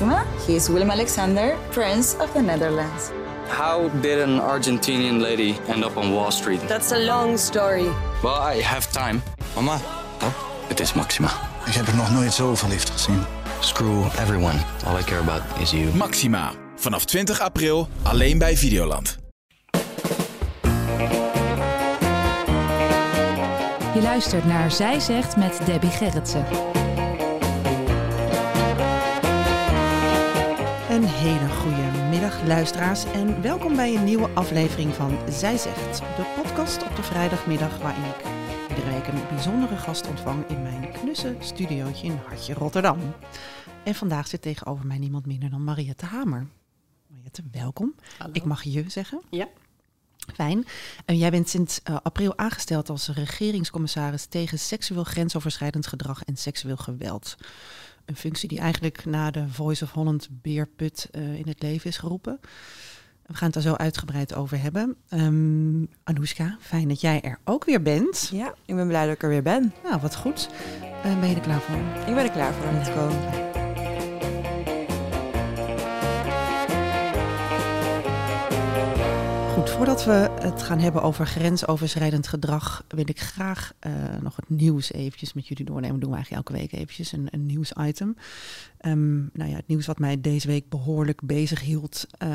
Maxima. 0.00 0.24
He 0.46 0.54
is 0.54 0.68
Willem 0.68 0.90
Alexander, 0.90 1.56
Prince 1.70 2.16
of 2.20 2.32
the 2.32 2.40
Netherlands. 2.40 3.10
How 3.48 3.88
did 4.00 4.20
an 4.20 4.38
Argentinian 4.40 5.20
lady 5.20 5.56
end 5.68 5.84
up 5.84 5.96
on 5.96 6.12
Wall 6.12 6.30
Street? 6.30 6.60
That's 6.68 6.92
a 6.92 6.98
long 6.98 7.36
story. 7.38 7.88
Well, 8.22 8.54
I 8.56 8.62
have 8.62 8.86
time. 8.92 9.22
Mama, 9.54 9.80
Oh, 10.22 10.32
het 10.68 10.80
is 10.80 10.92
Maxima. 10.92 11.28
ik 11.66 11.72
heb 11.74 11.86
er 11.86 11.94
nog 11.96 12.10
nooit 12.10 12.32
zo 12.32 12.54
verliefd 12.54 12.90
gezien. 12.90 13.24
Screw 13.60 14.04
everyone. 14.20 14.58
All 14.86 14.98
I 14.98 15.02
care 15.02 15.20
about 15.20 15.42
is 15.60 15.70
you. 15.70 15.94
Maxima. 15.94 16.52
Vanaf 16.76 17.04
20 17.04 17.40
april 17.40 17.88
alleen 18.02 18.38
bij 18.38 18.56
Videoland. 18.56 19.18
Je 23.94 24.02
luistert 24.02 24.44
naar 24.44 24.70
Zij 24.70 25.00
Zegt 25.00 25.36
met 25.36 25.60
Debbie 25.64 25.90
Gerritsen. 25.90 26.44
Hele 31.18 31.48
goede 31.48 32.08
middag, 32.10 32.46
luisteraars, 32.46 33.04
en 33.04 33.42
welkom 33.42 33.76
bij 33.76 33.94
een 33.94 34.04
nieuwe 34.04 34.28
aflevering 34.28 34.94
van 34.94 35.18
Zij 35.30 35.56
Zegt, 35.56 35.98
de 35.98 36.34
podcast 36.42 36.82
op 36.82 36.96
de 36.96 37.02
vrijdagmiddag 37.02 37.78
waarin 37.78 38.04
ik 38.04 38.16
iedere 38.68 38.90
week 38.90 39.06
een 39.06 39.28
bijzondere 39.28 39.76
gast 39.76 40.08
ontvang 40.08 40.48
in 40.48 40.62
mijn 40.62 40.92
knusse 40.92 41.36
studiootje 41.40 42.06
in 42.06 42.20
Hartje 42.26 42.54
Rotterdam. 42.54 43.14
En 43.84 43.94
vandaag 43.94 44.26
zit 44.26 44.42
tegenover 44.42 44.86
mij 44.86 44.98
niemand 44.98 45.26
minder 45.26 45.50
dan 45.50 45.64
Mariette 45.64 46.06
Hamer. 46.06 46.46
Mariette, 47.06 47.42
welkom. 47.52 47.94
Ik 48.32 48.44
mag 48.44 48.62
je 48.62 48.84
zeggen. 48.88 49.20
Ja. 49.30 49.48
Fijn. 50.34 50.66
En 51.04 51.16
jij 51.16 51.30
bent 51.30 51.48
sinds 51.48 51.82
eh, 51.82 51.96
april 52.02 52.38
aangesteld 52.38 52.88
als 52.88 53.08
regeringscommissaris 53.08 54.26
tegen 54.26 54.58
seksueel 54.58 55.04
grensoverschrijdend 55.04 55.86
gedrag 55.86 56.24
en 56.24 56.36
seksueel 56.36 56.76
geweld. 56.76 57.36
Een 58.08 58.16
functie 58.16 58.48
die 58.48 58.58
eigenlijk 58.58 59.04
na 59.04 59.30
de 59.30 59.48
Voice 59.48 59.84
of 59.84 59.92
Holland 59.92 60.28
beerput 60.30 61.08
eh, 61.10 61.34
in 61.34 61.48
het 61.48 61.62
leven 61.62 61.90
is 61.90 61.98
geroepen. 61.98 62.40
We 63.26 63.34
gaan 63.34 63.44
het 63.44 63.54
daar 63.54 63.62
zo 63.62 63.74
uitgebreid 63.74 64.34
over 64.34 64.60
hebben. 64.60 64.96
Ehm 65.08 65.84
Anoushka, 66.04 66.56
fijn 66.60 66.88
dat 66.88 67.00
jij 67.00 67.20
er 67.20 67.38
ook 67.44 67.64
weer 67.64 67.82
bent. 67.82 68.28
Ja, 68.32 68.54
ik 68.64 68.74
ben 68.74 68.88
blij 68.88 69.06
dat 69.06 69.14
ik 69.14 69.22
er 69.22 69.28
weer 69.28 69.42
ben. 69.42 69.72
Nou, 69.84 70.00
wat 70.00 70.16
goed. 70.16 70.48
Eh, 71.02 71.20
ben 71.20 71.28
je 71.28 71.34
er 71.34 71.40
klaar 71.40 71.60
voor? 71.60 71.76
Ik 72.06 72.14
ben 72.14 72.24
er 72.24 72.30
klaar 72.30 72.54
voor 72.54 72.68
om 72.68 72.82
te 72.82 72.92
komen. 72.92 73.57
Voordat 79.66 80.04
we 80.04 80.30
het 80.40 80.62
gaan 80.62 80.78
hebben 80.78 81.02
over 81.02 81.26
grensoverschrijdend 81.26 82.26
gedrag, 82.26 82.84
wil 82.88 83.08
ik 83.08 83.20
graag 83.20 83.72
eh, 83.78 83.92
nog 84.20 84.36
het 84.36 84.48
nieuws 84.48 84.92
eventjes 84.92 85.32
met 85.32 85.46
jullie 85.46 85.64
doornemen. 85.64 86.00
Doen 86.00 86.10
we 86.10 86.16
eigenlijk 86.16 86.46
elke 86.48 86.60
week 86.60 86.72
eventjes, 86.72 87.12
een, 87.12 87.28
een 87.30 87.46
nieuwsitem. 87.46 88.16
Ehm 88.78 89.16
nou 89.16 89.50
ja, 89.50 89.56
het 89.56 89.66
nieuws 89.66 89.86
wat 89.86 89.98
mij 89.98 90.20
deze 90.20 90.46
week 90.46 90.68
behoorlijk 90.68 91.20
bezig 91.22 91.60
hield, 91.60 92.06
eh, 92.18 92.30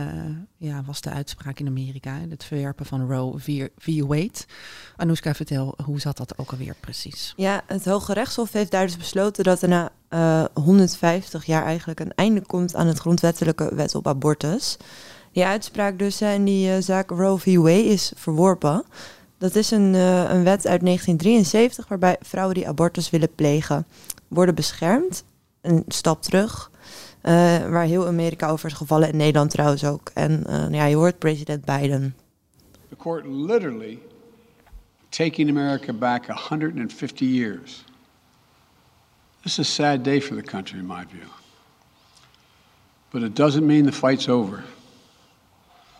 ja, 0.57 0.83
was 0.85 1.01
de 1.01 1.09
uitspraak 1.09 1.59
in 1.59 1.67
Amerika. 1.67 2.19
Het 2.29 2.43
verwerpen 2.43 2.85
van 2.85 3.11
Roe 3.11 3.39
v. 3.77 4.01
Wade. 4.01 4.45
Anoushka, 4.95 5.33
vertel, 5.33 5.77
hoe 5.83 5.99
zat 5.99 6.17
dat 6.17 6.37
ook 6.37 6.51
alweer 6.51 6.75
precies? 6.79 7.33
Ja, 7.35 7.63
het 7.67 7.85
Hoge 7.85 8.13
Rechtshof 8.13 8.51
heeft 8.51 8.71
daar 8.71 8.85
dus 8.85 8.97
besloten 8.97 9.43
dat 9.43 9.61
er 9.61 9.69
na 9.69 9.91
eh, 10.07 10.45
150 10.53 11.45
jaar 11.45 11.63
eigenlijk 11.63 11.99
een 11.99 12.13
einde 12.15 12.41
komt 12.41 12.75
aan 12.75 12.87
het 12.87 12.99
grondwettelijke 12.99 13.75
wet 13.75 13.95
op 13.95 14.07
abortus. 14.07 14.77
Die 15.33 15.45
uitspraak 15.45 15.99
dus 15.99 16.21
in 16.21 16.45
die 16.45 16.71
eh, 16.71 16.81
zaak 16.81 17.09
Roe 17.09 17.39
v. 17.39 17.55
Wade 17.55 17.85
is 17.85 18.11
verworpen. 18.15 18.83
Dat 19.37 19.55
is 19.55 19.71
een, 19.71 19.95
eh, 19.95 20.29
een 20.29 20.43
wet 20.43 20.67
uit 20.67 20.81
1973 20.81 21.87
waarbij 21.87 22.17
vrouwen 22.21 22.55
die 22.55 22.67
abortus 22.67 23.09
willen 23.09 23.35
plegen 23.35 23.85
worden 24.27 24.55
beschermd. 24.55 25.23
Een 25.61 25.83
stap 25.87 26.21
terug. 26.21 26.71
eh, 27.21 27.33
waar 27.69 27.83
heel 27.85 28.07
Amerika 28.07 28.49
over 28.49 28.69
is 28.69 28.75
gevallen, 28.75 29.09
in 29.09 29.17
Nederland 29.17 29.49
trouwens 29.49 29.83
ook. 29.83 30.11
En 30.13 30.45
eh, 30.45 30.71
ja, 30.71 30.85
je 30.85 30.95
hoort 30.95 31.19
president 31.19 31.65
Biden. 31.65 32.15
The 32.89 32.95
court 32.95 33.25
literally 33.25 33.99
taking 35.09 35.49
America 35.49 35.93
back 35.93 36.25
150 36.27 37.25
years. 37.25 37.83
This 39.41 39.59
is 39.59 39.59
a 39.59 39.71
sad 39.71 40.03
day 40.03 40.21
for 40.21 40.35
the 40.35 40.43
country, 40.43 40.79
in 40.79 40.85
my 40.85 41.05
view. 41.09 41.27
But 43.09 43.21
it 43.21 43.35
doesn't 43.35 43.65
mean 43.65 43.85
the 43.85 43.91
fight's 43.91 44.29
over. 44.29 44.63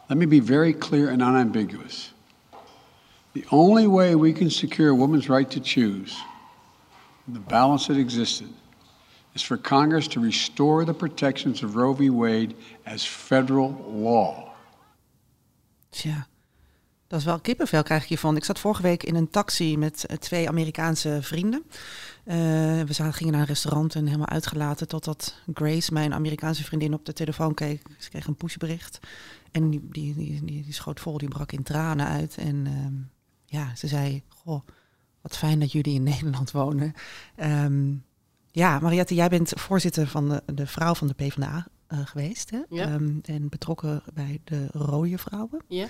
Let 0.09 0.17
me 0.17 0.25
be 0.25 0.39
very 0.39 0.73
clear 0.73 1.09
and 1.09 1.21
unambiguous. 1.21 2.11
The 3.33 3.45
only 3.51 3.87
way 3.87 4.15
we 4.15 4.33
can 4.33 4.49
secure 4.49 4.89
a 4.89 4.95
woman's 4.95 5.29
right 5.29 5.49
to 5.51 5.59
choose, 5.59 6.15
the 7.27 7.39
balance 7.39 7.87
that 7.87 7.97
existed, 7.97 8.49
is 9.33 9.41
for 9.41 9.57
Congress 9.57 10.07
to 10.09 10.19
restore 10.19 10.85
the 10.85 10.93
protections 10.93 11.63
of 11.63 11.75
Roe 11.75 11.93
v. 11.93 12.09
Wade 12.09 12.55
as 12.85 13.03
federal 13.03 13.71
law. 13.87 14.53
Tja, 15.91 16.25
dat 17.13 17.21
is 17.21 17.27
wel 17.27 17.39
kippenvel 17.39 17.83
krijg 17.83 18.01
ik 18.01 18.09
hiervan. 18.09 18.35
Ik 18.35 18.43
zat 18.43 18.59
vorige 18.59 18.81
week 18.81 19.03
in 19.03 19.15
een 19.15 19.29
taxi 19.29 19.77
met 19.77 20.05
eh, 20.05 20.17
twee 20.17 20.47
Amerikaanse 20.47 21.17
vrienden. 21.21 21.63
Eh, 22.23 22.35
we 22.81 22.93
zaten, 22.93 23.13
gingen 23.13 23.31
naar 23.31 23.41
een 23.41 23.47
restaurant 23.47 23.95
en 23.95 24.05
helemaal 24.05 24.29
uitgelaten 24.29 24.87
totdat 24.87 25.35
Grace, 25.53 25.93
mijn 25.93 26.13
Amerikaanse 26.13 26.63
vriendin, 26.63 26.93
op 26.93 27.05
de 27.05 27.13
telefoon 27.13 27.53
keek. 27.53 27.81
Ze 27.97 28.09
kreeg 28.09 28.27
een 28.27 28.35
pushbericht 28.35 28.99
en 29.51 29.69
die, 29.69 29.87
die, 29.89 30.43
die, 30.43 30.65
schoot 30.69 30.99
vol, 30.99 31.17
die 31.17 31.27
brak 31.27 31.51
in 31.51 31.63
tranen 31.63 32.07
uit. 32.07 32.37
En 32.37 32.65
ehm, 32.65 32.93
ja, 33.45 33.75
ze 33.75 33.87
zei, 33.87 34.23
goh, 34.27 34.61
wat 35.21 35.37
fijn 35.37 35.59
dat 35.59 35.71
jullie 35.71 35.93
in 35.93 36.03
Nederland 36.13 36.51
wonen. 36.51 36.93
Ehm, 37.35 37.93
ja, 38.51 38.79
Mariette, 38.79 39.15
jij 39.15 39.29
bent 39.29 39.51
voorzitter 39.55 40.07
van 40.07 40.29
de, 40.29 40.43
de 40.53 40.67
vrouw 40.67 40.95
van 40.95 41.07
de 41.07 41.13
PvdA 41.13 41.67
eh, 41.87 41.99
geweest. 42.05 42.49
Hè? 42.49 42.61
Ja. 42.69 42.85
Ehm, 42.85 43.17
en 43.21 43.49
betrokken 43.49 44.03
bij 44.13 44.41
de 44.43 44.67
Rode 44.71 45.17
Vrouwen. 45.17 45.61
Ja. 45.67 45.87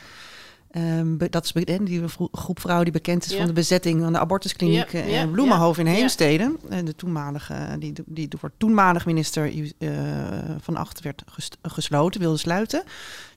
Ehm, 0.74 1.18
dat 1.30 1.44
is 1.44 1.52
die 1.86 2.04
groep 2.32 2.60
vrouwen 2.60 2.84
die 2.86 2.94
bekend 2.94 3.26
is 3.26 3.32
Ja. 3.32 3.38
van 3.38 3.46
de 3.48 3.54
bezetting 3.54 4.02
van 4.02 4.14
de 4.14 4.20
abortuskliniek 4.20 4.92
Ja, 4.92 5.00
eh, 5.00 5.12
ja, 5.12 5.22
in 5.22 5.28
ja, 5.28 5.88
in. 5.92 5.96
Heemstede. 5.96 6.56
En 6.70 6.86
de 6.86 6.96
toenmalige, 6.96 7.76
die, 7.80 7.94
die 8.06 8.28
door 8.28 8.52
toenmalig 8.58 9.06
minister 9.06 9.52
eh, 9.78 9.90
van 10.62 10.76
Acht 10.76 11.02
werd 11.02 11.24
ges- 11.26 11.50
gesloten, 11.62 12.20
wilde 12.22 12.38
sluiten. 12.38 12.84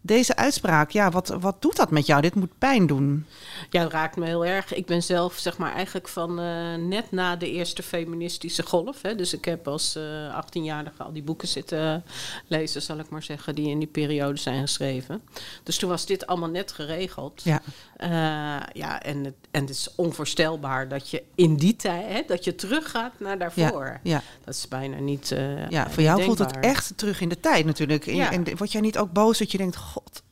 Deze 0.06 0.37
uitspraak, 0.37 0.91
ja, 0.91 1.11
wat, 1.11 1.28
wat 1.28 1.62
doet 1.62 1.77
dat 1.77 1.91
met 1.91 2.06
jou? 2.06 2.21
Dit 2.22 2.34
moet 2.34 2.59
pijn 2.59 2.87
doen. 2.87 3.27
Ja, 3.71 3.83
dat 3.83 3.93
raakt 3.93 4.17
me 4.17 4.27
heel 4.27 4.44
erg. 4.44 4.75
Ik 4.75 4.87
ben 4.87 5.03
zelf 5.03 5.34
zeg 5.39 5.59
maar 5.59 5.72
eigenlijk 5.75 6.09
van 6.09 6.39
eh, 6.41 6.75
net 6.75 7.11
na 7.11 7.37
de 7.37 7.50
eerste 7.50 7.83
feministische 7.83 8.62
golf. 8.62 9.03
Hè, 9.03 9.15
dus 9.15 9.33
ik 9.34 9.44
heb 9.44 9.69
als 9.69 9.97
eh 9.97 10.44
18-jarige 10.44 11.03
al 11.03 11.12
die 11.12 11.22
boeken 11.22 11.49
zitten 11.49 12.05
lezen, 12.47 12.83
zal 12.83 12.99
ik 12.99 13.09
maar 13.09 13.22
zeggen, 13.22 13.55
die 13.55 13.69
in 13.69 13.78
die 13.78 13.89
periode 13.89 14.39
zijn 14.39 14.61
geschreven. 14.61 15.22
Dus 15.62 15.77
toen 15.77 15.89
was 15.91 16.06
dit 16.06 16.27
allemaal 16.27 16.49
net 16.49 16.73
geregeld. 16.73 17.43
Ja. 17.44 17.61
Eh, 17.97 18.09
ja, 18.73 19.03
en 19.03 19.25
het, 19.25 19.34
en 19.50 19.61
het 19.61 19.71
is 19.71 19.88
onvoorstelbaar 19.94 20.88
dat 20.88 21.11
je 21.11 21.23
in 21.34 21.56
die 21.56 21.77
tijd, 21.77 22.12
hè, 22.12 22.23
dat 22.27 22.44
je 22.44 22.55
teruggaat 22.55 23.12
naar 23.19 23.38
daarvoor. 23.38 24.00
Ja, 24.03 24.23
Dat 24.44 24.55
is 24.55 24.69
bijna 24.69 24.99
niet. 24.99 25.34
ja, 25.69 25.91
voor 25.91 26.03
jou 26.03 26.23
voelt 26.23 26.38
het 26.38 26.61
echt 26.61 26.93
terug 26.97 27.21
in 27.21 27.28
de 27.28 27.41
tijd 27.41 27.65
natuurlijk. 27.65 28.05
Ja. 28.05 28.33
en 28.33 28.56
word 28.56 28.73
jij 28.73 28.81
niet 28.81 28.99
ook 28.99 29.12
boos 29.12 29.38
dat 29.38 29.50
je 29.53 29.59
denkt, 29.59 29.77
god, 29.96 30.22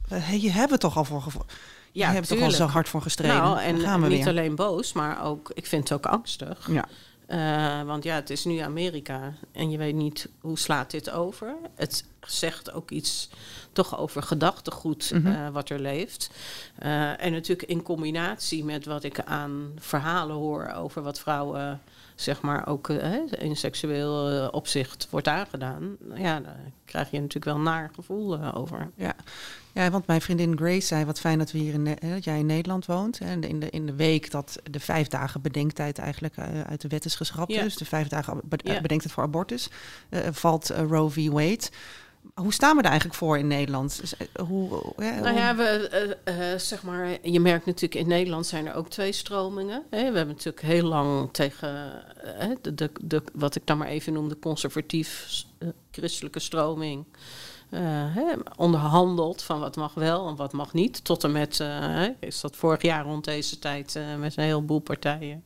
je 0.41 0.50
hebben 0.50 0.78
toch 0.78 0.97
al 0.97 1.04
voor 1.04 1.22
gevo- 1.22 1.44
je 1.92 2.00
Ja, 2.00 2.12
hebt 2.12 2.28
toch 2.28 2.41
al 2.41 2.50
zo 2.50 2.66
hard 2.66 2.88
voor 2.88 3.02
gestreden. 3.02 3.36
Nou, 3.36 3.58
en 3.60 3.80
gaan 3.80 4.00
we 4.02 4.08
niet 4.08 4.19
weer. 4.19 4.28
alleen 4.28 4.54
boos, 4.54 4.92
maar 4.92 5.25
ook, 5.25 5.50
ik 5.54 5.66
vind 5.66 5.88
het 5.88 5.98
ook 5.98 6.12
angstig. 6.12 6.69
Ja. 6.70 6.84
Eh, 7.26 7.86
want 7.86 8.04
ja, 8.04 8.14
het 8.14 8.30
is 8.30 8.44
nu 8.44 8.58
Amerika 8.58 9.34
en 9.52 9.70
je 9.70 9.78
weet 9.78 9.94
niet 9.94 10.28
hoe 10.41 10.58
slaat 10.58 10.91
dit 10.91 11.10
over. 11.10 11.54
Het 11.75 12.04
zegt 12.20 12.72
ook 12.72 12.91
iets 12.91 13.28
toch 13.72 13.98
over 13.98 14.22
gedachtegoed 14.22 15.10
Mhm. 15.14 15.26
eh, 15.26 15.48
wat 15.48 15.69
er 15.70 15.78
leeft. 15.81 16.31
Eh, 16.78 17.25
en 17.25 17.32
natuurlijk 17.32 17.69
in 17.69 17.82
combinatie 17.82 18.64
met 18.64 18.84
wat 18.86 19.04
ik 19.04 19.20
aan 19.20 19.72
verhalen 19.78 20.36
hoor 20.36 20.72
over 20.76 21.02
wat 21.02 21.19
vrouwen 21.20 21.81
zeg 22.14 22.41
maar 22.41 22.66
ook 22.66 22.88
eh, 22.88 22.97
hè, 23.00 23.20
in 23.38 23.56
seksueel 23.56 24.30
eh, 24.30 24.48
opzicht 24.50 25.06
wordt 25.10 25.28
aangedaan. 25.28 25.97
Ja, 26.14 26.41
daar 26.41 26.60
krijg 26.84 27.10
je 27.10 27.16
natuurlijk 27.16 27.44
wel 27.44 27.55
een 27.55 27.62
naar 27.62 27.90
gevoel 27.94 28.38
eh, 28.38 28.56
over. 28.56 28.90
Ja. 28.96 29.14
ja, 29.72 29.90
want 29.90 30.06
mijn 30.06 30.20
vriendin 30.20 30.56
Grace 30.56 30.87
zei, 30.87 31.05
wat 31.05 31.20
fijn 31.20 31.38
dat, 31.38 31.52
we 31.52 31.58
hier 31.58 31.75
in, 31.75 31.87
hè, 31.87 32.11
dat 32.11 32.25
jij 32.25 32.38
in 32.38 32.46
Nederland 32.46 32.87
woont. 32.87 33.19
En 33.19 33.43
in 33.43 33.61
de, 33.61 33.70
in 33.70 33.87
de 33.87 33.94
week 33.94 34.31
dat 34.31 34.58
de 34.70 34.81
vijf 34.81 35.08
dagen 35.08 35.40
bedenktijd 35.40 35.99
eigenlijk 35.99 36.38
uit 36.66 36.81
de 36.81 36.88
wet 36.88 37.05
is 37.05 37.14
geschrapt. 37.14 37.52
Ja. 37.52 37.62
Dus 37.62 37.76
de 37.76 37.84
vijf 37.84 38.08
dagen 38.08 38.40
Ja. 38.49 38.81
bedenktijd 38.81 39.12
voor 39.12 39.22
abortus. 39.22 39.69
valt 40.31 40.69
Roe 40.69 41.10
v. 41.10 41.28
Wade. 41.28 41.69
Hoe 42.40 42.52
staan 42.52 42.76
we 42.76 42.82
er 42.82 42.88
eigenlijk 42.88 43.19
voor 43.19 43.38
in 43.38 43.46
Nederland? 43.46 44.00
Dus, 44.00 44.16
eh, 44.16 44.26
hoe, 44.46 44.82
eh, 44.96 45.10
Nou 45.10 45.28
hoe- 45.28 45.38
ja, 45.38 45.56
we, 45.56 45.64
eh, 46.25 46.52
eh, 46.52 46.58
zeg 46.58 46.82
maar, 46.82 47.08
je 47.22 47.40
merkt 47.40 47.66
natuurlijk 47.66 47.94
in 48.00 48.08
Nederland 48.08 48.46
zijn 48.46 48.66
er 48.66 48.75
ook 48.75 48.88
twee 48.88 49.12
stromingen. 49.12 49.82
Hè. 49.90 49.98
We 50.10 50.16
hebben 50.16 50.26
natuurlijk 50.34 50.62
heel 50.66 50.82
lang 50.88 51.28
tegen 51.32 52.02
eh, 52.38 52.48
de, 52.62 52.75
de, 52.75 52.90
de, 53.00 53.22
wat 53.34 53.54
ik 53.54 53.66
dan 53.66 53.78
maar 53.78 53.88
even 53.88 54.12
noem, 54.12 54.28
de 54.28 54.38
conservatief 54.38 55.26
eh, 55.58 55.69
christelijke 55.90 56.38
stroming. 56.40 57.04
eh, 57.70 57.81
hè, 58.14 58.32
onderhandeld 58.56 59.42
van 59.42 59.60
wat 59.60 59.76
mag 59.76 59.94
wel 59.94 60.28
en 60.28 60.36
wat 60.36 60.52
mag 60.52 60.72
niet. 60.72 61.04
Tot 61.04 61.25
en 61.25 61.32
met, 61.32 61.60
eh, 61.60 61.69
hè, 61.81 62.08
is 62.20 62.40
dat 62.40 62.56
vorig 62.56 62.82
jaar 62.82 63.04
rond 63.04 63.25
deze 63.25 63.58
tijd, 63.58 63.96
eh, 63.96 64.02
met 64.19 64.36
een 64.36 64.44
heleboel 64.44 64.78
partijen. 64.81 65.44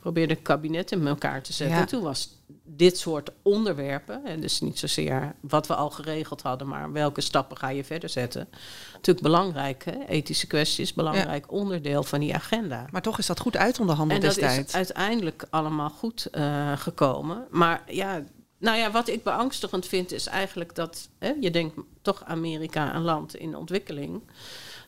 Probeerde 0.00 0.34
het 0.34 0.42
kabinet 0.42 0.92
in 0.92 1.06
elkaar 1.06 1.42
te 1.42 1.52
zetten. 1.52 1.76
Ja. 1.76 1.82
En 1.82 1.88
toen 1.88 2.02
was 2.02 2.40
dit 2.64 2.98
soort 2.98 3.30
onderwerpen, 3.42 4.24
en 4.24 4.40
dus 4.40 4.60
niet 4.60 4.78
zozeer 4.78 5.34
wat 5.40 5.66
we 5.66 5.74
al 5.74 5.90
geregeld 5.90 6.42
hadden, 6.42 6.68
maar 6.68 6.92
welke 6.92 7.20
stappen 7.20 7.56
ga 7.56 7.68
je 7.68 7.84
verder 7.84 8.08
zetten, 8.08 8.48
natuurlijk 8.92 9.26
belangrijk. 9.26 9.84
Hè? 9.84 10.04
Ethische 10.06 10.46
kwesties, 10.46 10.94
belangrijk 10.94 11.52
onderdeel 11.52 12.02
van 12.02 12.20
die 12.20 12.34
agenda. 12.34 12.86
Maar 12.90 13.02
toch 13.02 13.18
is 13.18 13.26
dat 13.26 13.40
goed 13.40 13.56
uitonderhandeld 13.56 14.20
En 14.20 14.26
dat 14.26 14.34
destijds. 14.34 14.68
is 14.68 14.74
uiteindelijk 14.74 15.46
allemaal 15.50 15.90
goed 15.90 16.26
eh, 16.26 16.72
gekomen. 16.76 17.46
Maar 17.50 17.82
ja, 17.86 18.22
nou 18.58 18.78
ja, 18.78 18.90
wat 18.90 19.08
ik 19.08 19.22
beangstigend 19.22 19.86
vind 19.86 20.12
is 20.12 20.26
eigenlijk 20.26 20.74
dat 20.74 21.08
hè, 21.18 21.32
je 21.40 21.50
denkt 21.50 21.74
toch 22.02 22.24
Amerika 22.24 22.94
een 22.94 23.02
land 23.02 23.34
in 23.34 23.56
ontwikkeling. 23.56 24.22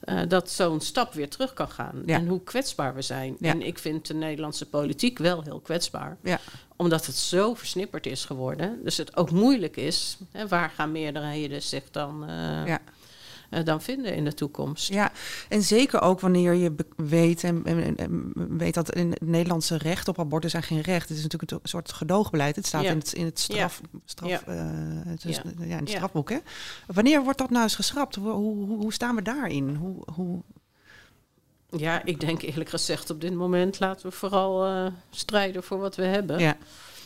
Eh, 0.01 0.21
dat 0.29 0.51
zo'n 0.51 0.81
stap 0.81 1.13
weer 1.13 1.29
terug 1.29 1.53
kan 1.53 1.69
gaan. 1.69 2.03
Ja. 2.07 2.17
En 2.17 2.27
hoe 2.27 2.43
kwetsbaar 2.43 2.95
we 2.95 3.03
zijn. 3.03 3.37
Ja. 3.39 3.51
En 3.51 3.63
ik 3.63 3.79
vind 3.79 4.07
de 4.07 4.15
Nederlandse 4.15 4.69
politiek 4.69 5.19
wel 5.19 5.43
heel 5.43 5.61
kwetsbaar. 5.61 6.17
Ja. 6.23 6.41
Omdat 6.77 7.07
het 7.07 7.17
zo 7.17 7.55
versnipperd 7.55 8.07
is 8.07 8.25
geworden. 8.25 8.81
Dus 8.85 8.97
het 8.97 9.17
ook 9.17 9.31
moeilijk 9.31 9.77
is. 9.77 10.19
Hè, 10.33 10.49
waar 10.49 10.71
gaan 10.71 10.93
meerderheden 10.93 11.63
zich 11.63 11.91
dan, 11.91 12.25
eh, 12.29 12.67
Ja. 12.67 12.81
Eh, 13.55 13.65
dan 13.65 13.83
vinden 13.83 14.15
in 14.15 14.25
de 14.25 14.35
toekomst? 14.35 14.89
Ja, 14.93 15.13
en 15.49 15.63
zeker 15.63 16.01
ook 16.01 16.21
wanneer 16.21 16.53
je 16.55 16.75
weet, 16.97 17.45
en, 17.45 17.63
en- 17.65 17.83
en- 17.85 17.97
en 17.97 18.33
weet 18.59 18.75
dat 18.75 18.95
in 18.95 19.11
het 19.11 19.21
Nederlandse 19.21 19.77
recht 19.77 20.09
op 20.09 20.19
abortus 20.19 20.51
zijn 20.51 20.63
geen 20.63 20.81
recht. 20.81 21.09
Het 21.09 21.17
is 21.19 21.23
natuurlijk 21.23 21.53
een 21.53 21.59
soort 21.63 21.93
gedoogbeleid. 21.93 22.57
Het 22.57 22.67
staat 22.67 22.83
Ja. 22.83 22.91
in 22.91 22.99
het, 22.99 23.13
in 23.13 23.25
het 23.25 23.39
straf, 23.39 23.81
straf, 24.05 24.31
Ja. 24.31 24.43
eh, 24.47 24.57
het 25.07 25.25
is, 25.25 25.37
Ja. 25.37 25.43
ja. 25.59 25.65
in 25.65 25.85
het 25.85 25.89
strafboek. 25.91 26.31
Hè? 26.31 26.39
Wanneer 26.87 27.23
wordt 27.23 27.39
dat 27.39 27.51
nou 27.51 27.63
eens 27.63 27.75
geschrapt? 27.75 28.15
Hoe, 28.15 28.31
hoe, 28.31 28.67
hoe 28.79 28.93
staan 28.93 29.15
we 29.15 29.23
daarin? 29.23 29.75
Hoe, 29.75 30.03
hoe, 30.15 30.43
Ja, 31.77 32.05
ik 32.05 32.21
denk 32.21 32.43
eerlijk 32.43 32.71
gezegd 32.71 33.11
op 33.11 33.21
dit 33.21 33.35
moment 33.35 33.81
laten 33.81 34.07
we 34.09 34.13
vooral 34.17 34.65
eh, 34.67 34.87
strijden 35.11 35.63
voor 35.63 35.79
wat 35.79 35.97
we 35.97 36.05
hebben. 36.05 36.39
ja. 36.39 36.57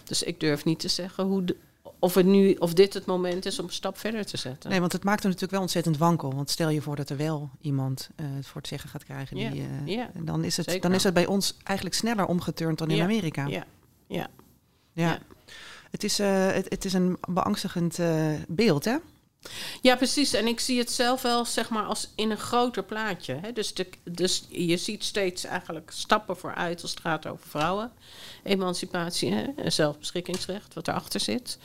Dus 0.04 0.22
ik 0.22 0.40
durf 0.40 0.64
niet 0.64 0.78
te 0.80 0.88
zeggen 0.88 1.24
hoe 1.24 1.44
de- 1.44 1.56
of, 1.99 2.14
het 2.14 2.26
nu, 2.26 2.55
of 2.55 2.73
dit 2.73 2.94
het 2.94 3.06
moment 3.06 3.46
is 3.46 3.58
om 3.58 3.64
een 3.64 3.73
stap 3.73 3.99
verder 3.99 4.26
te 4.26 4.37
zetten. 4.37 4.70
Nee, 4.70 4.81
want 4.81 4.93
het 4.93 5.05
maakt 5.05 5.19
er 5.20 5.25
natuurlijk 5.25 5.52
wel 5.52 5.61
ontzettend 5.61 5.99
wankel. 5.99 6.35
Want 6.35 6.50
stel 6.50 6.69
je 6.69 6.81
voor 6.81 6.96
dat 6.96 7.11
er 7.11 7.17
wel 7.17 7.50
iemand 7.61 8.11
eh, 8.17 8.26
het 8.35 8.46
voor 8.46 8.61
het 8.61 8.70
zeggen 8.70 8.90
gaat 8.90 9.05
krijgen. 9.05 9.37
Die, 9.37 9.44
Ja, 9.44 9.50
eh, 9.50 9.87
ja. 9.87 10.11
dan, 10.14 10.44
is 10.44 10.56
het, 10.56 10.67
Zeker. 10.67 10.82
dan 10.82 10.93
is 10.94 11.02
het 11.05 11.14
bij 11.14 11.26
ons 11.26 11.56
eigenlijk 11.62 11.96
sneller 11.96 12.26
omgeturnd 12.26 12.79
dan 12.79 12.90
in 12.90 12.96
Ja, 12.96 13.05
Amerika. 13.05 13.46
Ja, 13.46 13.64
ja. 14.06 14.26
Ja. 14.93 15.19
Het, 15.90 16.05
is, 16.05 16.19
eh, 16.19 16.46
het, 16.46 16.67
het 16.69 16.85
is 16.85 16.93
een 16.93 17.19
beangstigend 17.29 17.99
beeld, 18.49 18.85
hè? 18.85 18.96
Ja, 19.82 19.96
precies. 19.96 20.32
En 20.32 20.46
ik 20.46 20.61
zie 20.61 20.79
het 20.79 20.90
zelf 20.90 21.23
wel 21.23 21.44
zeg 21.44 21.69
maar 21.69 21.85
als 21.85 22.11
in 22.14 22.31
een 22.31 22.38
groter 22.38 22.85
plaatje. 22.85 23.38
Hè? 23.43 23.52
Dus, 23.52 23.75
de, 23.75 23.87
dus 24.05 24.44
je 24.49 24.76
ziet 24.76 25.05
steeds 25.05 25.44
eigenlijk 25.44 25.90
stappen 25.94 26.37
vooruit 26.37 26.82
als 26.82 26.90
het 26.90 27.00
gaat 27.00 27.26
over 27.26 27.49
vrouwen. 27.49 27.93
Emancipatie, 28.43 29.55
en 29.56 29.73
zelfbeschikkingsrecht, 29.73 30.75
wat 30.75 30.88
erachter 30.88 31.20
zit. 31.20 31.58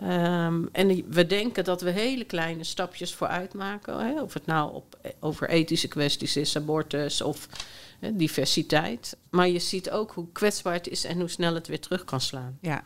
Ehm, 0.00 0.62
en 0.72 1.04
we 1.08 1.26
denken 1.26 1.64
dat 1.64 1.80
we 1.80 1.90
hele 1.90 2.24
kleine 2.24 2.64
stapjes 2.64 3.14
vooruit 3.14 3.54
maken. 3.54 4.06
Hè? 4.06 4.22
Of 4.22 4.34
het 4.34 4.46
nou 4.46 4.74
op, 4.74 5.14
over 5.20 5.48
ethische 5.48 5.88
kwesties 5.88 6.36
is, 6.36 6.56
abortus 6.56 7.20
of 7.20 7.48
hè, 7.98 8.16
diversiteit. 8.16 9.16
Maar 9.30 9.48
je 9.48 9.58
ziet 9.58 9.90
ook 9.90 10.12
hoe 10.12 10.32
kwetsbaar 10.32 10.72
het 10.72 10.88
is 10.88 11.04
en 11.04 11.18
hoe 11.18 11.28
snel 11.28 11.54
het 11.54 11.66
weer 11.66 11.80
terug 11.80 12.04
kan 12.04 12.20
slaan. 12.20 12.58
Ja. 12.60 12.82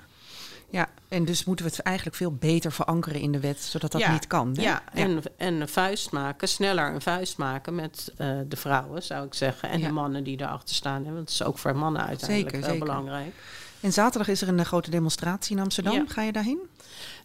Ja, 0.73 0.89
en 1.09 1.25
dus 1.25 1.45
moeten 1.45 1.65
we 1.65 1.71
het 1.71 1.81
eigenlijk 1.81 2.17
veel 2.17 2.33
beter 2.33 2.73
verankeren 2.73 3.21
in 3.21 3.33
de 3.33 3.41
wet, 3.41 3.61
zodat 3.61 3.93
dat 3.93 4.01
Ja, 4.01 4.13
niet 4.13 4.27
kan. 4.27 4.53
Hè? 4.57 4.63
Ja, 4.63 4.83
en, 4.93 5.23
en 5.37 5.61
een 5.61 5.69
vuist 5.69 6.11
maken, 6.11 6.49
sneller 6.49 6.95
een 6.95 7.01
vuist 7.03 7.37
maken 7.39 7.75
met 7.75 8.13
eh, 8.17 8.29
de 8.49 8.57
vrouwen, 8.57 9.03
zou 9.03 9.27
ik 9.27 9.35
zeggen. 9.35 9.69
En 9.69 9.79
Ja. 9.81 9.87
de 9.87 9.93
mannen 9.93 10.25
die 10.25 10.41
erachter 10.41 10.75
staan. 10.75 11.05
Hè, 11.05 11.13
want 11.13 11.19
het 11.19 11.29
is 11.31 11.43
ook 11.43 11.59
voor 11.59 11.77
mannen 11.77 12.07
uiteindelijk 12.07 12.51
Zeker, 12.51 12.67
heel 12.69 12.79
zeker. 12.79 12.87
belangrijk. 12.95 13.35
En 13.81 13.93
zaterdag 13.93 14.29
is 14.29 14.43
er 14.43 14.49
een 14.49 14.59
eh, 14.59 14.65
grote 14.65 14.91
demonstratie 14.91 15.57
in 15.57 15.63
Amsterdam. 15.63 16.09
Ga 16.09 16.23
je 16.23 16.33
daarheen? 16.33 16.59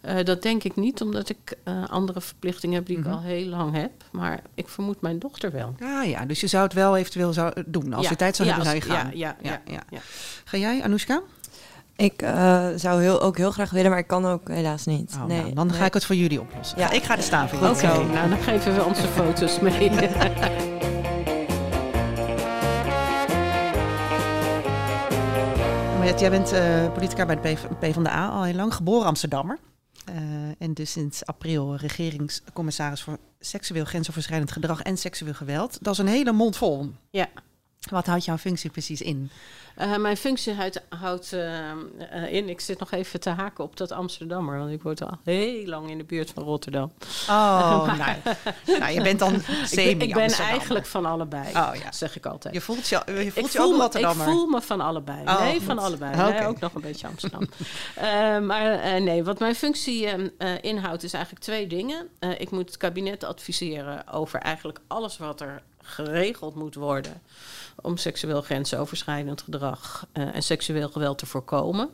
Eh, 0.00 0.24
dat 0.24 0.42
denk 0.42 0.64
ik 0.64 0.76
niet, 0.76 1.00
omdat 1.00 1.28
ik 1.28 1.56
andere 1.86 2.20
verplichtingen 2.20 2.76
heb 2.76 2.86
die 2.86 2.98
Mhm. 2.98 3.08
ik 3.08 3.14
al 3.14 3.20
heel 3.22 3.46
lang 3.46 3.74
heb. 3.74 3.90
Maar 4.10 4.40
ik 4.54 4.68
vermoed 4.68 5.00
mijn 5.00 5.18
dochter 5.18 5.52
wel. 5.52 5.74
Ah 5.82 6.04
ja, 6.08 6.24
dus 6.24 6.40
je 6.40 6.46
zou 6.46 6.64
het 6.64 6.72
wel 6.72 6.96
eventueel 6.96 7.32
zou 7.32 7.62
doen. 7.66 7.92
Als 7.92 8.08
je 8.08 8.16
tijd 8.16 8.36
zou 8.36 8.48
hebben, 8.48 8.66
zou 8.66 8.76
je 8.78 8.82
gaan. 8.82 9.10
Ja, 9.16 9.36
ja, 9.42 9.50
ja, 9.50 9.72
ja. 9.72 9.82
ja. 9.90 9.98
Ga 10.44 10.56
jij, 10.56 10.82
Anoushka? 10.82 11.20
Ik 11.98 12.22
eh, 12.22 12.66
zou 12.76 13.02
heel, 13.02 13.20
ook 13.20 13.36
heel 13.36 13.50
graag 13.50 13.70
willen, 13.70 13.90
maar 13.90 13.98
ik 13.98 14.06
kan 14.06 14.26
ook 14.26 14.48
helaas 14.48 14.84
niet. 14.86 15.14
Oh, 15.14 15.24
nee, 15.24 15.42
nou, 15.42 15.54
dan 15.54 15.72
ga 15.72 15.84
ik 15.84 15.94
het 15.94 16.04
voor 16.04 16.16
jullie 16.16 16.40
oplossen. 16.40 16.78
Ja. 16.78 16.90
Ik 16.90 17.02
ga 17.02 17.16
er 17.16 17.22
staan 17.22 17.48
voor 17.48 17.68
Oké, 17.68 17.92
jullie. 17.92 18.12
nou 18.12 18.28
dan 18.28 18.38
geven 18.38 18.74
we 18.74 18.84
onze 18.84 19.08
foto's 19.08 19.60
mee. 19.60 19.90
Maar 25.98 26.20
jij 26.20 26.30
bent 26.30 26.52
eh, 26.52 26.92
politica 26.92 27.26
bij 27.26 27.34
de 27.34 27.40
PV 27.40 27.64
PvdA 27.78 28.28
al 28.28 28.42
heel 28.42 28.54
lang, 28.54 28.74
geboren 28.74 29.06
Amsterdammer. 29.06 29.58
Eh, 30.04 30.14
en 30.58 30.74
dus 30.74 30.92
sinds 30.92 31.26
april 31.26 31.76
regeringscommissaris 31.76 33.02
voor 33.02 33.18
seksueel 33.40 33.84
grensoverschrijdend 33.84 34.52
gedrag 34.52 34.82
en 34.82 34.96
seksueel 34.96 35.34
geweld. 35.34 35.78
Dat 35.80 35.92
is 35.92 35.98
een 35.98 36.06
hele 36.06 36.32
mond 36.32 36.56
vol. 36.56 36.90
ja. 37.10 37.28
Wat 37.90 38.06
houdt 38.06 38.24
jouw 38.24 38.38
functie 38.38 38.70
precies 38.70 39.02
in? 39.02 39.30
Eh, 39.78 39.96
mijn 39.96 40.16
functie 40.16 40.54
houdt, 40.54 40.80
houdt 40.88 41.32
eh, 41.32 41.70
eh, 41.70 42.32
in, 42.32 42.48
ik 42.48 42.60
zit 42.60 42.78
nog 42.78 42.90
even 42.90 43.20
te 43.20 43.30
haken 43.30 43.64
op 43.64 43.76
dat 43.76 43.92
Amsterdammer, 43.92 44.58
want 44.58 44.70
ik 44.70 44.82
word 44.82 45.02
al 45.02 45.18
heel 45.24 45.66
lang 45.66 45.90
in 45.90 45.98
de 45.98 46.04
buurt 46.04 46.30
van 46.30 46.42
Rotterdam. 46.42 46.92
Oh, 47.28 47.86
nou, 47.98 48.16
nou, 48.78 48.92
je 48.92 49.02
bent 49.02 49.18
dan 49.18 49.34
Ik 49.34 49.44
semi 49.64 50.04
ik 50.04 50.14
ben 50.14 50.30
eigenlijk 50.30 50.86
van 50.86 51.06
allebei, 51.06 51.46
Oh, 51.46 51.70
ja. 51.82 51.92
zeg 51.92 52.16
ik 52.16 52.26
altijd. 52.26 52.54
Je 52.54 52.60
voelt 52.60 52.88
je, 52.88 53.02
je, 53.06 53.12
voelt 53.12 53.46
ik, 53.46 53.52
je 53.52 53.58
voel 53.58 53.64
ook 53.64 53.70
me, 53.70 53.76
ik 53.76 53.80
Rotterdammer. 53.80 54.26
voel 54.26 54.46
me 54.46 54.60
van 54.60 54.80
allebei. 54.80 55.22
Oh, 55.24 55.40
nee, 55.40 55.54
goed. 55.54 55.62
van 55.62 55.78
allebei. 55.78 56.16
Nee, 56.16 56.46
ook 56.46 56.60
nog 56.60 56.74
een 56.74 56.80
beetje 56.80 57.06
Amsterdam. 57.06 57.48
Maar 58.46 59.00
nee, 59.00 59.24
wat 59.24 59.38
mijn 59.38 59.54
functie 59.54 60.06
eh, 60.06 60.26
eh, 60.38 60.58
inhoudt 60.60 61.02
is 61.02 61.12
eigenlijk 61.12 61.44
twee 61.44 61.66
dingen. 61.66 62.08
Ik 62.38 62.50
moet 62.50 62.66
het 62.66 62.76
kabinet 62.76 63.24
adviseren 63.24 64.08
over 64.08 64.40
eigenlijk 64.40 64.80
alles 64.86 65.18
wat 65.18 65.40
er 65.40 65.62
geregeld 65.82 66.54
moet 66.54 66.74
worden 66.74 67.22
om 67.82 67.96
seksueel 67.96 68.42
grensoverschrijdend 68.42 69.42
gedrag 69.42 70.06
eh, 70.12 70.34
en 70.34 70.42
seksueel 70.42 70.88
geweld 70.88 71.18
te 71.18 71.26
voorkomen. 71.26 71.90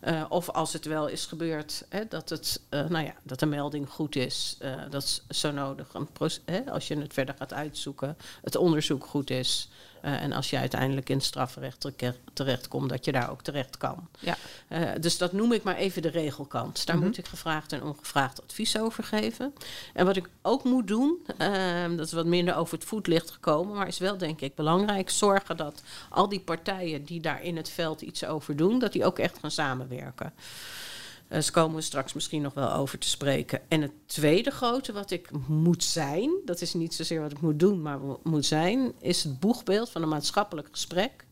Eh, 0.00 0.24
of 0.28 0.50
als 0.50 0.72
het 0.72 0.84
wel 0.84 1.08
is 1.08 1.26
gebeurd, 1.26 1.84
hè, 1.88 2.08
dat, 2.08 2.28
het, 2.28 2.60
eh, 2.68 2.88
nou 2.88 3.04
ja, 3.04 3.14
dat 3.22 3.38
de 3.38 3.46
melding 3.46 3.88
goed 3.88 4.16
is. 4.16 4.58
dat 4.90 5.02
is 5.02 5.22
zo 5.28 5.50
nodig. 5.50 5.94
Een 5.94 6.08
hè, 6.44 6.70
als 6.70 6.88
je 6.88 6.98
het 6.98 7.12
verder 7.12 7.34
gaat 7.38 7.52
uitzoeken, 7.52 8.16
het 8.42 8.56
onderzoek 8.56 9.06
goed 9.06 9.30
is. 9.30 9.68
Eh, 10.02 10.22
en 10.22 10.32
als 10.32 10.50
je 10.50 10.58
uiteindelijk 10.58 11.08
in 11.08 11.16
het 11.16 11.24
strafrecht 11.24 11.80
tere- 11.80 12.14
terechtkomt, 12.32 12.88
dat 12.90 13.04
je 13.04 13.12
daar 13.12 13.30
ook 13.30 13.42
terecht 13.42 13.76
kan. 13.76 14.08
Ja. 14.18 14.36
Eh, 14.68 14.90
dus 15.00 15.18
dat 15.18 15.32
noem 15.32 15.52
ik 15.52 15.62
maar 15.62 15.76
even 15.76 16.02
de 16.02 16.08
regelkant. 16.08 16.86
Daar 16.86 16.96
Mhm. 16.96 17.04
moet 17.06 17.18
ik 17.18 17.26
gevraagd 17.26 17.72
en 17.72 17.82
ongevraagd 17.82 18.42
advies 18.42 18.78
over 18.78 19.04
geven. 19.04 19.54
En 19.94 20.06
wat 20.06 20.16
ik 20.16 20.28
ook 20.42 20.64
moet 20.64 20.86
doen, 20.86 21.26
ehm, 21.38 21.96
dat 21.96 22.06
is 22.06 22.12
wat 22.12 22.26
minder 22.26 22.56
over 22.56 22.74
het 22.78 22.84
voetlicht 22.86 23.30
gekomen, 23.30 23.76
maar 23.76 23.86
is 23.88 23.98
wel 23.98 24.18
denk 24.18 24.40
ik 24.40 24.54
belangrijk, 24.54 25.10
zorgen 25.10 25.56
dat 25.56 25.82
al 26.10 26.28
die 26.28 26.40
partijen 26.40 27.04
die 27.04 27.20
daar 27.20 27.42
in 27.42 27.56
het 27.56 27.68
veld 27.68 28.00
iets 28.00 28.24
over 28.24 28.56
doen, 28.56 28.78
dat 28.78 28.92
die 28.92 29.04
ook 29.04 29.18
echt 29.18 29.38
gaan 29.38 29.50
samenwerken. 29.50 30.32
Eh, 31.32 31.38
dus 31.38 31.50
komen 31.50 31.76
we 31.76 31.82
straks 31.82 32.12
misschien 32.12 32.42
nog 32.42 32.54
wel 32.54 32.72
over 32.72 32.98
te 32.98 33.08
spreken. 33.08 33.60
En 33.68 33.82
het 33.82 33.92
tweede 34.06 34.50
grote 34.50 34.92
wat 34.92 35.10
ik 35.10 35.28
moet 35.46 35.84
zijn, 35.84 36.30
dat 36.44 36.60
is 36.60 36.74
niet 36.74 36.94
zozeer 36.94 37.20
wat 37.20 37.30
ik 37.32 37.40
moet 37.40 37.58
doen, 37.58 37.82
maar 37.82 37.98
mo- 38.00 38.20
moet 38.22 38.46
zijn, 38.46 38.92
is 39.00 39.24
het 39.24 39.40
boegbeeld 39.40 39.90
van 39.90 40.02
een 40.02 40.08
maatschappelijk 40.08 40.68
gesprek. 40.70 41.24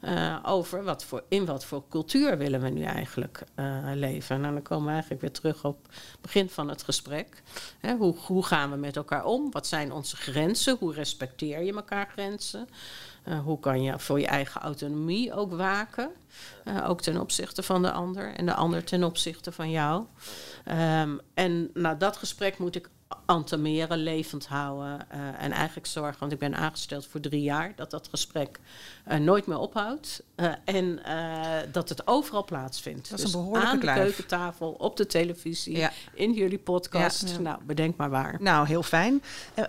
eh, 0.00 0.38
over 0.42 0.84
wat 0.84 1.04
voor, 1.04 1.22
in 1.28 1.44
wat 1.46 1.64
voor 1.64 1.82
cultuur 1.88 2.38
willen 2.38 2.60
we 2.60 2.68
nu 2.68 2.82
eigenlijk 2.82 3.42
eh, 3.54 3.78
leven. 3.94 4.40
Nou, 4.40 4.52
dan 4.52 4.62
komen 4.62 4.84
we 4.86 4.90
eigenlijk 4.90 5.20
weer 5.20 5.32
terug 5.32 5.64
op 5.64 5.78
het 6.10 6.20
begin 6.20 6.48
van 6.50 6.68
het 6.68 6.82
gesprek. 6.82 7.42
Hè, 7.80 7.94
hoe, 7.96 8.16
hoe 8.26 8.44
gaan 8.44 8.70
we 8.70 8.76
met 8.76 8.96
elkaar 8.96 9.24
om? 9.24 9.50
Wat 9.50 9.66
zijn 9.66 9.92
onze 9.92 10.16
grenzen? 10.16 10.76
Hoe 10.80 10.94
respecteer 10.94 11.62
je 11.62 11.72
elkaar 11.74 12.08
grenzen? 12.12 12.68
Eh, 13.22 13.38
hoe 13.38 13.60
kan 13.60 13.82
je 13.82 13.98
voor 13.98 14.20
je 14.20 14.26
eigen 14.26 14.60
autonomie 14.60 15.32
ook 15.34 15.52
waken? 15.54 16.10
Eh, 16.64 16.88
ook 16.88 17.00
ten 17.00 17.20
opzichte 17.20 17.62
van 17.62 17.82
de 17.82 17.90
ander 17.92 18.34
en 18.34 18.46
de 18.46 18.54
ander 18.54 18.84
ten 18.84 19.04
opzichte 19.04 19.52
van 19.52 19.70
jou. 19.70 20.04
Ehm, 20.64 21.10
en 21.34 21.70
nou, 21.74 21.96
dat 21.98 22.16
gesprek 22.16 22.58
moet 22.58 22.74
ik 22.76 22.88
antameren, 23.26 23.98
levend 23.98 24.46
houden. 24.46 25.10
eh, 25.10 25.20
en 25.44 25.50
eigenlijk 25.52 25.86
zorgen, 25.86 26.20
want 26.20 26.32
ik 26.32 26.38
ben 26.38 26.54
aangesteld 26.56 27.06
voor 27.06 27.20
drie 27.20 27.42
jaar, 27.42 27.72
dat 27.76 27.90
dat 27.90 28.08
gesprek 28.08 28.60
nooit 29.18 29.46
meer 29.46 29.58
ophoudt. 29.58 30.22
en 30.64 31.00
dat 31.72 31.88
het 31.88 32.06
overal 32.06 32.44
plaatsvindt. 32.44 33.10
Dat 33.10 33.18
is 33.18 33.24
een 33.24 33.30
Dus 33.30 33.40
behoorlijke 33.40 33.68
aan 33.68 33.76
de 33.78 33.82
kluif. 33.82 33.98
keukentafel, 34.02 34.70
op 34.72 34.96
de 34.96 35.06
televisie, 35.06 35.76
Ja. 35.76 35.90
in 36.14 36.32
jullie 36.32 36.58
podcast. 36.58 37.28
Ja. 37.28 37.38
Nou, 37.38 37.58
bedenk 37.64 37.96
maar 37.96 38.10
waar. 38.10 38.36
Nou, 38.40 38.66
heel 38.66 38.82
fijn. 38.82 39.22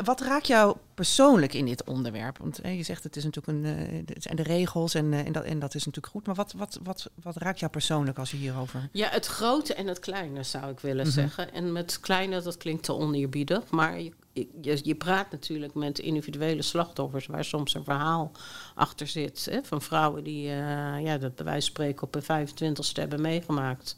Wat 0.03 0.21
raakt 0.21 0.47
jou 0.47 0.75
persoonlijk 0.95 1.53
in 1.53 1.65
dit 1.65 1.83
onderwerp? 1.83 2.37
Want 2.37 2.59
eh, 2.61 2.77
je 2.77 2.83
zegt 2.83 3.03
het 3.03 3.15
is 3.15 3.23
natuurlijk 3.23 3.57
een, 3.57 3.75
eh, 3.77 4.01
het 4.15 4.23
zijn 4.23 4.35
de 4.35 4.43
regels 4.43 4.93
en, 4.93 5.13
eh, 5.13 5.25
en, 5.25 5.31
dat, 5.31 5.43
en 5.43 5.59
dat 5.59 5.75
is 5.75 5.85
natuurlijk 5.85 6.13
goed. 6.13 6.25
Maar 6.25 6.35
wat, 6.35 6.53
wat, 6.57 6.79
wat, 6.83 7.09
wat 7.23 7.35
raakt 7.35 7.59
jou 7.59 7.71
persoonlijk 7.71 8.17
als 8.19 8.31
je 8.31 8.37
hierover... 8.37 8.89
Ja, 8.91 9.09
het 9.09 9.25
grote 9.25 9.73
en 9.73 9.87
het 9.87 9.99
kleine 9.99 10.43
zou 10.43 10.71
ik 10.71 10.79
willen 10.79 11.05
Mhm. 11.05 11.13
zeggen. 11.13 11.53
En 11.53 11.71
met 11.71 11.99
kleine, 11.99 12.41
dat 12.41 12.57
klinkt 12.57 12.83
te 12.83 12.93
oneerbiedig. 12.93 13.69
Maar 13.71 13.99
je- 14.01 14.13
je, 14.61 14.79
je 14.83 14.95
praat 14.95 15.31
natuurlijk 15.31 15.73
met 15.73 15.99
individuele 15.99 16.61
slachtoffers 16.61 17.25
waar 17.25 17.45
soms 17.45 17.73
een 17.73 17.83
verhaal 17.83 18.31
achter 18.75 19.07
zit. 19.07 19.47
Hè, 19.51 19.59
van 19.63 19.81
vrouwen 19.81 20.23
die 20.23 20.49
eh, 20.49 20.55
ja, 21.03 21.17
dat 21.17 21.35
bij 21.35 21.45
wijze 21.45 21.61
van 21.61 21.75
spreken 21.75 22.03
op 22.07 22.15
een 22.15 22.47
25ste 22.47 22.99
hebben 22.99 23.21
meegemaakt. 23.21 23.95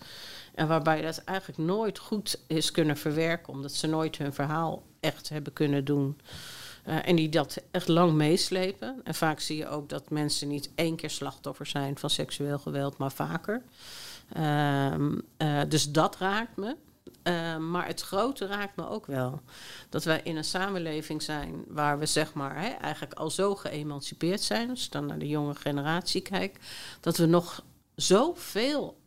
En 0.56 0.68
waarbij 0.68 1.02
dat 1.02 1.18
eigenlijk 1.18 1.60
nooit 1.60 1.98
goed 2.00 2.40
is 2.48 2.72
kunnen 2.72 2.98
verwerken, 2.98 3.54
omdat 3.54 3.72
ze 3.74 3.88
nooit 3.88 4.18
hun 4.18 4.34
verhaal 4.34 4.84
echt 5.00 5.30
hebben 5.30 5.54
kunnen 5.54 5.86
doen. 5.86 6.18
Uh, 6.88 7.08
en 7.08 7.16
die 7.16 7.30
dat 7.30 7.58
echt 7.72 7.88
lang 7.88 8.14
meeslepen. 8.14 9.02
En 9.04 9.16
vaak 9.16 9.40
zie 9.40 9.58
je 9.58 9.68
ook 9.68 9.90
dat 9.90 10.10
mensen 10.10 10.48
niet 10.48 10.70
één 10.76 10.96
keer 10.96 11.10
slachtoffer 11.10 11.66
zijn 11.66 11.98
van 11.98 12.10
seksueel 12.10 12.60
geweld, 12.60 12.98
maar 12.98 13.12
vaker. 13.12 13.62
Um, 14.38 15.22
uh, 15.38 15.62
dus 15.68 15.92
dat 15.92 16.18
raakt 16.18 16.56
me. 16.56 16.76
Uh, 17.24 17.58
maar 17.58 17.88
het 17.88 18.02
grote 18.02 18.46
raakt 18.46 18.76
me 18.76 18.88
ook 18.88 19.06
wel. 19.06 19.42
Dat 19.90 20.04
wij 20.04 20.22
in 20.24 20.36
een 20.36 20.44
samenleving 20.44 21.22
zijn 21.22 21.64
waar 21.68 22.00
we 22.00 22.06
zeg 22.06 22.34
maar 22.34 22.62
hè, 22.62 22.68
eigenlijk 22.68 23.14
al 23.14 23.30
zo 23.30 23.56
geëmancipeerd 23.56 24.42
zijn. 24.42 24.70
Als 24.70 24.84
je 24.84 24.90
dan 24.90 25.06
naar 25.06 25.20
de 25.20 25.28
jonge 25.28 25.56
generatie 25.56 26.22
kijkt. 26.22 26.66
Dat 27.00 27.18
we 27.18 27.26
nog 27.26 27.64
zoveel 27.96 28.98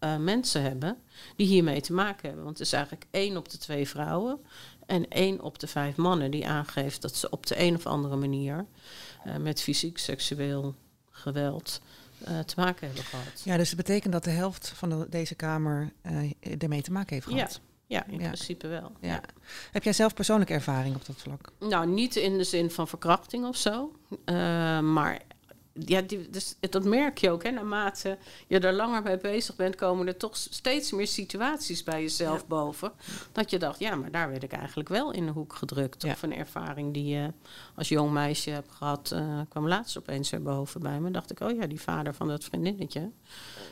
uh, 0.00 0.16
mensen 0.16 0.62
hebben 0.62 0.98
die 1.36 1.46
hiermee 1.46 1.80
te 1.80 1.92
maken 1.92 2.26
hebben. 2.26 2.44
Want 2.44 2.58
het 2.58 2.66
is 2.66 2.72
eigenlijk 2.72 3.06
één 3.10 3.36
op 3.36 3.48
de 3.48 3.58
twee 3.58 3.88
vrouwen 3.88 4.40
en 4.86 5.08
één 5.08 5.40
op 5.40 5.58
de 5.58 5.66
vijf 5.66 5.96
mannen 5.96 6.30
die 6.30 6.48
aangeeft 6.48 7.02
dat 7.02 7.16
ze 7.16 7.30
op 7.30 7.46
de 7.46 7.60
een 7.60 7.74
of 7.74 7.86
andere 7.86 8.16
manier 8.16 8.66
uh, 9.26 9.36
met 9.36 9.60
fysiek 9.60 9.98
seksueel 9.98 10.74
geweld 11.10 11.80
uh, 12.28 12.38
te 12.38 12.54
maken 12.56 12.86
hebben 12.86 13.04
gehad. 13.04 13.42
Ja, 13.44 13.56
dus 13.56 13.68
het 13.68 13.76
betekent 13.76 14.12
dat 14.12 14.24
de 14.24 14.30
helft 14.30 14.68
van 14.68 14.88
de, 14.88 15.06
deze 15.10 15.34
Kamer 15.34 15.92
uh, 16.02 16.32
ermee 16.58 16.82
te 16.82 16.92
maken 16.92 17.14
heeft 17.14 17.26
gehad. 17.26 17.60
Ja, 17.86 17.98
ja 18.06 18.12
in 18.12 18.20
ja. 18.20 18.26
principe 18.26 18.66
wel. 18.68 18.92
Ja. 19.00 19.08
ja. 19.08 19.20
Heb 19.72 19.82
jij 19.82 19.92
zelf 19.92 20.14
persoonlijke 20.14 20.52
ervaring 20.52 20.94
op 20.94 21.06
dat 21.06 21.16
vlak? 21.16 21.52
Nou, 21.58 21.86
niet 21.86 22.16
in 22.16 22.38
de 22.38 22.44
zin 22.44 22.70
van 22.70 22.88
verkrachting 22.88 23.46
of 23.46 23.56
zo. 23.56 23.92
Uh, 24.10 24.80
maar 24.80 25.20
ja, 25.74 26.00
die, 26.00 26.30
dus, 26.30 26.56
dat 26.60 26.84
merk 26.84 27.18
je 27.18 27.30
ook. 27.30 27.42
Hè, 27.42 27.50
naarmate 27.50 28.18
je 28.46 28.58
er 28.58 28.72
langer 28.72 29.02
mee 29.02 29.18
bezig 29.18 29.56
bent, 29.56 29.74
komen 29.74 30.06
er 30.06 30.16
toch 30.16 30.36
steeds 30.36 30.92
meer 30.92 31.06
situaties 31.06 31.82
bij 31.82 32.02
jezelf 32.02 32.40
ja. 32.40 32.46
boven. 32.46 32.92
Dat 33.32 33.50
je 33.50 33.58
dacht, 33.58 33.78
ja, 33.78 33.94
maar 33.94 34.10
daar 34.10 34.30
werd 34.30 34.42
ik 34.42 34.52
eigenlijk 34.52 34.88
wel 34.88 35.12
in 35.12 35.26
de 35.26 35.32
hoek 35.32 35.54
gedrukt. 35.54 36.02
Ja. 36.02 36.12
Of 36.12 36.22
een 36.22 36.34
ervaring 36.34 36.94
die 36.94 37.04
je 37.04 37.32
als 37.74 37.88
jong 37.88 38.12
meisje 38.12 38.50
hebt 38.50 38.70
gehad, 38.70 39.10
uh, 39.14 39.40
kwam 39.48 39.68
laatst 39.68 39.98
opeens 39.98 40.30
weer 40.30 40.42
boven 40.42 40.80
bij 40.80 41.00
me. 41.00 41.10
dacht 41.10 41.30
ik, 41.30 41.40
oh 41.40 41.56
ja, 41.56 41.66
die 41.66 41.80
vader 41.80 42.14
van 42.14 42.28
dat 42.28 42.44
vriendinnetje. 42.44 43.10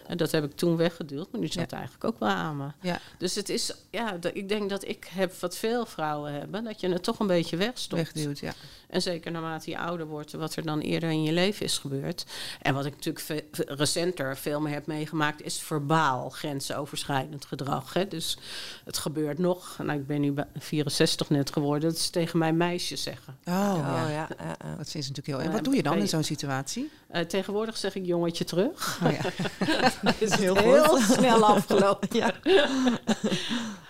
En 0.06 0.16
dat 0.16 0.30
heb 0.30 0.44
ik 0.44 0.52
toen 0.52 0.76
weggeduwd, 0.76 1.32
maar 1.32 1.40
nu 1.40 1.46
zat 1.46 1.70
ja. 1.70 1.76
eigenlijk 1.76 2.04
ook 2.04 2.18
wel 2.18 2.28
aan 2.28 2.56
me. 2.56 2.96
Dus 3.18 3.34
het 3.34 3.48
is, 3.48 3.74
ja, 3.90 4.16
ik 4.32 4.48
denk 4.48 4.70
dat 4.70 4.88
ik 4.88 5.04
heb 5.10 5.34
wat 5.34 5.56
veel 5.56 5.86
vrouwen 5.86 6.32
hebben, 6.32 6.64
dat 6.64 6.80
je 6.80 6.88
het 6.88 7.02
toch 7.02 7.18
een 7.18 7.26
beetje 7.26 7.56
wegstopt. 7.56 8.12
Wegduwt, 8.12 8.38
ja. 8.38 8.52
En 8.92 9.02
zeker 9.02 9.32
naarmate 9.32 9.70
je 9.70 9.78
ouder 9.78 10.06
wordt, 10.06 10.32
wat 10.32 10.56
er 10.56 10.62
dan 10.62 10.80
eerder 10.80 11.10
in 11.10 11.22
je 11.22 11.32
leven 11.32 11.64
is 11.64 11.78
gebeurd. 11.78 12.26
En 12.60 12.74
wat 12.74 12.84
ik 12.86 12.92
natuurlijk 12.92 13.24
ve 13.24 13.44
recenter 13.74 14.36
veel 14.36 14.60
meer 14.60 14.72
heb 14.72 14.86
meegemaakt, 14.86 15.42
is 15.42 15.60
verbaal 15.60 16.30
grensoverschrijdend 16.30 17.44
gedrag. 17.44 17.92
Hè. 17.92 18.08
Dus 18.08 18.38
het 18.84 18.98
gebeurt 18.98 19.38
nog. 19.38 19.78
Nou, 19.82 19.98
ik 19.98 20.06
ben 20.06 20.20
nu 20.20 20.34
64 20.58 21.30
net 21.30 21.52
geworden. 21.52 21.88
Dat 21.88 21.98
is 21.98 22.10
tegen 22.10 22.38
mijn 22.38 22.56
meisje 22.56 22.96
zeggen. 22.96 23.36
Oh, 23.44 23.74
ja. 23.78 24.08
ja. 24.08 24.28
Uh, 24.40 24.76
dat 24.76 24.86
is 24.86 24.94
natuurlijk 24.94 25.26
heel. 25.26 25.40
En 25.40 25.52
wat 25.52 25.64
doe 25.64 25.76
je 25.76 25.82
dan 25.82 25.98
in 25.98 26.08
zo'n 26.08 26.22
situatie? 26.22 26.90
Uh, 27.12 27.20
tegenwoordig 27.20 27.76
zeg 27.76 27.94
ik 27.94 28.06
jongetje 28.06 28.44
terug. 28.44 29.00
Oh, 29.04 29.12
ja. 29.12 29.22
dat 30.02 30.20
is 30.20 30.34
heel, 30.34 30.56
heel 30.56 30.98
snel 30.98 31.44
afgelopen. 31.44 32.08
ja. 32.16 32.34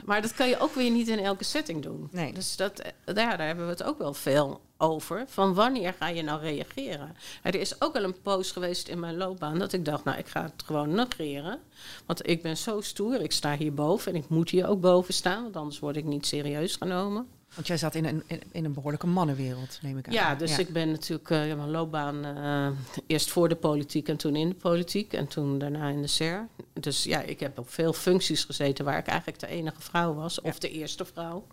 maar 0.05 0.23
dat 0.23 0.35
kan 0.35 0.49
je 0.49 0.59
ook 0.59 0.75
weer 0.75 0.91
niet 0.91 1.09
in 1.09 1.19
elke 1.19 1.45
setting 1.45 1.83
doen. 1.83 2.09
Nee. 2.11 2.33
Dus 2.33 2.57
dat, 2.57 2.83
ja, 3.07 3.13
daar 3.13 3.47
hebben 3.47 3.65
we 3.65 3.71
het 3.71 3.83
ook 3.83 3.99
wel 3.99 4.15
veel 4.15 4.61
over. 4.77 4.92
Van 5.27 5.55
wanneer 5.55 5.95
ga 5.99 6.09
je 6.09 6.23
nou 6.23 6.41
reageren? 6.41 7.17
Er 7.43 7.55
is 7.55 7.81
ook 7.81 7.93
wel 7.93 8.05
een 8.05 8.21
poos 8.23 8.51
geweest 8.51 8.89
in 8.89 9.01
mijn 9.01 9.17
loopbaan 9.17 9.59
dat 9.59 9.73
ik 9.73 9.85
dacht, 9.85 10.05
nou, 10.05 10.19
ik 10.19 10.27
ga 10.27 10.43
het 10.43 10.63
gewoon 10.65 10.95
negeren. 10.95 11.59
Want 12.07 12.29
ik 12.29 12.43
ben 12.43 12.57
zo 12.57 12.81
stoer, 12.81 13.21
ik 13.21 13.33
sta 13.33 13.57
hier 13.57 13.75
boven 13.75 14.13
en 14.13 14.19
ik 14.19 14.29
moet 14.29 14.51
hier 14.51 14.69
ook 14.69 14.81
boven 14.81 15.15
staan, 15.15 15.43
want 15.43 15.57
anders 15.57 15.79
word 15.79 15.97
ik 15.97 16.05
niet 16.05 16.27
serieus 16.27 16.77
genomen. 16.77 17.42
Want 17.55 17.67
jij 17.67 17.77
zat 17.77 17.95
in 17.95 18.05
een, 18.05 18.23
in, 18.53 18.65
een 18.65 18.73
behoorlijke 18.73 19.07
mannenwereld, 19.07 19.79
neem 19.83 19.99
ik 19.99 20.07
aan. 20.07 20.13
Ja, 20.13 20.35
dus 20.35 20.51
ja. 20.51 20.59
ik 20.59 20.73
ben 20.73 20.91
natuurlijk 20.91 21.31
uh, 21.31 21.39
mijn 21.39 21.71
loopbaan 21.71 22.27
uh, 22.27 22.69
eerst 23.07 23.31
voor 23.31 23.49
de 23.49 23.57
politiek 23.57 24.09
en 24.09 24.17
toen 24.17 24.37
in 24.37 24.49
de 24.49 24.55
politiek 24.55 25.13
en 25.13 25.27
toen 25.27 25.59
daarna 25.59 25.89
in 25.89 26.03
de 26.03 26.09
SER. 26.09 26.49
Dus 26.73 27.05
ja, 27.05 27.21
ik 27.21 27.41
heb 27.41 27.59
op 27.59 27.71
veel 27.71 27.93
functies 27.93 28.45
gezeten 28.45 28.85
waar 28.85 28.99
ik 28.99 29.07
eigenlijk 29.07 29.39
de 29.39 29.47
enige 29.47 29.81
vrouw 29.81 30.15
was, 30.15 30.39
ja. 30.43 30.51
of 30.51 30.59
de 30.59 30.71
eerste 30.71 31.05
vrouw. 31.05 31.47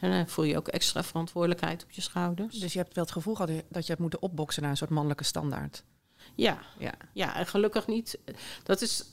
En 0.00 0.10
dan 0.10 0.28
voel 0.28 0.44
je 0.44 0.56
ook 0.56 0.68
extra 0.68 1.04
verantwoordelijkheid 1.04 1.82
op 1.82 1.90
je 1.90 2.00
schouders. 2.00 2.58
Dus 2.58 2.72
je 2.72 2.78
hebt 2.78 2.94
wel 2.94 3.04
het 3.04 3.12
gevoel 3.12 3.34
gehad 3.34 3.50
dat 3.68 3.82
je 3.82 3.88
hebt 3.88 4.00
moeten 4.00 4.22
opboksen 4.22 4.62
naar 4.62 4.70
een 4.70 4.76
soort 4.76 4.90
mannelijke 4.90 5.24
standaard. 5.24 5.84
Ja, 6.34 6.58
ja. 6.78 6.92
ja 7.12 7.36
en 7.36 7.46
gelukkig 7.46 7.86
niet. 7.86 8.18
Dat 8.62 8.80
is 8.80 9.04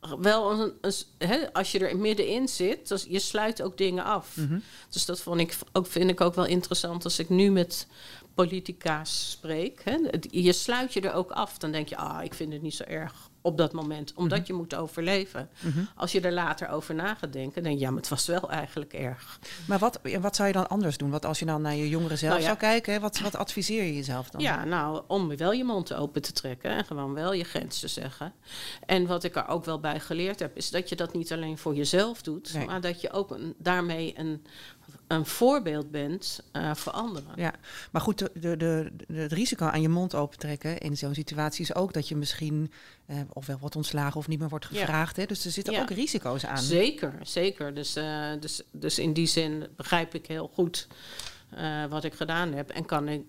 wel 0.00 0.72
een, 0.82 1.52
als 1.52 1.72
je 1.72 1.86
er 1.86 1.96
middenin 1.96 2.48
zit, 2.48 2.88
dus 2.88 3.06
je 3.08 3.18
sluit 3.18 3.62
ook 3.62 3.78
dingen 3.78 4.04
af. 4.04 4.36
Mhm. 4.36 4.46
Mm 4.46 4.52
-hmm. 4.52 4.62
Dus 4.90 5.04
dat 5.04 5.20
vond 5.20 5.40
ik 5.40 5.56
ook, 5.72 5.86
vind 5.86 6.10
ik 6.10 6.20
ook 6.20 6.34
wel 6.34 6.46
interessant 6.46 7.04
als 7.04 7.18
ik 7.18 7.28
nu 7.28 7.50
met 7.50 7.86
politica's 8.34 9.30
spreek. 9.30 9.80
Hè. 9.84 9.96
Je 10.20 10.52
sluit 10.52 10.92
je 10.92 11.00
er 11.00 11.12
ook 11.12 11.30
af. 11.30 11.58
Dan 11.58 11.72
denk 11.72 11.88
je, 11.88 11.96
ah, 11.96 12.24
ik 12.24 12.34
vind 12.34 12.52
het 12.52 12.62
niet 12.62 12.74
zo 12.74 12.84
erg 12.84 13.27
op 13.48 13.56
dat 13.56 13.72
moment, 13.72 14.12
omdat 14.14 14.38
mm 14.38 14.44
-hmm. 14.44 14.54
je 14.54 14.60
moet 14.60 14.74
overleven. 14.74 15.48
Mhm. 15.58 15.66
Mm 15.66 15.72
-hmm. 15.72 15.88
Als 15.94 16.12
je 16.12 16.20
er 16.20 16.32
later 16.32 16.68
over 16.68 16.94
na 16.94 17.14
gaat 17.14 17.32
denken, 17.32 17.62
denk 17.62 17.74
je, 17.74 17.80
ja, 17.80 17.90
maar 17.90 18.00
het 18.00 18.08
was 18.08 18.26
wel 18.26 18.50
eigenlijk 18.50 18.92
erg. 18.92 19.38
Maar 19.66 19.78
wat, 19.78 20.00
wat 20.20 20.36
zou 20.36 20.48
je 20.48 20.54
dan 20.54 20.68
anders 20.68 20.96
doen? 20.96 21.10
Wat 21.10 21.24
als 21.24 21.38
je 21.38 21.44
dan 21.44 21.62
naar 21.62 21.74
je 21.74 21.88
jongeren 21.88 22.18
zelf 22.18 22.32
nou 22.32 22.42
ja. 22.42 22.48
zou 22.48 22.58
kijken, 22.58 23.00
wat, 23.00 23.18
wat 23.18 23.36
adviseer 23.36 23.84
je 23.84 23.94
jezelf 23.94 24.30
dan? 24.30 24.40
Ja, 24.40 24.64
nou, 24.64 25.02
om 25.06 25.36
wel 25.36 25.52
je 25.52 25.64
mond 25.64 25.94
open 25.94 26.22
te 26.22 26.32
trekken 26.32 26.70
en 26.70 26.84
gewoon 26.84 27.14
wel 27.14 27.32
je 27.32 27.44
grens 27.44 27.80
te 27.80 27.88
zeggen. 27.88 28.32
En 28.86 29.06
wat 29.06 29.24
ik 29.24 29.36
er 29.36 29.48
ook 29.48 29.64
wel 29.64 29.80
bij 29.80 30.00
geleerd 30.00 30.38
heb, 30.38 30.56
is 30.56 30.70
dat 30.70 30.88
je 30.88 30.96
dat 30.96 31.14
niet 31.14 31.32
alleen 31.32 31.58
voor 31.58 31.74
jezelf 31.74 32.22
doet, 32.22 32.52
nee. 32.54 32.66
maar 32.66 32.80
dat 32.80 33.00
je 33.00 33.12
ook 33.12 33.30
een, 33.30 33.54
daarmee 33.58 34.18
een 34.18 34.42
een 35.08 35.26
voorbeeld 35.26 35.90
bent 35.90 36.42
uh, 36.52 36.74
voor 36.74 36.92
anderen. 36.92 37.32
Ja, 37.36 37.54
maar 37.90 38.02
goed, 38.02 38.18
de, 38.18 38.28
de, 38.34 38.56
de, 38.56 39.14
het 39.14 39.32
risico 39.32 39.66
aan 39.66 39.80
je 39.80 39.88
mond 39.88 40.14
opentrekken 40.14 40.78
in 40.78 40.96
zo'n 40.96 41.14
situatie 41.14 41.62
is 41.62 41.74
ook 41.74 41.92
dat 41.92 42.08
je 42.08 42.16
misschien 42.16 42.72
uh, 43.06 43.20
ofwel 43.32 43.58
wordt 43.58 43.76
ontslagen 43.76 44.16
of 44.20 44.28
niet 44.28 44.38
meer 44.38 44.48
wordt 44.48 44.66
gevraagd. 44.66 45.16
Ja. 45.16 45.22
Hè? 45.22 45.28
Dus 45.28 45.44
er 45.44 45.50
zitten 45.50 45.72
ja. 45.72 45.80
ook 45.80 45.90
risico's 45.90 46.44
aan. 46.44 46.58
Zeker, 46.58 47.14
zeker. 47.22 47.74
Dus, 47.74 47.96
uh, 47.96 48.30
dus, 48.40 48.62
dus 48.72 48.98
in 48.98 49.12
die 49.12 49.26
zin 49.26 49.66
begrijp 49.76 50.14
ik 50.14 50.26
heel 50.26 50.50
goed 50.54 50.88
uh, 51.54 51.84
wat 51.84 52.04
ik 52.04 52.14
gedaan 52.14 52.52
heb. 52.52 52.70
En 52.70 52.84
kan 52.84 53.08
ik, 53.08 53.22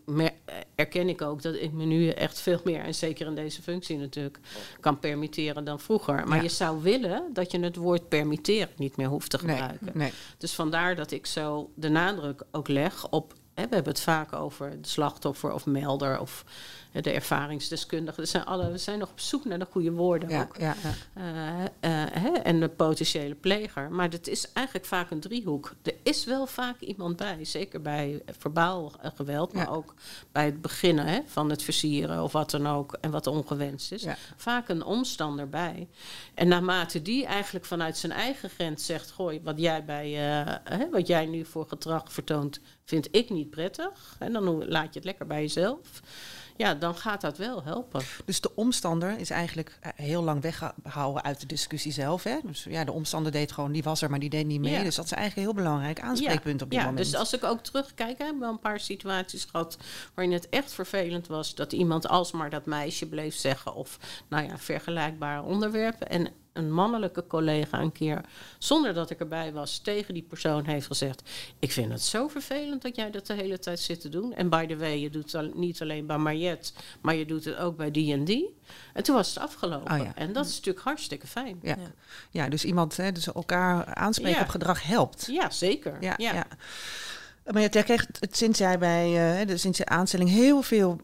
erken 0.75 1.09
ik 1.09 1.21
ook 1.21 1.41
dat 1.41 1.55
ik 1.55 1.71
me 1.71 1.85
nu 1.85 2.09
echt 2.09 2.39
veel 2.39 2.61
meer, 2.63 2.79
en 2.79 2.95
zeker 2.95 3.27
in 3.27 3.35
deze 3.35 3.61
functie 3.61 3.97
natuurlijk, 3.97 4.39
kan 4.79 4.99
permitteren 4.99 5.63
dan 5.63 5.79
vroeger. 5.79 6.27
Maar 6.27 6.37
ja. 6.37 6.43
je 6.43 6.49
zou 6.49 6.81
willen 6.81 7.23
dat 7.33 7.51
je 7.51 7.59
het 7.59 7.75
woord 7.75 8.09
permitteren 8.09 8.69
niet 8.75 8.97
meer 8.97 9.07
hoeft 9.07 9.29
te 9.29 9.37
gebruiken. 9.37 9.77
Nee, 9.81 9.93
nee. 9.93 10.11
Dus 10.37 10.53
vandaar 10.53 10.95
dat 10.95 11.11
ik 11.11 11.25
zo 11.25 11.71
de 11.75 11.89
nadruk 11.89 12.43
ook 12.51 12.67
leg 12.67 13.09
op. 13.09 13.33
Hè, 13.59 13.67
we 13.67 13.75
hebben 13.75 13.93
het 13.93 14.01
vaak 14.01 14.33
over 14.33 14.81
de 14.81 14.87
slachtoffer 14.87 15.53
of 15.53 15.65
melder 15.65 16.19
of 16.19 16.45
de 16.91 17.11
ervaringsdeskundigen. 17.11 18.27
zijn 18.27 18.45
alle, 18.45 18.71
we 18.71 18.77
zijn 18.77 18.99
nog 18.99 19.09
op 19.09 19.19
zoek 19.19 19.45
naar 19.45 19.59
de 19.59 19.67
goede 19.71 19.91
woorden 19.91 20.29
ja, 20.29 20.41
ook. 20.41 20.57
Ja, 20.57 20.75
ja. 20.83 20.93
Uh, 21.17 21.59
uh, 21.63 22.11
hè, 22.11 22.29
en 22.29 22.59
de 22.59 22.69
potentiële 22.69 23.35
pleger. 23.35 23.91
Maar 23.91 24.09
het 24.09 24.27
is 24.27 24.51
eigenlijk 24.51 24.87
vaak 24.87 25.11
een 25.11 25.19
driehoek. 25.19 25.73
Er 25.83 25.95
is 26.03 26.25
wel 26.25 26.47
vaak 26.47 26.79
iemand 26.79 27.15
bij, 27.15 27.45
zeker 27.45 27.81
bij 27.81 28.21
verbaal 28.37 28.93
geweld, 29.15 29.53
maar 29.53 29.71
ook 29.71 29.93
bij 30.31 30.45
het 30.45 30.61
beginnen 30.61 31.05
hè, 31.05 31.19
van 31.25 31.49
het 31.49 31.63
versieren 31.63 32.23
of 32.23 32.31
wat 32.31 32.51
dan 32.51 32.67
ook 32.67 32.97
en 33.01 33.11
wat 33.11 33.27
ongewenst 33.27 33.91
is. 33.91 34.05
Vaak 34.35 34.69
een 34.69 34.83
omstander 34.83 35.49
bij. 35.49 35.87
En 36.33 36.47
naarmate 36.47 37.01
die 37.01 37.25
eigenlijk 37.25 37.65
vanuit 37.65 37.97
zijn 37.97 38.11
eigen 38.11 38.49
grens 38.49 38.85
zegt: 38.85 39.11
Gooi, 39.11 39.41
wat 39.43 39.59
jij, 39.59 39.85
bij, 39.85 40.09
uh, 40.09 40.55
hè, 40.63 40.89
wat 40.89 41.07
jij 41.07 41.25
nu 41.25 41.45
voor 41.45 41.65
gedrag 41.67 42.11
vertoont, 42.11 42.59
vind 42.89 43.07
ik 43.11 43.29
niet 43.29 43.49
prettig. 43.49 44.15
En 44.19 44.33
dan 44.33 44.67
laat 44.67 44.93
je 44.93 44.99
het 44.99 45.03
lekker 45.03 45.27
bij 45.27 45.41
jezelf 45.41 46.01
ja, 46.59 46.73
dan 46.73 46.95
gaat 46.95 47.21
dat 47.21 47.37
wel 47.37 47.63
helpen. 47.63 48.01
Dus 48.25 48.41
de 48.41 48.55
omstander 48.55 49.19
is 49.19 49.29
eigenlijk 49.29 49.79
heel 49.95 50.23
lang 50.23 50.41
weggehouden 50.41 51.23
uit 51.23 51.39
de 51.39 51.45
discussie 51.45 51.91
zelf. 51.91 52.23
Hè? 52.23 52.37
Dus 52.43 52.63
ja, 52.63 52.83
de 52.83 52.91
omstander 52.91 53.31
deed 53.31 53.51
gewoon, 53.51 53.71
die 53.71 53.83
was 53.83 54.01
er, 54.01 54.09
maar 54.09 54.19
die 54.19 54.29
deed 54.29 54.45
niet 54.45 54.59
mee. 54.59 54.73
Ja. 54.73 54.83
Dus 54.83 54.95
dat 54.95 55.05
is 55.05 55.11
eigenlijk 55.11 55.47
een 55.47 55.53
heel 55.53 55.63
belangrijk 55.63 55.99
aanspreekpunt 55.99 56.59
ja. 56.59 56.65
op 56.65 56.71
dit 56.71 56.79
ja, 56.79 56.85
moment. 56.85 57.05
Dus 57.05 57.15
als 57.15 57.33
ik 57.33 57.43
ook 57.43 57.63
terugkijk, 57.63 58.17
hebben 58.17 58.39
we 58.39 58.45
een 58.45 58.59
paar 58.59 58.79
situaties 58.79 59.45
gehad 59.51 59.77
waarin 60.13 60.33
het 60.33 60.49
echt 60.49 60.71
vervelend 60.73 61.27
was 61.27 61.55
dat 61.55 61.73
iemand 61.73 62.07
alsmaar 62.07 62.49
dat 62.49 62.65
meisje 62.65 63.05
bleef 63.05 63.35
zeggen. 63.35 63.75
Of 63.75 63.99
nou 64.29 64.47
ja, 64.47 64.57
vergelijkbare 64.57 65.41
onderwerpen. 65.41 66.09
En 66.09 66.27
een 66.59 66.73
mannelijke 66.73 67.27
collega 67.27 67.79
een 67.79 67.91
keer, 67.91 68.21
zonder 68.57 68.93
dat 68.93 69.09
ik 69.09 69.19
erbij 69.19 69.53
was, 69.53 69.77
tegen 69.77 70.13
die 70.13 70.23
persoon 70.23 70.65
heeft 70.65 70.87
gezegd: 70.87 71.29
Ik 71.59 71.71
vind 71.71 71.91
het 71.91 72.01
zo 72.01 72.27
vervelend 72.27 72.81
dat 72.81 72.95
jij 72.95 73.11
dat 73.11 73.27
de 73.27 73.33
hele 73.33 73.59
tijd 73.59 73.79
zit 73.79 74.01
te 74.01 74.09
doen. 74.09 74.33
En 74.33 74.49
by 74.49 74.65
the 74.65 74.77
way, 74.77 74.99
je 74.99 75.09
doet 75.09 75.31
het 75.31 75.55
niet 75.55 75.81
alleen 75.81 76.05
bij 76.05 76.17
Mariette, 76.17 76.71
maar 77.01 77.15
je 77.15 77.25
doet 77.25 77.45
het 77.45 77.57
ook 77.57 77.77
bij 77.77 77.91
die 77.91 78.13
en 78.13 78.25
die. 78.25 78.57
En 78.93 79.03
toen 79.03 79.15
was 79.15 79.29
het 79.29 79.43
afgelopen. 79.43 79.99
Oh 79.99 80.03
ja. 80.03 80.11
En 80.15 80.33
dat 80.33 80.45
is 80.45 80.55
natuurlijk 80.55 80.85
hartstikke 80.85 81.27
fijn. 81.27 81.59
Ja, 81.61 81.75
ja. 81.79 81.91
ja 82.31 82.49
dus 82.49 82.65
iemand, 82.65 82.97
hè, 82.97 83.11
dus 83.11 83.27
elkaar 83.27 83.85
aanspreken 83.93 84.37
ja. 84.37 84.43
op 84.43 84.49
gedrag 84.49 84.83
helpt. 84.83 85.27
Ja, 85.31 85.49
zeker. 85.49 85.97
Ja, 85.99 86.13
ja. 86.17 86.47
Maar 87.51 87.61
je 87.61 87.69
kreeg 87.69 88.07
het 88.19 88.37
sinds 88.37 88.59
jij 88.59 88.77
bij, 88.77 89.39
uh, 89.41 89.47
de, 89.47 89.57
sinds 89.57 89.77
je 89.77 89.85
aanstelling 89.85 90.29
heel 90.29 90.61
veel 90.61 91.01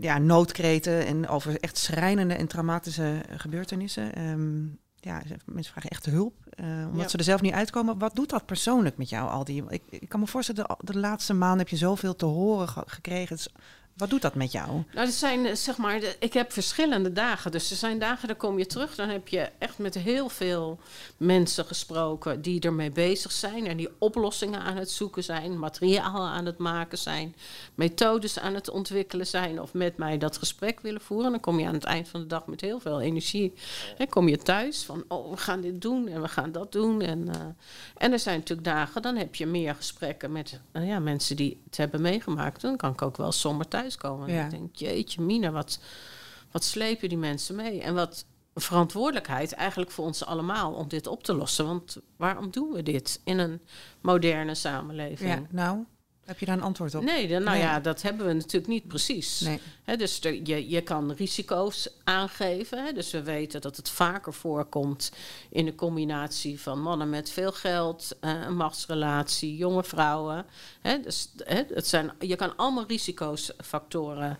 ja, 0.00 0.18
noodkreten 0.18 1.06
en 1.06 1.28
over 1.28 1.60
echt 1.60 1.76
schrijnende 1.76 2.34
en 2.34 2.46
traumatische 2.46 3.22
gebeurtenissen. 3.36 4.28
Um, 4.28 4.78
ja, 5.00 5.22
mensen 5.44 5.72
vragen 5.72 5.90
echt 5.90 6.06
hulp, 6.06 6.34
uh, 6.60 6.88
omdat 6.90 7.10
ze 7.10 7.18
er 7.18 7.24
zelf 7.24 7.40
niet 7.40 7.52
uitkomen. 7.52 7.98
Wat 7.98 8.14
doet 8.14 8.30
dat 8.30 8.46
persoonlijk 8.46 8.96
met 8.96 9.08
jou, 9.08 9.30
al 9.30 9.44
die? 9.44 9.64
Ik, 9.68 9.82
ik 9.90 10.08
kan 10.08 10.20
me 10.20 10.26
voorstellen, 10.26 10.64
de, 10.66 10.92
de 10.92 10.98
laatste 10.98 11.34
maanden 11.34 11.58
heb 11.58 11.68
je 11.68 11.76
zoveel 11.76 12.16
te 12.16 12.24
horen 12.24 12.68
gekregen. 12.68 13.36
Het 13.36 13.46
is 13.46 13.52
wat 13.98 14.10
doet 14.10 14.22
dat 14.22 14.34
met 14.34 14.52
jou? 14.52 14.68
Nou, 14.68 15.06
er 15.06 15.12
zijn 15.12 15.46
eh, 15.46 15.54
zeg 15.54 15.76
maar, 15.76 16.00
ik 16.18 16.32
heb 16.32 16.52
verschillende 16.52 17.12
dagen. 17.12 17.50
Dus 17.50 17.70
er 17.70 17.76
zijn 17.76 17.98
dagen, 17.98 18.28
dan 18.28 18.36
kom 18.36 18.58
je 18.58 18.66
terug, 18.66 18.94
dan 18.94 19.08
heb 19.08 19.28
je 19.28 19.50
echt 19.58 19.78
met 19.78 19.94
heel 19.94 20.28
veel 20.28 20.78
mensen 21.16 21.64
gesproken 21.64 22.42
die 22.42 22.60
ermee 22.60 22.90
bezig 22.90 23.32
zijn 23.32 23.66
en 23.66 23.76
die 23.76 23.88
oplossingen 23.98 24.60
aan 24.60 24.76
het 24.76 24.90
zoeken 24.90 25.24
zijn, 25.24 25.58
materiaal 25.58 26.26
aan 26.26 26.46
het 26.46 26.58
maken 26.58 26.98
zijn, 26.98 27.34
methodes 27.74 28.38
aan 28.38 28.54
het 28.54 28.70
ontwikkelen 28.70 29.26
zijn 29.26 29.60
of 29.60 29.74
met 29.74 29.96
mij 29.96 30.18
dat 30.18 30.36
gesprek 30.36 30.80
willen 30.80 31.00
voeren. 31.00 31.30
Dan 31.30 31.40
kom 31.40 31.58
je 31.58 31.66
aan 31.66 31.74
het 31.74 31.84
eind 31.84 32.08
van 32.08 32.20
de 32.20 32.26
dag 32.26 32.46
met 32.46 32.60
heel 32.60 32.80
veel 32.80 33.00
energie. 33.00 33.52
Dan 33.98 34.08
kom 34.08 34.28
je 34.28 34.38
thuis 34.38 34.82
van, 34.82 35.04
oh, 35.08 35.30
we 35.30 35.36
gaan 35.36 35.60
dit 35.60 35.82
doen 35.82 36.08
en 36.08 36.22
we 36.22 36.28
gaan 36.28 36.52
dat 36.52 36.72
doen. 36.72 37.02
En, 37.02 37.18
uh, 37.18 37.34
en 37.96 38.12
er 38.12 38.18
zijn 38.18 38.38
natuurlijk 38.38 38.68
dagen, 38.68 39.02
dan 39.02 39.16
heb 39.16 39.34
je 39.34 39.46
meer 39.46 39.74
gesprekken 39.74 40.32
met 40.32 40.60
uh, 40.72 40.86
ja, 40.86 40.98
mensen 40.98 41.36
die 41.36 41.60
het 41.64 41.76
hebben 41.76 42.00
meegemaakt. 42.00 42.60
Dan 42.60 42.76
kan 42.76 42.92
ik 42.92 43.02
ook 43.02 43.16
wel 43.16 43.32
somber 43.32 43.68
komen. 43.96 44.32
Ja. 44.32 44.44
ik 44.44 44.50
denk, 44.50 44.76
jeetje 44.76 45.22
mina, 45.22 45.50
wat, 45.50 45.80
wat 46.52 46.64
slepen 46.64 47.08
die 47.08 47.18
mensen 47.18 47.54
mee? 47.54 47.80
En 47.82 47.94
wat 47.94 48.26
verantwoordelijkheid 48.54 49.52
eigenlijk 49.52 49.90
voor 49.90 50.04
ons 50.04 50.24
allemaal 50.24 50.72
om 50.72 50.88
dit 50.88 51.06
op 51.06 51.22
te 51.22 51.34
lossen. 51.34 51.66
Want 51.66 51.96
waarom 52.16 52.50
doen 52.50 52.72
we 52.72 52.82
dit 52.82 53.20
in 53.24 53.38
een 53.38 53.60
moderne 54.00 54.54
samenleving? 54.54 55.30
Ja, 55.30 55.42
nou, 55.50 55.84
heb 56.28 56.38
je 56.38 56.46
daar 56.46 56.56
een 56.56 56.62
antwoord 56.62 56.94
op? 56.94 57.02
Nee, 57.02 57.28
dan, 57.28 57.42
nou 57.42 57.58
ja, 57.58 57.80
dat 57.80 58.02
hebben 58.02 58.26
we 58.26 58.32
natuurlijk 58.32 58.66
niet 58.66 58.88
precies. 58.88 59.40
Nee. 59.40 59.96
dus 59.96 60.18
je, 60.20 60.68
je 60.68 60.80
kan 60.80 61.12
risico's 61.12 61.88
aangeven. 62.04 62.94
dus 62.94 63.10
we 63.10 63.22
weten 63.22 63.60
dat 63.60 63.76
het 63.76 63.88
vaker 63.88 64.32
voorkomt 64.32 65.12
in 65.48 65.64
de 65.64 65.74
combinatie 65.74 66.60
van 66.60 66.80
mannen 66.80 67.10
met 67.10 67.30
veel 67.30 67.52
geld, 67.52 68.16
uh, 68.20 68.30
een 68.46 68.56
machtsrelatie, 68.56 69.56
jonge 69.56 69.84
vrouwen. 69.84 70.46
dus 71.02 71.30
het 71.44 71.86
zijn, 71.86 72.12
je 72.18 72.36
kan 72.36 72.56
allemaal 72.56 72.86
risicosfactoren 72.86 74.38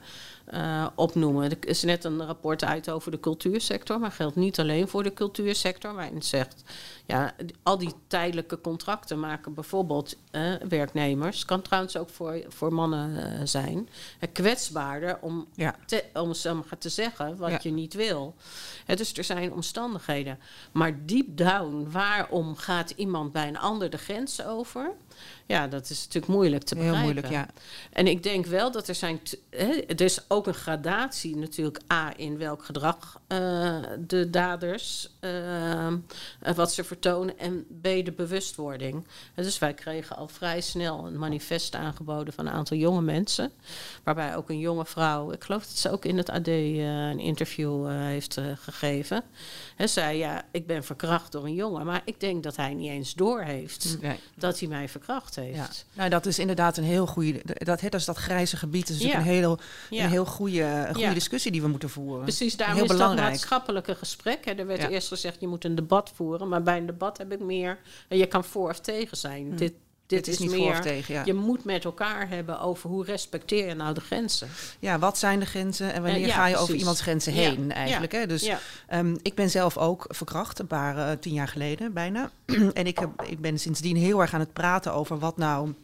uh, 0.55 0.87
opnoemen. 0.95 1.51
Er 1.51 1.57
is 1.69 1.83
net 1.83 2.05
een 2.05 2.27
rapport 2.27 2.65
uit 2.65 2.91
over 2.91 3.11
de 3.11 3.21
cultuursector, 3.21 3.99
maar 4.01 4.11
geldt 4.11 4.37
niet 4.37 4.61
alleen 4.61 4.89
voor 4.89 5.03
de 5.03 5.13
cultuursector. 5.13 5.95
Waarin 5.95 6.23
zegt, 6.23 6.63
ja, 7.07 7.35
al 7.63 7.79
die 7.79 7.93
tijdelijke 8.07 8.61
contracten 8.61 9.21
maken 9.21 9.55
bijvoorbeeld 9.55 10.17
uh, 10.33 10.55
werknemers, 10.69 11.45
kan 11.45 11.63
trouwens 11.63 11.97
ook 11.97 12.11
voor, 12.11 12.45
voor 12.49 12.73
mannen 12.73 13.11
uh, 13.11 13.41
zijn, 13.45 13.89
kwetsbaarder 14.33 15.19
om, 15.21 15.47
ja. 15.55 15.75
te, 15.87 16.05
om 16.15 16.33
te 16.79 16.89
zeggen 16.89 17.37
wat 17.37 17.63
je 17.63 17.71
niet 17.71 17.95
wil. 17.95 18.35
dus 18.87 19.13
er 19.13 19.25
zijn 19.25 19.53
omstandigheden. 19.53 20.39
Maar 20.73 21.07
deep 21.07 21.37
down, 21.37 21.89
waarom 21.91 22.57
gaat 22.57 22.91
iemand 22.91 23.33
bij 23.33 23.49
een 23.49 23.59
ander 23.59 23.91
de 23.91 23.99
grens 23.99 24.45
over? 24.45 24.93
Ja, 25.47 25.67
dat 25.67 25.91
is 25.91 25.99
natuurlijk 25.99 26.33
moeilijk 26.33 26.63
te 26.63 26.75
begrijpen. 26.75 27.01
Heel 27.01 27.13
moeilijk, 27.13 27.33
ja. 27.33 27.49
En 27.93 28.07
ik 28.07 28.23
denk 28.23 28.47
wel 28.47 28.73
dat 28.73 28.89
er 28.89 28.95
zijn... 28.95 29.21
Hè, 29.51 29.67
er 29.87 30.01
is 30.01 30.21
ook 30.29 30.47
een 30.47 30.55
gradatie 30.55 31.37
natuurlijk... 31.37 31.81
A, 31.93 32.13
in 32.17 32.39
welk 32.39 32.65
gedrag 32.65 33.21
uh, 33.29 33.77
de 34.07 34.31
daders... 34.31 35.09
Uh, 35.21 35.93
wat 36.55 36.73
ze 36.73 36.85
vertonen... 36.85 37.39
en 37.39 37.67
B, 37.81 37.83
de 37.83 38.13
bewustwording. 38.17 39.07
En 39.35 39.43
dus 39.43 39.59
wij 39.59 39.75
kregen 39.75 40.17
al 40.17 40.29
vrij 40.29 40.61
snel 40.61 41.07
een 41.07 41.19
manifest 41.19 41.75
aangeboden... 41.75 42.33
van 42.35 42.47
een 42.47 42.53
aantal 42.53 42.77
jonge 42.77 43.03
mensen. 43.03 43.53
Waarbij 44.03 44.37
ook 44.37 44.49
een 44.49 44.59
jonge 44.59 44.87
vrouw... 44.87 45.33
ik 45.33 45.45
geloof 45.45 45.67
dat 45.67 45.77
ze 45.77 45.91
ook 45.91 46.05
in 46.05 46.17
het 46.17 46.31
AD 46.31 46.49
uh, 46.49 47.09
een 47.09 47.21
interview 47.21 47.89
heeft 47.89 48.41
gegeven... 48.55 49.23
He, 49.77 49.87
zei, 49.87 50.19
ja, 50.19 50.45
ik 50.51 50.67
ben 50.67 50.85
verkracht 50.85 51.33
door 51.33 51.45
een 51.45 51.55
jongen... 51.55 51.87
maar 51.87 52.03
ik 52.05 52.21
denk 52.21 52.43
dat 52.43 52.57
hij 52.57 52.75
niet 52.75 52.91
eens 52.91 53.15
doorheeft... 53.15 53.97
Nee. 54.01 54.19
dat 54.35 54.59
hij 54.59 54.69
mij 54.69 54.89
verkracht 54.89 55.37
ja. 55.47 55.69
Nou, 55.93 56.11
dat 56.11 56.27
is 56.27 56.39
inderdaad 56.39 56.77
een 56.77 56.85
heel 56.85 57.07
goede. 57.07 57.41
Dat, 57.45 57.81
dat 57.81 57.95
is 57.95 58.05
dat 58.05 58.17
grijze 58.17 58.57
gebied. 58.57 58.89
Dat 58.89 58.97
is 58.97 59.03
ja. 59.03 59.17
een, 59.17 59.23
heel, 59.23 59.59
een 59.91 60.09
heel 60.09 60.25
goede, 60.25 60.89
goede 60.93 61.13
discussie 61.13 61.53
die 61.53 61.63
we 61.63 61.69
moeten 61.69 61.91
voeren. 61.91 62.23
Precies, 62.23 62.57
daarom 62.57 62.77
heel 62.77 62.85
is 62.85 62.91
belangrijk. 62.91 63.18
Dat 63.21 63.31
maatschappelijke 63.31 63.95
gesprek. 63.95 64.45
Hè. 64.45 64.53
Er 64.53 64.67
werd 64.67 64.89
eerst 64.89 65.09
gezegd, 65.09 65.41
je 65.41 65.47
moet 65.47 65.65
een 65.65 65.75
debat 65.75 66.11
voeren. 66.15 66.49
Maar 66.49 66.63
bij 66.63 66.77
een 66.77 66.87
debat 66.87 67.19
heb 67.19 67.33
ik 67.33 67.41
meer. 67.41 67.79
Je 68.09 68.27
kan 68.27 68.45
voor 68.45 68.71
of 68.71 68.81
tegen 68.81 69.17
zijn. 69.17 69.51
Hm. 69.51 69.57
Dit, 69.57 69.73
dit, 70.07 70.27
is, 70.27 70.39
niet 70.39 70.51
meer, 70.51 70.75
voor 70.75 70.85
tegen, 70.85 71.15
ja. 71.15 71.23
Je 71.25 71.35
moet 71.35 71.65
met 71.65 71.85
elkaar 71.85 72.29
hebben 72.29 72.61
over 72.61 72.91
hoe 72.91 73.05
respecteer 73.05 73.69
je 73.69 73.75
nou 73.75 73.95
de 73.95 74.01
grenzen. 74.01 74.49
Ja, 74.79 74.99
wat 74.99 75.19
zijn 75.19 75.41
de 75.41 75.47
grenzen 75.47 75.93
en 75.93 76.03
wanneer 76.03 76.29
ga 76.29 76.47
je 76.47 76.57
over 76.57 76.75
iemands 76.75 77.01
grenzen 77.01 77.33
heen 77.33 77.73
eigenlijk. 77.73 78.13
Hè? 78.13 78.27
Dus 78.27 78.51
um, 78.93 79.17
ik 79.23 79.35
ben 79.35 79.51
zelf 79.51 79.77
ook 79.77 80.05
verkracht, 80.09 80.59
een 80.59 80.67
paar 80.67 80.97
uh, 80.97 81.11
tien 81.21 81.33
jaar 81.33 81.49
geleden 81.49 81.93
bijna. 81.93 82.31
en 82.73 82.87
ik, 82.87 82.99
heb, 82.99 83.23
ik 83.23 83.41
ben 83.41 83.59
sindsdien 83.59 83.97
heel 83.97 84.21
erg 84.21 84.35
aan 84.35 84.41
het 84.41 84.53
praten 84.53 84.93
over 84.93 85.19
wat 85.19 85.37
nou 85.37 85.75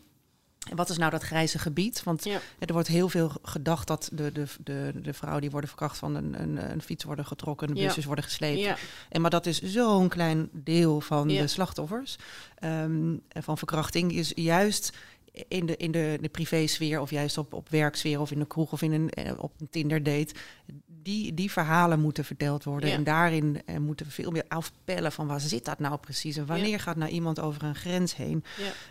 wat 0.74 0.90
is 0.90 0.98
nou 0.98 1.10
dat 1.10 1.22
grijze 1.22 1.58
gebied? 1.58 2.02
Want 2.02 2.26
er 2.58 2.72
wordt 2.72 2.88
heel 2.88 3.08
veel 3.08 3.32
gedacht 3.42 3.86
dat 3.86 4.10
de, 4.12 4.32
de, 4.32 4.46
de, 4.64 4.92
de 5.02 5.12
vrouwen 5.12 5.40
die 5.40 5.50
worden 5.50 5.68
verkracht 5.68 5.98
van 5.98 6.14
een, 6.14 6.42
een, 6.42 6.70
een 6.70 6.82
fiets 6.82 7.04
worden 7.04 7.26
getrokken, 7.26 7.66
de 7.66 7.74
busjes 7.74 8.04
worden 8.04 8.24
gesleept. 8.24 8.80
En, 9.08 9.20
maar 9.20 9.30
dat 9.30 9.46
is 9.46 9.62
zo'n 9.62 10.08
klein 10.08 10.48
deel 10.52 11.00
van 11.00 11.28
de 11.28 11.46
slachtoffers 11.46 12.16
um, 12.64 13.22
van 13.28 13.58
verkrachting. 13.58 14.12
Is 14.12 14.32
juist 14.34 14.92
in 15.48 15.66
de, 15.66 15.76
in 15.76 15.90
de, 15.90 16.18
de 16.20 16.28
privésfeer 16.28 17.00
of 17.00 17.10
juist 17.10 17.38
op, 17.38 17.52
op 17.52 17.68
werksfeer 17.68 18.20
of 18.20 18.30
in 18.30 18.38
de 18.38 18.46
kroeg 18.46 18.72
of 18.72 18.82
in 18.82 18.92
een, 18.92 19.10
eh, 19.10 19.32
op 19.36 19.52
een 19.60 19.70
Tinder 19.70 20.02
date. 20.02 20.34
Die, 20.86 21.34
die 21.34 21.50
verhalen 21.50 22.00
moeten 22.00 22.24
verteld 22.24 22.64
worden. 22.64 22.92
En 22.92 23.04
daarin 23.04 23.62
eh, 23.66 23.76
moeten 23.76 24.06
we 24.06 24.12
veel 24.12 24.30
meer 24.30 24.44
afpellen 24.48 25.12
van 25.12 25.26
waar 25.26 25.40
zit 25.40 25.64
dat 25.64 25.78
nou 25.78 25.96
precies? 25.96 26.36
En 26.36 26.46
wanneer 26.46 26.80
gaat 26.80 26.96
nou 26.96 27.10
iemand 27.10 27.40
over 27.40 27.62
een 27.62 27.74
grens 27.74 28.16
heen? 28.16 28.44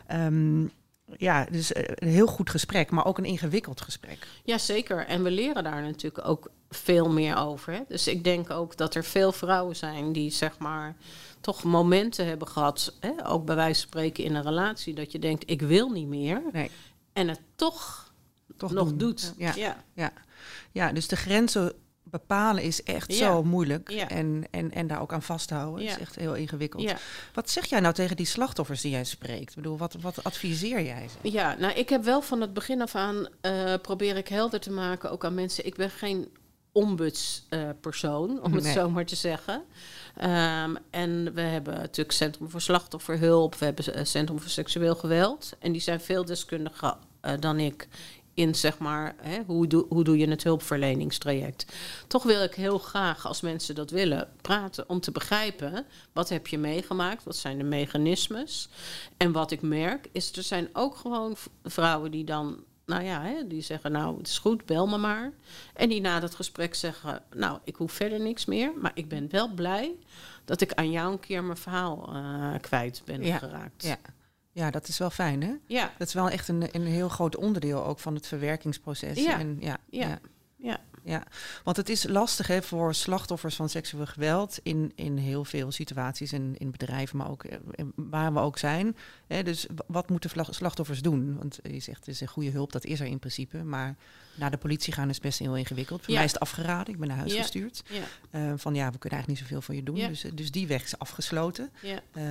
Ja. 0.07 0.25
Um, 0.25 0.71
ja, 1.17 1.45
dus 1.51 1.73
eh, 1.73 1.83
een 1.95 2.07
heel 2.07 2.27
goed 2.27 2.49
gesprek, 2.49 2.91
maar 2.91 3.05
ook 3.05 3.17
een 3.17 3.25
ingewikkeld 3.25 3.81
gesprek. 3.81 4.27
Jazeker. 4.43 5.05
En 5.05 5.23
we 5.23 5.31
leren 5.31 5.63
daar 5.63 5.81
natuurlijk 5.81 6.27
ook 6.27 6.51
veel 6.69 7.09
meer 7.09 7.37
over. 7.37 7.73
Hè? 7.73 7.81
Dus 7.87 8.07
ik 8.07 8.23
denk 8.23 8.49
ook 8.49 8.77
dat 8.77 8.95
er 8.95 9.03
veel 9.03 9.31
vrouwen 9.31 9.75
zijn 9.75 10.13
die 10.13 10.31
zeg 10.31 10.57
maar 10.57 10.95
toch 11.41 11.63
momenten 11.63 12.27
hebben 12.27 12.47
gehad, 12.47 12.93
hè? 12.99 13.27
ook 13.27 13.45
bij 13.45 13.55
wijze 13.55 13.79
van 13.79 13.89
spreken 13.89 14.23
in 14.23 14.35
een 14.35 14.43
relatie, 14.43 14.93
dat 14.93 15.11
je 15.11 15.19
denkt, 15.19 15.49
ik 15.49 15.61
wil 15.61 15.89
niet 15.89 16.07
meer. 16.07 16.41
Nee. 16.51 16.71
En 17.13 17.27
het 17.27 17.41
toch, 17.55 18.13
toch 18.57 18.71
nog 18.71 18.93
doet. 18.93 19.33
Ja. 19.37 19.53
Ja. 19.55 19.83
ja. 19.93 20.11
ja, 20.71 20.91
dus 20.91 21.07
de 21.07 21.15
grenzen 21.15 21.73
bepalen 22.13 22.63
is 22.63 22.83
echt 22.83 23.13
zo 23.13 23.43
moeilijk. 23.43 23.89
En, 23.89 24.43
en, 24.51 24.71
en 24.71 24.87
daar 24.87 25.01
ook 25.01 25.13
aan 25.13 25.21
vasthouden 25.21 25.85
is 25.85 25.97
echt 25.97 26.15
heel 26.15 26.33
ingewikkeld. 26.33 26.93
Wat 27.33 27.49
zeg 27.49 27.65
jij 27.65 27.79
nou 27.79 27.93
tegen 27.93 28.15
die 28.15 28.25
slachtoffers 28.25 28.81
die 28.81 28.91
jij 28.91 29.03
spreekt? 29.03 29.49
Ik 29.49 29.55
bedoel, 29.55 29.77
wat, 29.77 29.95
wat 30.01 30.23
adviseer 30.23 30.83
jij 30.83 31.07
ze? 31.09 31.31
Ja, 31.31 31.55
nou, 31.59 31.73
ik 31.73 31.89
heb 31.89 32.03
wel 32.03 32.21
van 32.21 32.41
het 32.41 32.53
begin 32.53 32.81
af 32.81 32.95
aan 32.95 33.27
uh, 33.41 33.73
probeer 33.81 34.17
ik 34.17 34.27
helder 34.27 34.59
te 34.59 34.71
maken, 34.71 35.11
ook 35.11 35.25
aan 35.25 35.33
mensen. 35.33 35.65
Ik 35.65 35.75
ben 35.75 35.89
geen 35.89 36.27
ombudspersoon, 36.71 38.35
uh, 38.35 38.43
om 38.43 38.53
het 38.53 38.65
zo 38.65 38.89
maar 38.89 39.05
te 39.05 39.15
zeggen. 39.15 39.63
Um, 40.23 40.77
en 40.89 41.33
we 41.33 41.41
hebben 41.41 41.73
natuurlijk 41.73 42.11
Centrum 42.11 42.49
voor 42.49 42.61
Slachtofferhulp, 42.61 43.55
we 43.55 43.65
hebben 43.65 43.97
uh, 43.97 44.03
Centrum 44.03 44.39
voor 44.39 44.49
Seksueel 44.49 44.95
Geweld. 44.95 45.53
En 45.59 45.71
die 45.71 45.81
zijn 45.81 46.01
veel 46.01 46.25
deskundiger 46.25 46.95
uh, 47.21 47.31
dan 47.39 47.59
ik 47.59 47.87
in 48.33 48.55
zeg 48.55 48.77
maar, 48.77 49.15
hè, 49.21 49.41
hoe, 49.45 49.67
doe, 49.67 49.85
hoe 49.89 50.03
doe 50.03 50.17
je 50.17 50.29
het 50.29 50.43
hulpverleningstraject. 50.43 51.65
Toch 52.07 52.23
wil 52.23 52.43
ik 52.43 52.53
heel 52.53 52.77
graag, 52.77 53.27
als 53.27 53.41
mensen 53.41 53.75
dat 53.75 53.91
willen, 53.91 54.29
praten 54.41 54.89
om 54.89 54.99
te 54.99 55.11
begrijpen 55.11 55.85
wat 56.13 56.29
heb 56.29 56.47
je 56.47 56.57
meegemaakt, 56.57 57.23
wat 57.23 57.35
zijn 57.35 57.57
de 57.57 57.63
mechanismes. 57.63 58.69
En 59.17 59.31
wat 59.31 59.51
ik 59.51 59.61
merk 59.61 60.07
is, 60.11 60.31
er 60.31 60.43
zijn 60.43 60.69
ook 60.73 60.95
gewoon 60.95 61.35
vrouwen 61.63 62.11
die 62.11 62.23
dan, 62.23 62.63
nou 62.85 63.03
ja, 63.03 63.21
hè, 63.21 63.47
die 63.47 63.61
zeggen, 63.61 63.91
nou 63.91 64.17
het 64.17 64.27
is 64.27 64.37
goed, 64.37 64.65
bel 64.65 64.87
me 64.87 64.97
maar. 64.97 65.31
En 65.73 65.89
die 65.89 66.01
na 66.01 66.19
dat 66.19 66.35
gesprek 66.35 66.75
zeggen, 66.75 67.23
nou 67.35 67.59
ik 67.63 67.75
hoef 67.75 67.91
verder 67.91 68.19
niks 68.19 68.45
meer, 68.45 68.71
maar 68.81 68.91
ik 68.93 69.09
ben 69.09 69.27
wel 69.31 69.53
blij 69.53 69.95
dat 70.45 70.61
ik 70.61 70.73
aan 70.73 70.91
jou 70.91 71.11
een 71.11 71.19
keer 71.19 71.43
mijn 71.43 71.57
verhaal 71.57 72.15
uh, 72.15 72.53
kwijt 72.61 73.01
ben 73.05 73.23
ja, 73.23 73.37
geraakt. 73.37 73.83
Ja. 73.83 73.97
Ja, 74.53 74.71
dat 74.71 74.87
is 74.87 74.97
wel 74.97 75.09
fijn, 75.09 75.43
hè? 75.43 75.53
Ja. 75.65 75.91
Dat 75.97 76.07
is 76.07 76.13
wel 76.13 76.29
echt 76.29 76.47
een, 76.47 76.67
een 76.71 76.85
heel 76.85 77.09
groot 77.09 77.35
onderdeel 77.35 77.85
ook 77.85 77.99
van 77.99 78.15
het 78.15 78.27
verwerkingsproces. 78.27 79.23
Ja. 79.23 79.39
En, 79.39 79.57
ja, 79.59 79.77
ja. 79.89 80.07
ja. 80.07 80.19
ja. 80.57 80.79
Ja, 81.05 81.23
want 81.63 81.77
het 81.77 81.89
is 81.89 82.07
lastig 82.07 82.47
hè, 82.47 82.61
voor 82.61 82.93
slachtoffers 82.93 83.55
van 83.55 83.69
seksueel 83.69 84.05
geweld 84.05 84.59
in, 84.63 84.91
in 84.95 85.17
heel 85.17 85.45
veel 85.45 85.71
situaties 85.71 86.31
en 86.31 86.55
in 86.57 86.71
bedrijven, 86.71 87.17
maar 87.17 87.29
ook 87.29 87.43
eh, 87.43 87.57
waar 87.95 88.33
we 88.33 88.39
ook 88.39 88.57
zijn. 88.57 88.95
Hè, 89.27 89.43
dus 89.43 89.67
wat 89.87 90.09
moeten 90.09 90.29
slachtoffers 90.49 91.01
doen? 91.01 91.37
Want 91.37 91.59
je 91.63 91.79
zegt 91.79 91.99
het 91.99 92.07
is 92.07 92.21
een 92.21 92.27
goede 92.27 92.49
hulp, 92.49 92.71
dat 92.71 92.85
is 92.85 92.99
er 92.99 93.05
in 93.05 93.19
principe, 93.19 93.63
maar 93.63 93.95
naar 94.35 94.51
de 94.51 94.57
politie 94.57 94.93
gaan 94.93 95.09
is 95.09 95.19
best 95.19 95.39
heel 95.39 95.55
ingewikkeld. 95.55 96.03
Voor 96.03 96.13
mij 96.13 96.23
is 96.23 96.31
het 96.31 96.41
afgeraden, 96.41 96.93
ik 96.93 96.99
ben 96.99 97.07
naar 97.07 97.17
huis 97.17 97.33
gestuurd. 97.33 97.83
Ja. 97.89 97.99
Uh, 98.39 98.53
van 98.55 98.75
ja, 98.75 98.91
we 98.91 98.97
kunnen 98.97 99.19
eigenlijk 99.19 99.27
niet 99.27 99.37
zoveel 99.37 99.61
voor 99.61 99.75
je 99.75 99.83
doen. 99.83 99.95
Dus, 99.95 100.25
dus 100.33 100.51
die 100.51 100.67
weg 100.67 100.83
is 100.83 100.99
afgesloten. 100.99 101.69
Ja, 101.81 101.99
uh, 102.13 102.23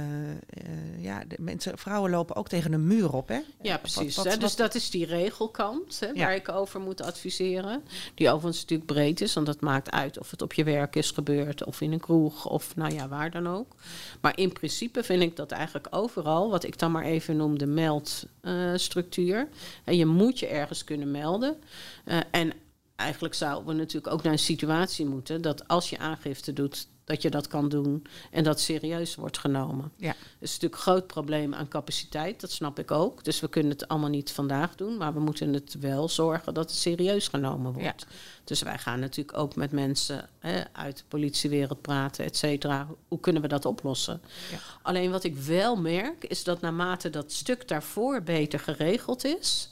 ja 0.98 1.24
de 1.28 1.36
mensen, 1.38 1.78
vrouwen 1.78 2.10
lopen 2.10 2.36
ook 2.36 2.48
tegen 2.48 2.72
een 2.72 2.86
muur 2.86 3.12
op. 3.12 3.28
Hè? 3.28 3.40
Ja, 3.62 3.78
precies. 3.78 4.16
Wat, 4.16 4.26
wat, 4.26 4.40
dus 4.40 4.56
dat 4.56 4.74
is 4.74 4.90
die 4.90 5.06
regelkant 5.06 6.00
hè, 6.00 6.14
waar 6.14 6.34
ik 6.34 6.48
over 6.48 6.80
moet 6.80 7.02
adviseren. 7.02 7.82
Die 8.14 8.28
overigens 8.28 8.60
natuurlijk 8.60 8.92
breed 8.92 9.20
is, 9.20 9.34
want 9.34 9.46
dat 9.46 9.60
maakt 9.60 9.90
uit 9.90 10.18
of 10.18 10.30
het 10.30 10.42
op 10.42 10.52
je 10.52 10.64
werk 10.64 10.96
is 10.96 11.10
gebeurd 11.10 11.64
of 11.64 11.80
in 11.80 11.92
een 11.92 12.00
kroeg 12.00 12.46
of 12.46 12.76
nou 12.76 12.94
ja, 12.94 13.08
waar 13.08 13.30
dan 13.30 13.48
ook. 13.48 13.74
Maar 14.20 14.38
in 14.38 14.52
principe 14.52 15.02
vind 15.02 15.22
ik 15.22 15.36
dat 15.36 15.50
eigenlijk 15.50 15.86
overal, 15.90 16.50
wat 16.50 16.64
ik 16.64 16.78
dan 16.78 16.92
maar 16.92 17.04
even 17.04 17.36
noem 17.36 17.58
de 17.58 17.66
meldstructuur. 17.66 19.48
en 19.84 19.96
je 19.96 20.06
moet 20.06 20.38
je 20.38 20.46
ergens 20.46 20.84
kunnen 20.84 21.10
melden. 21.10 21.56
Uh, 22.04 22.20
en 22.30 22.52
eigenlijk 22.96 23.34
zouden 23.34 23.66
we 23.66 23.72
natuurlijk 23.72 24.12
ook 24.12 24.22
naar 24.22 24.32
een 24.32 24.38
situatie 24.38 25.06
moeten 25.06 25.42
dat 25.42 25.68
als 25.68 25.90
je 25.90 25.98
aangifte 25.98 26.52
doet, 26.52 26.86
dat 27.04 27.22
je 27.22 27.30
dat 27.30 27.46
kan 27.46 27.68
doen 27.68 28.06
en 28.30 28.44
dat 28.44 28.60
serieus 28.60 29.14
wordt 29.14 29.38
genomen. 29.38 29.92
Ja. 29.96 30.08
Dat 30.08 30.18
is 30.40 30.52
natuurlijk 30.52 30.74
een 30.74 30.80
groot 30.80 31.06
probleem 31.06 31.54
aan 31.54 31.68
capaciteit, 31.68 32.40
dat 32.40 32.50
snap 32.50 32.78
ik 32.78 32.90
ook. 32.90 33.24
Dus 33.24 33.40
we 33.40 33.48
kunnen 33.48 33.72
het 33.72 33.88
allemaal 33.88 34.08
niet 34.08 34.30
vandaag 34.30 34.74
doen, 34.74 34.96
maar 34.96 35.14
we 35.14 35.20
moeten 35.20 35.52
het 35.52 35.76
wel 35.80 36.08
zorgen 36.08 36.54
dat 36.54 36.70
het 36.70 36.78
serieus 36.78 37.28
genomen 37.28 37.72
wordt. 37.72 38.00
Ja. 38.08 38.14
Dus 38.44 38.62
wij 38.62 38.78
gaan 38.78 39.00
natuurlijk 39.00 39.38
ook 39.38 39.56
met 39.56 39.72
mensen 39.72 40.28
hè, 40.38 40.62
uit 40.72 40.96
de 40.96 41.04
politiewereld 41.08 41.80
praten, 41.80 42.24
et 42.24 42.36
cetera. 42.36 42.88
Hoe 43.08 43.20
kunnen 43.20 43.42
we 43.42 43.48
dat 43.48 43.64
oplossen? 43.64 44.22
Ja. 44.50 44.58
Alleen 44.82 45.10
wat 45.10 45.24
ik 45.24 45.36
wel 45.36 45.76
merk, 45.76 46.24
is 46.24 46.44
dat 46.44 46.60
naarmate 46.60 47.10
dat 47.10 47.32
stuk 47.32 47.68
daarvoor 47.68 48.22
beter 48.22 48.60
geregeld 48.60 49.24
is, 49.24 49.70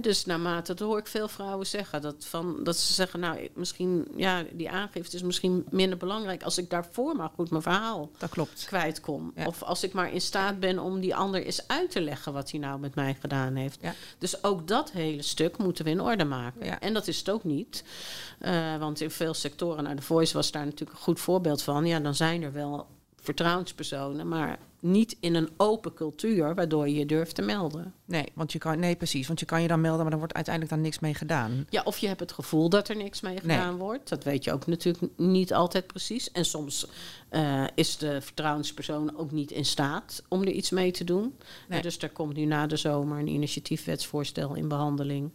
dus 0.00 0.24
naarmate, 0.24 0.74
dat 0.74 0.88
hoor 0.88 0.98
ik 0.98 1.06
veel 1.06 1.28
vrouwen 1.28 1.66
zeggen, 1.66 2.02
dat, 2.02 2.24
van, 2.24 2.64
dat 2.64 2.76
ze 2.76 2.92
zeggen, 2.92 3.20
nou, 3.20 3.48
misschien, 3.54 4.08
ja, 4.16 4.44
die 4.52 4.70
aangifte 4.70 5.16
is 5.16 5.22
misschien 5.22 5.66
minder 5.70 5.98
belangrijk 5.98 6.42
als 6.42 6.58
ik 6.58 6.70
daarvoor 6.70 7.16
maar 7.16 7.30
goed 7.34 7.50
mijn 7.50 7.62
verhaal 7.62 8.10
dat 8.18 8.30
klopt. 8.30 8.64
kwijt 8.66 9.00
kom. 9.00 9.32
Of 9.46 9.62
als 9.62 9.82
ik 9.82 9.92
maar 9.92 10.12
in 10.12 10.20
staat 10.20 10.60
ben 10.60 10.78
om 10.78 11.00
die 11.00 11.14
ander 11.14 11.44
eens 11.44 11.68
uit 11.68 11.90
te 11.90 12.00
leggen 12.00 12.32
wat 12.32 12.50
hij 12.50 12.60
nou 12.60 12.80
met 12.80 12.94
mij 12.94 13.16
gedaan 13.20 13.54
heeft. 13.54 13.80
Dus 14.18 14.44
ook 14.44 14.68
dat 14.68 14.90
hele 14.90 15.22
stuk 15.22 15.58
moeten 15.58 15.84
we 15.84 15.90
in 15.90 16.00
orde 16.00 16.24
maken. 16.24 16.80
En 16.80 16.94
dat 16.94 17.06
is 17.06 17.18
het 17.18 17.30
ook 17.30 17.44
niet. 17.44 17.84
Uh, 18.40 18.76
want 18.76 19.00
in 19.00 19.10
veel 19.10 19.34
sectoren, 19.34 19.84
nou, 19.84 19.96
de 19.96 20.02
Voice 20.02 20.34
was 20.34 20.50
daar 20.50 20.64
natuurlijk 20.64 20.98
een 20.98 21.04
goed 21.04 21.20
voorbeeld 21.20 21.62
van. 21.62 21.86
Ja, 21.86 22.00
dan 22.00 22.14
zijn 22.14 22.42
er 22.42 22.52
wel 22.52 22.86
vertrouwenspersonen, 23.16 24.28
maar 24.28 24.58
niet 24.86 25.16
in 25.20 25.34
een 25.34 25.48
open 25.56 25.94
cultuur 25.94 26.54
waardoor 26.54 26.88
je 26.88 26.94
je 26.94 27.06
durft 27.06 27.34
te 27.34 27.42
melden. 27.42 27.94
Nee, 28.04 28.26
want 28.34 28.52
je 28.52 28.58
kan, 28.58 28.78
nee, 28.78 28.96
precies. 28.96 29.26
Want 29.26 29.40
je 29.40 29.46
kan 29.46 29.62
je 29.62 29.68
dan 29.68 29.80
melden, 29.80 30.00
maar 30.00 30.10
dan 30.10 30.18
wordt 30.18 30.34
uiteindelijk 30.34 30.74
dan 30.74 30.84
niks 30.84 30.98
mee 30.98 31.14
gedaan. 31.14 31.66
Ja, 31.70 31.82
of 31.84 31.98
je 31.98 32.06
hebt 32.06 32.20
het 32.20 32.32
gevoel 32.32 32.68
dat 32.68 32.88
er 32.88 32.96
niks 32.96 33.20
mee 33.20 33.38
gedaan 33.40 33.76
wordt. 33.76 34.08
Dat 34.08 34.24
weet 34.24 34.44
je 34.44 34.52
ook 34.52 34.66
natuurlijk 34.66 35.04
niet 35.16 35.54
altijd 35.54 35.86
precies. 35.86 36.30
En 36.30 36.44
soms 36.44 36.86
uh, 37.30 37.64
is 37.74 37.96
de 37.96 38.20
vertrouwenspersoon 38.20 39.16
ook 39.16 39.30
niet 39.30 39.50
in 39.50 39.64
staat 39.64 40.22
om 40.28 40.40
er 40.42 40.50
iets 40.50 40.70
mee 40.70 40.90
te 40.90 41.04
doen. 41.04 41.34
Nee. 41.68 41.82
dus 41.82 41.98
er 41.98 42.10
komt 42.10 42.36
nu 42.36 42.44
na 42.44 42.66
de 42.66 42.76
zomer 42.76 43.18
een 43.18 43.28
initiatiefwetsvoorstel 43.28 44.54
in 44.54 44.68
behandeling. 44.68 45.32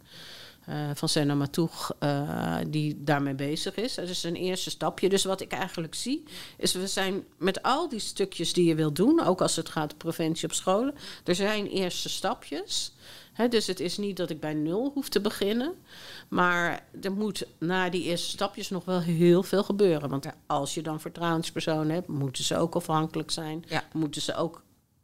Uh, 0.68 0.90
van 0.94 1.08
Senna 1.08 1.34
Matoeg, 1.34 1.92
uh, 2.00 2.56
die 2.68 3.04
daarmee 3.04 3.34
bezig 3.34 3.74
is. 3.74 3.94
Dat 3.94 4.08
is 4.08 4.22
een 4.22 4.36
eerste 4.36 4.70
stapje. 4.70 5.08
Dus 5.08 5.24
wat 5.24 5.40
ik 5.40 5.52
eigenlijk 5.52 5.94
zie, 5.94 6.22
is 6.56 6.72
we 6.72 6.86
zijn 6.86 7.24
met 7.36 7.62
al 7.62 7.88
die 7.88 7.98
stukjes 7.98 8.52
die 8.52 8.64
je 8.64 8.74
wilt 8.74 8.96
doen, 8.96 9.24
ook 9.24 9.40
als 9.40 9.56
het 9.56 9.68
gaat 9.68 9.92
om 9.92 9.98
preventie 9.98 10.48
op 10.48 10.54
scholen, 10.54 10.94
er 11.24 11.34
zijn 11.34 11.66
eerste 11.66 12.08
stapjes. 12.08 12.92
He, 13.32 13.48
dus 13.48 13.66
het 13.66 13.80
is 13.80 13.96
niet 13.96 14.16
dat 14.16 14.30
ik 14.30 14.40
bij 14.40 14.54
nul 14.54 14.90
hoef 14.94 15.08
te 15.08 15.20
beginnen. 15.20 15.74
Maar 16.28 16.84
er 17.02 17.12
moet 17.12 17.46
na 17.58 17.88
die 17.88 18.02
eerste 18.02 18.28
stapjes 18.28 18.70
nog 18.70 18.84
wel 18.84 19.00
heel 19.00 19.42
veel 19.42 19.62
gebeuren. 19.62 20.08
Want 20.08 20.26
als 20.46 20.74
je 20.74 20.82
dan 20.82 21.00
vertrouwenspersonen 21.00 21.94
hebt, 21.94 22.08
moeten 22.08 22.44
ze 22.44 22.56
ook 22.56 22.74
afhankelijk 22.74 23.30
zijn. 23.30 23.64
Ja. 23.68 23.84
Moeten 23.92 24.22
ze 24.22 24.34
ook 24.34 24.62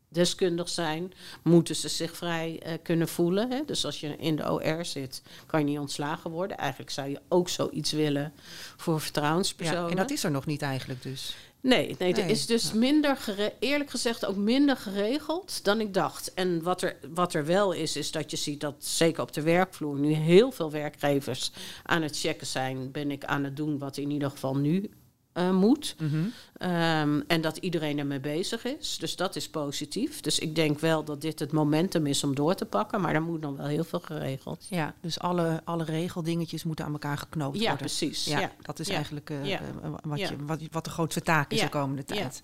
deskundig 0.08 0.68
zijn, 0.68 1.12
moeten 1.42 1.76
ze 1.76 1.88
zich 1.88 2.16
vrij 2.16 2.62
uh, 2.66 2.72
kunnen 2.82 3.08
voelen. 3.08 3.50
Hè? 3.50 3.60
Dus 3.66 3.84
als 3.84 4.00
je 4.00 4.16
in 4.16 4.36
de 4.36 4.52
OR 4.52 4.84
zit, 4.84 5.22
kan 5.46 5.60
je 5.60 5.66
niet 5.66 5.78
ontslagen 5.78 6.30
worden. 6.30 6.56
Eigenlijk 6.56 6.90
zou 6.90 7.08
je 7.08 7.20
ook 7.28 7.48
zoiets 7.48 7.92
willen 7.92 8.32
voor 8.76 9.00
vertrouwenspersonen. 9.00 9.82
Ja, 9.82 9.90
en 9.90 9.96
dat 9.96 10.10
is 10.10 10.24
er 10.24 10.30
nog 10.30 10.46
niet 10.46 10.62
eigenlijk 10.62 11.02
dus. 11.02 11.36
Nee, 11.60 11.96
nee, 11.98 12.14
er 12.14 12.28
is 12.30 12.46
dus 12.46 12.72
minder, 12.72 13.18
eerlijk 13.58 13.90
gezegd, 13.90 14.26
ook 14.26 14.36
minder 14.36 14.76
geregeld 14.76 15.64
dan 15.64 15.80
ik 15.80 15.94
dacht. 15.94 16.34
En 16.34 16.62
wat 16.62 16.82
er, 16.82 16.96
wat 17.14 17.34
er 17.34 17.44
wel 17.44 17.72
is, 17.72 17.96
is 17.96 18.10
dat 18.10 18.30
je 18.30 18.36
ziet 18.36 18.60
dat 18.60 18.74
zeker 18.78 19.22
op 19.22 19.32
de 19.32 19.42
werkvloer 19.42 19.98
nu 19.98 20.12
heel 20.12 20.52
veel 20.52 20.70
werkgevers 20.70 21.52
aan 21.82 22.02
het 22.02 22.18
checken 22.18 22.46
zijn. 22.46 22.90
Ben 22.90 23.10
ik 23.10 23.24
aan 23.24 23.44
het 23.44 23.56
doen 23.56 23.78
wat 23.78 23.96
in 23.96 24.10
ieder 24.10 24.30
geval 24.30 24.56
nu 24.56 24.90
uh, 25.38 25.50
moet. 25.50 25.96
Mhm. 25.98 26.16
Ehm, 26.56 27.20
en 27.26 27.40
dat 27.40 27.56
iedereen 27.56 27.98
ermee 27.98 28.20
bezig 28.20 28.64
is. 28.64 28.96
Dus 28.98 29.16
dat 29.16 29.36
is 29.36 29.48
positief. 29.48 30.20
Dus 30.20 30.38
ik 30.38 30.54
denk 30.54 30.78
wel 30.78 31.04
dat 31.04 31.20
dit 31.20 31.38
het 31.38 31.52
momentum 31.52 32.06
is 32.06 32.24
om 32.24 32.34
door 32.34 32.54
te 32.54 32.64
pakken. 32.64 33.00
Maar 33.00 33.14
er 33.14 33.22
moet 33.22 33.42
dan 33.42 33.56
wel 33.56 33.66
heel 33.66 33.84
veel 33.84 34.00
geregeld. 34.00 34.66
Ja, 34.70 34.94
dus 35.00 35.18
alle, 35.18 35.60
alle 35.64 35.84
regeldingetjes 35.84 36.64
moeten 36.64 36.84
aan 36.84 36.92
elkaar 36.92 37.18
geknoopt 37.18 37.56
worden. 37.56 37.72
Ja, 37.72 37.76
precies. 37.76 38.24
Ja, 38.24 38.52
Dat 38.62 38.78
is 38.78 38.88
eigenlijk 38.88 39.30
uh, 39.30 39.58
wat, 40.02 40.18
je, 40.18 40.36
wat, 40.46 40.60
wat 40.70 40.84
de 40.84 40.90
grootste 40.90 41.20
taak 41.20 41.52
is 41.52 41.60
de 41.60 41.68
komende 41.68 42.04
tijd. 42.04 42.40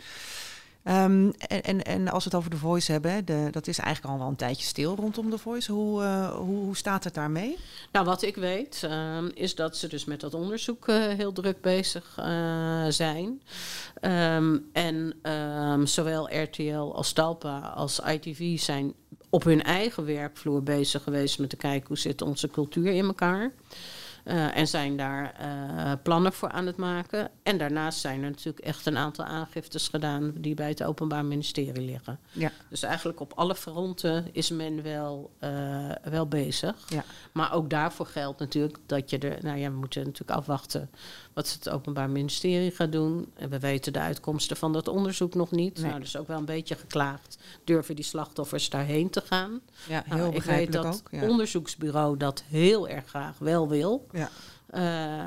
Um, 0.89 1.33
en, 1.49 1.83
en, 1.83 2.09
als 2.09 2.25
we 2.25 2.31
het 2.31 2.39
over 2.39 2.51
de 2.51 2.57
Voice 2.57 2.93
hebben, 2.93 3.25
de, 3.25 3.49
dat 3.51 3.67
is 3.67 3.79
eigenlijk 3.79 4.15
al 4.15 4.21
wel 4.21 4.29
een 4.29 4.37
tijdje 4.37 4.67
stil 4.67 4.97
rondom 4.97 5.31
de 5.31 5.39
Voice. 5.39 5.73
Hoe, 5.73 6.03
uh, 6.03 6.35
hoe, 6.35 6.65
hoe, 6.65 6.77
staat 6.77 7.05
het 7.05 7.15
daarmee? 7.15 7.59
Nou, 7.93 8.07
wat 8.07 8.23
ik 8.23 8.37
weet 8.37 8.83
um, 8.91 9.31
is 9.35 9.55
dat 9.55 9.77
ze 9.77 9.89
dus 9.89 10.05
met 10.05 10.21
dat 10.21 10.35
onderzoek 10.35 10.89
uh, 10.89 10.97
heel 10.97 11.33
druk 11.33 11.61
bezig 11.61 12.17
uh, 12.19 12.85
zijn. 12.89 13.43
Um, 14.01 14.71
en 14.73 15.15
zowel 15.85 16.43
RTL 16.43 16.93
als 16.95 17.13
Talpa 17.13 17.59
als 17.59 18.01
ITV 18.01 18.59
zijn 18.59 18.95
op 19.31 19.45
hun 19.45 19.63
eigen 19.63 20.05
werkvloer 20.05 20.63
bezig 20.63 21.03
geweest 21.03 21.39
met 21.39 21.51
te 21.51 21.57
kijken 21.57 21.89
hoe 21.89 21.99
zit 21.99 22.23
onze 22.23 22.49
cultuur 22.49 22.93
in 22.93 23.05
elkaar. 23.05 23.53
Uh, 24.25 24.57
en 24.57 24.69
zijn 24.69 24.97
daar 24.97 25.35
uh, 25.41 25.93
plannen 26.03 26.33
voor 26.33 26.51
aan 26.51 26.67
het 26.67 26.77
maken. 26.77 27.31
En 27.43 27.59
daarnaast 27.59 28.01
zijn 28.01 28.23
er 28.23 28.31
natuurlijk 28.31 28.65
echt 28.65 28.87
een 28.87 28.97
aantal 28.97 29.25
aangiftes 29.25 29.89
gedaan 29.89 30.33
die 30.37 30.55
bij 30.55 30.69
het 30.69 30.83
Openbaar 30.83 31.25
Ministerie 31.25 31.85
liggen. 31.85 32.19
Ja. 32.33 32.51
Dus 32.69 32.83
eigenlijk 32.83 33.21
op 33.21 33.33
alle 33.33 33.55
fronten 33.55 34.27
is 34.33 34.51
men 34.51 34.83
wel, 34.83 35.31
uh, 35.41 35.91
wel 36.03 36.27
bezig. 36.27 36.75
Ja. 36.89 37.05
Maar 37.33 37.53
ook 37.53 37.71
daarvoor 37.71 38.07
geldt 38.07 38.39
natuurlijk 38.39 38.79
dat 38.87 39.11
je 39.11 39.19
er. 39.19 39.39
Nou 39.43 39.59
ja, 39.59 39.71
we 39.71 39.77
moeten 39.77 40.05
natuurlijk 40.05 40.39
afwachten 40.39 40.91
wat 41.35 41.53
het 41.53 41.69
Openbaar 41.69 42.11
Ministerie 42.11 42.71
gaat 42.71 42.93
doen. 42.93 43.33
En 43.35 43.51
we 43.51 43.59
weten 43.59 43.93
de 43.93 43.99
uitkomsten 43.99 44.57
van 44.57 44.73
dat 44.73 44.89
onderzoek 44.89 45.35
nog 45.35 45.51
niet. 45.51 45.79
Nee. 45.79 45.89
Nou, 45.89 46.01
dus 46.01 46.17
ook 46.17 46.27
wel 46.27 46.39
een 46.39 46.45
beetje 46.45 46.75
geklaagd. 46.75 47.39
Durven 47.65 47.97
die 47.97 48.05
slachtoffers 48.05 48.71
daarheen 48.71 49.11
te 49.11 49.21
gaan? 49.21 49.61
Ja, 49.89 50.03
heel 50.07 50.17
nou, 50.17 50.35
ik 50.35 50.43
weet 50.43 50.73
dat 50.73 51.03
ja. 51.11 51.29
onderzoeksbureau 51.29 52.17
dat 52.17 52.45
heel 52.49 52.89
erg 52.89 53.07
graag 53.07 53.39
wel 53.39 53.69
wil. 53.69 54.07
Ja. 54.13 54.31
Uh, 54.75 55.23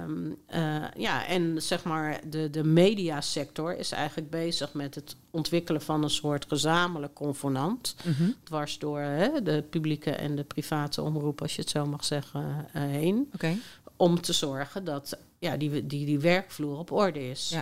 uh, 0.55 0.85
ja, 0.95 1.25
en 1.25 1.61
zeg 1.61 1.83
maar, 1.83 2.19
de, 2.29 2.49
de 2.49 2.63
mediasector 2.63 3.77
is 3.77 3.91
eigenlijk 3.91 4.29
bezig 4.29 4.73
met 4.73 4.95
het 4.95 5.15
ontwikkelen 5.29 5.81
van 5.81 6.03
een 6.03 6.09
soort 6.09 6.45
gezamenlijk 6.47 7.13
convenant. 7.13 7.95
Mm 8.03 8.13
-hmm. 8.13 8.35
Dwars 8.43 8.79
door 8.79 8.99
hè, 8.99 9.41
de 9.43 9.63
publieke 9.69 10.11
en 10.11 10.35
de 10.35 10.43
private 10.43 11.01
omroep, 11.01 11.41
als 11.41 11.55
je 11.55 11.61
het 11.61 11.69
zo 11.69 11.85
mag 11.85 12.05
zeggen, 12.05 12.67
uh, 12.75 12.81
heen. 12.81 13.29
Okay. 13.33 13.57
Om 13.97 14.21
te 14.21 14.33
zorgen 14.33 14.83
dat 14.83 15.17
ja, 15.39 15.57
die, 15.57 15.87
die, 15.87 16.05
die 16.05 16.19
werkvloer 16.19 16.77
op 16.77 16.91
orde 16.91 17.29
is. 17.29 17.55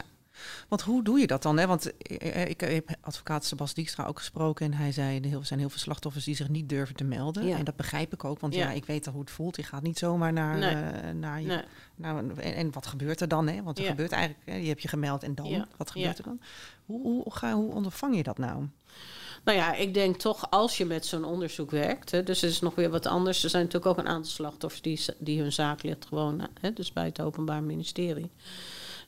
Want 0.67 0.81
hoe 0.81 1.03
doe 1.03 1.19
je 1.19 1.27
dat 1.27 1.43
dan? 1.43 1.57
Hè? 1.57 1.67
Want 1.67 1.91
ik 2.47 2.61
heb 2.61 2.89
advocaat 3.01 3.45
Sebas 3.45 3.73
Dijkstra 3.73 4.05
ook 4.05 4.17
gesproken 4.17 4.65
en 4.65 4.73
hij 4.73 4.91
zei 4.91 5.19
er 5.19 5.45
zijn 5.45 5.59
heel 5.59 5.69
veel 5.69 5.79
slachtoffers 5.79 6.25
die 6.25 6.35
zich 6.35 6.49
niet 6.49 6.69
durven 6.69 6.95
te 6.95 7.03
melden. 7.03 7.45
Ja. 7.45 7.57
En 7.57 7.65
dat 7.65 7.75
begrijp 7.75 8.13
ik 8.13 8.23
ook, 8.23 8.39
want 8.39 8.55
ja. 8.55 8.71
ik 8.71 8.85
weet 8.85 9.07
al 9.07 9.13
hoe 9.13 9.21
het 9.21 9.31
voelt. 9.31 9.55
Je 9.55 9.63
gaat 9.63 9.83
niet 9.83 9.97
zomaar 9.97 10.33
naar, 10.33 10.57
nee. 10.57 10.75
uh, 10.75 11.19
naar 11.19 11.41
je. 11.41 11.47
Nee. 11.47 11.63
En, 12.01 12.37
en, 12.55 12.71
wat 12.71 12.87
gebeurt 12.87 13.21
er 13.21 13.27
dan? 13.27 13.47
Hè? 13.47 13.63
Want 13.63 13.77
er 13.77 13.83
ja. 13.83 13.89
gebeurt 13.89 14.11
eigenlijk, 14.11 14.49
hè, 14.49 14.55
je 14.55 14.67
hebt 14.67 14.81
je 14.81 14.87
gemeld 14.87 15.23
en 15.23 15.35
dan, 15.35 15.65
wat 15.77 15.91
gebeurt 15.91 16.17
er 16.17 16.23
dan? 16.23 16.39
Hoe, 16.85 17.01
hoe, 17.01 17.23
hoe, 17.23 17.33
ga, 17.33 17.53
hoe 17.53 17.73
ondervang 17.73 18.15
je 18.15 18.23
dat 18.23 18.37
nou? 18.37 18.67
Nou 19.43 19.57
ja, 19.57 19.73
ik 19.73 19.93
denk 19.93 20.15
toch 20.15 20.51
als 20.51 20.77
je 20.77 20.85
met 20.85 21.05
zo'n 21.05 21.23
onderzoek 21.23 21.71
werkt, 21.71 22.11
hè, 22.11 22.23
dus 22.23 22.41
het 22.41 22.51
is 22.51 22.59
nog 22.59 22.75
weer 22.75 22.89
wat 22.89 23.05
anders. 23.05 23.43
Er 23.43 23.49
zijn 23.49 23.63
natuurlijk 23.63 23.91
ook 23.91 24.05
een 24.05 24.11
aantal 24.11 24.31
slachtoffers 24.31 24.81
die, 24.81 24.99
die 25.17 25.41
hun 25.41 25.51
zaak 25.51 25.83
ligt 25.83 26.05
gewoon, 26.05 26.47
hè, 26.61 26.73
dus 26.73 26.93
bij 26.93 27.05
het 27.05 27.21
Openbaar 27.21 27.63
Ministerie. 27.63 28.31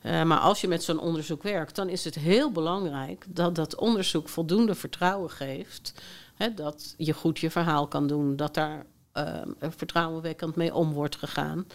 Uh, 0.02 0.22
maar 0.22 0.38
als 0.38 0.60
je 0.60 0.68
met 0.68 0.82
zo'n 0.82 1.00
onderzoek 1.00 1.42
werkt, 1.42 1.74
dan 1.74 1.88
is 1.88 2.04
het 2.04 2.14
heel 2.14 2.50
belangrijk 2.52 3.24
dat 3.28 3.54
dat 3.54 3.76
onderzoek 3.76 4.28
voldoende 4.28 4.74
vertrouwen 4.74 5.30
geeft. 5.30 5.92
Hè, 6.34 6.54
dat 6.54 6.94
je 6.96 7.12
goed 7.12 7.38
je 7.38 7.50
verhaal 7.50 7.86
kan 7.86 8.06
doen, 8.06 8.36
dat 8.36 8.54
daar 8.54 8.84
uh, 9.14 9.40
vertrouwenwekkend 9.60 10.56
mee 10.56 10.74
om 10.74 10.92
wordt 10.92 11.16
gegaan. 11.16 11.66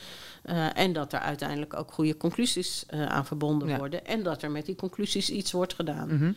Uh, 0.46 0.78
en 0.78 0.94
dat 0.94 1.14
er 1.14 1.20
uiteindelijk 1.20 1.74
ook 1.74 1.92
goede 1.92 2.18
conclusies 2.18 2.86
uh, 2.94 3.06
aan 3.06 3.26
verbonden 3.26 3.68
ja. 3.68 3.78
worden. 3.78 4.06
En 4.06 4.24
dat 4.24 4.42
er 4.42 4.52
met 4.52 4.66
die 4.66 4.76
conclusies 4.76 5.30
iets 5.30 5.52
wordt 5.52 5.74
gedaan. 5.74 6.16
Mhm. 6.16 6.32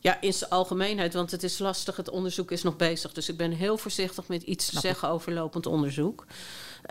Ja, 0.00 0.20
in 0.20 0.32
zijn 0.32 0.50
algemeenheid, 0.50 1.14
want 1.14 1.30
het 1.30 1.42
is 1.42 1.58
lastig, 1.58 1.96
het 1.96 2.10
onderzoek 2.10 2.50
is 2.50 2.62
nog 2.62 2.76
bezig. 2.76 3.12
Dus 3.12 3.28
ik 3.28 3.36
ben 3.36 3.52
heel 3.52 3.78
voorzichtig 3.78 4.28
met 4.28 4.42
iets 4.42 4.66
Snap 4.66 4.82
te 4.82 4.88
zeggen 4.88 5.08
ik. 5.08 5.14
over 5.14 5.32
lopend 5.32 5.66
onderzoek. 5.66 6.26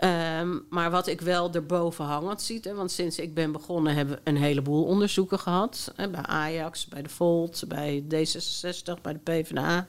Um, 0.04 0.66
maar 0.70 0.90
wat 0.90 1.06
ik 1.06 1.20
wel 1.20 1.52
erboven 1.52 2.04
hangend 2.04 2.42
zie, 2.42 2.60
hè, 2.62 2.74
want 2.74 2.90
sinds 2.90 3.18
ik 3.18 3.34
ben 3.34 3.52
begonnen 3.52 3.94
hebben 3.94 4.14
we 4.14 4.20
een 4.24 4.36
heleboel 4.36 4.84
onderzoeken 4.84 5.38
gehad. 5.38 5.92
Hè, 5.96 6.08
bij 6.08 6.22
Ajax, 6.22 6.86
bij 6.86 7.02
de 7.02 7.08
Volt, 7.08 7.64
bij 7.68 8.02
D66, 8.02 9.00
bij 9.02 9.12
de 9.12 9.18
PvdA. 9.18 9.86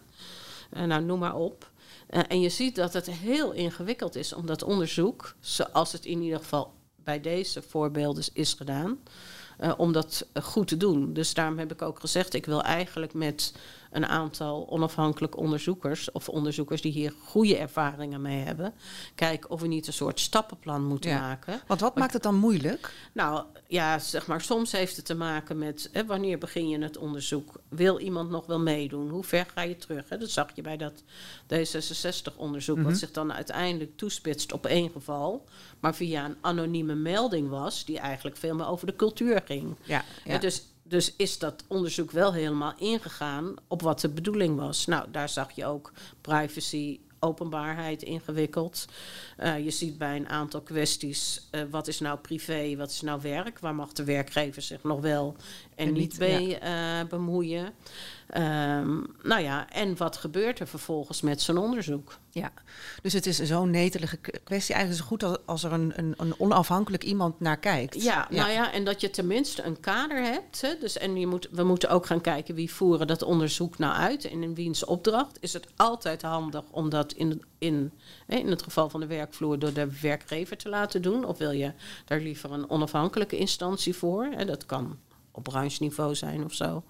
Uh, 0.74 0.84
nou, 0.84 1.04
noem 1.04 1.20
maar 1.20 1.36
op. 1.36 1.72
Uh, 2.10 2.22
en 2.28 2.42
je 2.42 2.50
ziet 2.50 2.76
dat 2.76 2.94
het 2.94 3.10
heel 3.10 3.52
ingewikkeld 3.52 4.16
is 4.16 4.34
om 4.34 4.46
dat 4.46 4.64
onderzoek, 4.64 5.36
zoals 5.40 5.92
het 5.92 6.06
in 6.06 6.22
ieder 6.22 6.40
geval 6.40 6.74
bij 6.96 7.22
deze 7.22 7.62
voorbeelden 7.62 8.24
is 8.34 8.54
gedaan, 8.54 9.00
om 9.78 9.92
dat 9.92 10.26
goed 10.44 10.68
te 10.68 10.78
doen. 10.78 11.14
Dus 11.14 11.34
daarom 11.34 11.58
heb 11.58 11.72
ik 11.72 11.82
ook 11.82 12.00
gezegd, 12.00 12.34
ik 12.34 12.46
wil 12.46 12.64
eigenlijk 12.64 13.14
met 13.14 13.54
een 13.92 14.06
aantal 14.06 14.70
onafhankelijk 14.70 15.38
onderzoekers 15.38 16.12
of 16.12 16.30
onderzoekers 16.30 16.82
die 16.82 16.92
hier 16.92 17.14
goede 17.26 17.58
ervaringen 17.58 18.22
mee 18.22 18.44
hebben, 18.44 18.74
kijken 19.16 19.50
of 19.50 19.62
we 19.62 19.68
niet 19.68 19.88
een 19.88 19.94
soort 19.94 20.20
stappenplan 20.20 20.86
moeten 20.86 21.10
Ja. 21.10 21.20
maken. 21.20 21.62
Want 21.68 21.80
wat 21.80 21.96
maakt 21.96 22.14
het 22.14 22.24
dan 22.24 22.36
moeilijk? 22.36 22.94
Nou 23.14 23.44
ja, 23.68 24.00
zeg 24.00 24.28
maar, 24.28 24.42
soms 24.42 24.72
heeft 24.72 24.96
het 24.96 25.06
te 25.06 25.16
maken 25.16 25.58
met 25.58 25.90
hè, 25.92 26.06
wanneer 26.06 26.38
begin 26.38 26.70
je 26.70 26.80
het 26.82 26.98
onderzoek? 26.98 27.54
Wil 27.70 28.00
iemand 28.00 28.30
nog 28.30 28.46
wel 28.46 28.60
meedoen? 28.60 29.10
Hoe 29.10 29.24
ver 29.24 29.46
ga 29.54 29.62
je 29.62 29.76
terug? 29.76 30.10
Hè? 30.10 30.18
Dat 30.18 30.30
zag 30.30 30.48
je 30.56 30.62
bij 30.62 30.78
dat 30.78 31.04
D66-onderzoek, 31.54 32.78
Mhm. 32.78 32.86
wat 32.88 32.98
zich 32.98 33.12
dan 33.12 33.34
uiteindelijk 33.34 33.98
toespitst 33.98 34.54
op 34.54 34.66
één 34.66 34.90
geval, 34.90 35.46
maar 35.80 35.96
via 35.96 36.26
een 36.26 36.38
anonieme 36.42 36.96
melding 36.96 37.50
was, 37.50 37.86
die 37.86 38.00
eigenlijk 38.00 38.38
veel 38.38 38.56
meer 38.56 38.68
over 38.68 38.88
de 38.88 38.96
cultuur 38.96 39.42
ging. 39.46 39.76
Ja, 39.84 40.04
dus, 40.40 40.64
dus 40.90 41.14
is 41.16 41.38
dat 41.38 41.64
onderzoek 41.68 42.12
wel 42.12 42.34
helemaal 42.34 42.74
ingegaan 42.78 43.54
op 43.68 43.82
wat 43.82 44.00
de 44.00 44.10
bedoeling 44.10 44.58
was. 44.58 44.86
Nou, 44.86 45.12
daar 45.12 45.30
zag 45.30 45.52
je 45.52 45.66
ook 45.66 45.92
privacy, 46.22 47.00
openbaarheid 47.20 48.02
ingewikkeld. 48.04 48.86
Uh, 49.40 49.64
je 49.64 49.72
ziet 49.72 49.98
bij 49.98 50.16
een 50.16 50.30
aantal 50.30 50.62
kwesties, 50.62 51.48
uh, 51.52 51.62
wat 51.70 51.88
is 51.88 52.00
nou 52.00 52.20
privé, 52.20 52.76
wat 52.76 52.90
is 52.90 53.02
nou 53.02 53.22
werk? 53.22 53.60
Waar 53.60 53.76
mag 53.76 53.94
de 53.94 54.04
werkgever 54.04 54.62
zich 54.62 54.84
nog 54.84 55.02
wel 55.02 55.36
en, 55.76 55.88
En 55.88 55.94
niet 55.94 56.20
mee 56.20 56.60
uh, 56.64 57.04
bemoeien? 57.10 57.74
Um, 58.38 59.06
nou 59.24 59.42
ja, 59.42 59.70
en 59.70 59.98
wat 59.98 60.18
gebeurt 60.18 60.60
er 60.60 60.68
vervolgens 60.68 61.22
met 61.22 61.42
zo'n 61.42 61.58
onderzoek? 61.58 62.18
Ja, 62.30 62.52
dus 63.02 63.14
het 63.14 63.26
is 63.26 63.40
zo'n 63.40 63.70
netelige 63.70 64.18
kwestie. 64.18 64.76
Eigenlijk 64.76 64.90
is 64.90 64.98
het 64.98 65.22
goed 65.22 65.48
als, 65.48 65.64
er 65.64 65.72
een, 65.72 65.94
een, 65.96 66.14
een, 66.18 66.40
onafhankelijk 66.40 67.04
iemand 67.04 67.40
naar 67.40 67.58
kijkt. 67.58 68.04
Ja, 68.04 68.28
ja, 68.30 68.38
nou 68.42 68.52
ja, 68.52 68.74
en 68.74 68.84
dat 68.84 69.02
je 69.02 69.10
tenminste 69.10 69.64
een 69.64 69.80
kader 69.80 70.24
hebt. 70.24 70.62
Hè, 70.62 70.76
dus, 70.80 70.98
en 70.98 71.20
je 71.20 71.28
moet, 71.28 71.48
we 71.52 71.64
moeten 71.64 71.90
ook 71.90 72.06
gaan 72.06 72.22
kijken 72.22 72.56
wie 72.56 72.72
voeren 72.72 73.08
dat 73.08 73.22
onderzoek 73.22 73.78
nou 73.78 73.94
uit 73.94 74.26
en 74.26 74.44
in 74.44 74.56
wiens 74.56 74.86
opdracht. 74.86 75.38
Is 75.42 75.54
het 75.54 75.68
altijd 75.76 76.22
handig 76.22 76.64
om 76.72 76.90
dat 76.90 77.14
in, 77.14 77.44
in, 77.58 77.92
in 78.28 78.48
het 78.48 78.62
geval 78.62 78.90
van 78.90 79.00
de 79.00 79.08
werkvloer 79.08 79.60
door 79.60 79.74
de 79.74 80.00
werkgever 80.02 80.58
te 80.58 80.70
laten 80.70 81.02
doen? 81.02 81.26
Of 81.26 81.38
wil 81.38 81.52
je 81.52 81.74
daar 82.06 82.20
liever 82.20 82.52
een 82.52 82.70
onafhankelijke 82.70 83.38
instantie 83.38 83.96
voor? 83.96 84.26
Hè, 84.26 84.46
dat 84.46 84.66
kan 84.66 84.98
op 85.32 85.44
brancheniveau 85.44 86.16
zijn 86.16 86.44
of 86.44 86.54
zo. 86.54 86.84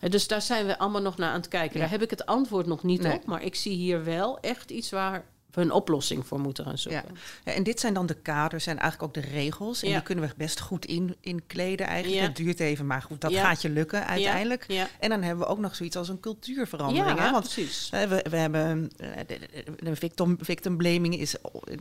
Dus 0.00 0.28
daar 0.28 0.42
zijn 0.42 0.66
we 0.66 0.78
allemaal 0.78 1.02
nog 1.02 1.16
naar 1.16 1.28
aan 1.30 1.40
het 1.40 1.48
kijken. 1.48 1.74
Ja. 1.74 1.80
Daar 1.80 1.90
heb 1.90 2.02
ik 2.02 2.10
het 2.10 2.26
antwoord 2.26 2.66
nog 2.66 2.82
niet 2.82 3.00
nee. 3.00 3.14
op. 3.14 3.24
Maar 3.24 3.42
ik 3.42 3.54
zie 3.54 3.76
hier 3.76 4.04
wel 4.04 4.40
echt 4.40 4.70
iets 4.70 4.90
waar 4.90 5.24
we 5.58 5.64
een 5.64 5.72
oplossing 5.72 6.26
voor 6.26 6.40
moeten 6.40 6.64
gaan 6.64 6.78
zoeken. 6.78 7.04
Ja. 7.44 7.52
en 7.52 7.62
dit 7.62 7.80
zijn 7.80 7.94
dan 7.94 8.06
de 8.06 8.14
kaders 8.14 8.66
en 8.66 8.78
eigenlijk 8.78 9.16
ook 9.16 9.24
de 9.24 9.30
regels. 9.30 9.82
En 9.82 9.88
ja. 9.88 9.94
die 9.94 10.02
kunnen 10.02 10.28
we 10.28 10.34
best 10.36 10.60
goed 10.60 10.86
in, 10.86 11.16
inkleden 11.20 11.86
eigenlijk. 11.86 12.22
Het 12.22 12.36
duurt 12.36 12.60
even, 12.60 12.86
maar 12.86 13.02
goed, 13.02 13.20
dat 13.20 13.34
gaat 13.34 13.62
je 13.62 13.68
lukken 13.68 14.06
uiteindelijk. 14.06 14.66
En 15.00 15.08
dan 15.08 15.22
hebben 15.22 15.46
we 15.46 15.52
ook 15.52 15.58
nog 15.58 15.74
zoiets 15.74 15.96
als 15.96 16.08
een 16.08 16.20
cultuurverandering. 16.20 17.18
hè? 17.18 17.30
Want 17.30 17.44
precies. 17.44 17.88
We, 17.90 18.24
we 18.30 18.36
hebben 18.36 18.90
de, 19.26 19.38
de 19.78 19.96
victim, 19.96 20.36
victim 20.40 20.76
blaming 20.76 21.18
is, 21.18 21.36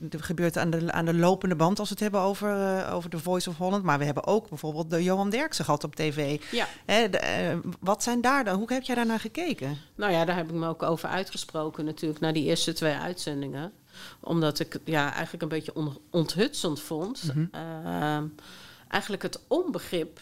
gebeurt 0.09 0.57
aan 0.57 0.69
de, 0.69 0.91
aan 0.91 1.05
de 1.05 1.13
lopende 1.13 1.55
band 1.55 1.79
als 1.79 1.89
we 1.89 1.93
het 1.93 2.03
hebben 2.03 2.21
over, 2.21 2.77
uh, 2.77 2.93
over 2.93 3.09
The 3.09 3.19
Voice 3.19 3.49
of 3.49 3.57
Holland. 3.57 3.83
Maar 3.83 3.99
we 3.99 4.05
hebben 4.05 4.25
ook 4.25 4.49
bijvoorbeeld 4.49 4.89
de 4.89 5.03
Johan 5.03 5.29
Derksen 5.29 5.65
gehad 5.65 5.83
op 5.83 5.95
tv. 5.95 6.41
Ja. 6.51 6.67
Hè, 6.85 7.09
de, 7.09 7.59
uh, 7.63 7.71
wat 7.79 8.03
zijn 8.03 8.21
daar 8.21 8.43
dan? 8.43 8.57
Hoe 8.57 8.73
heb 8.73 8.83
jij 8.83 8.95
daarnaar 8.95 9.19
gekeken? 9.19 9.77
Nou 9.95 10.11
ja, 10.11 10.25
daar 10.25 10.35
heb 10.35 10.49
ik 10.49 10.55
me 10.55 10.67
ook 10.67 10.83
over 10.83 11.09
uitgesproken 11.09 11.85
natuurlijk, 11.85 12.19
na 12.19 12.31
die 12.31 12.45
eerste 12.45 12.73
twee 12.73 12.95
uitzendingen 12.95 13.66
omdat 14.19 14.59
ik 14.59 14.79
ja, 14.85 15.13
eigenlijk 15.13 15.43
een 15.43 15.49
beetje 15.49 15.75
on, 15.75 15.97
onthutsend 16.09 16.79
vond. 16.79 17.23
Mhm. 17.23 17.39
Mm 17.39 17.49
-hmm. 17.51 17.91
uh, 17.91 18.29
eigenlijk 18.87 19.23
het 19.23 19.39
onbegrip, 19.47 20.19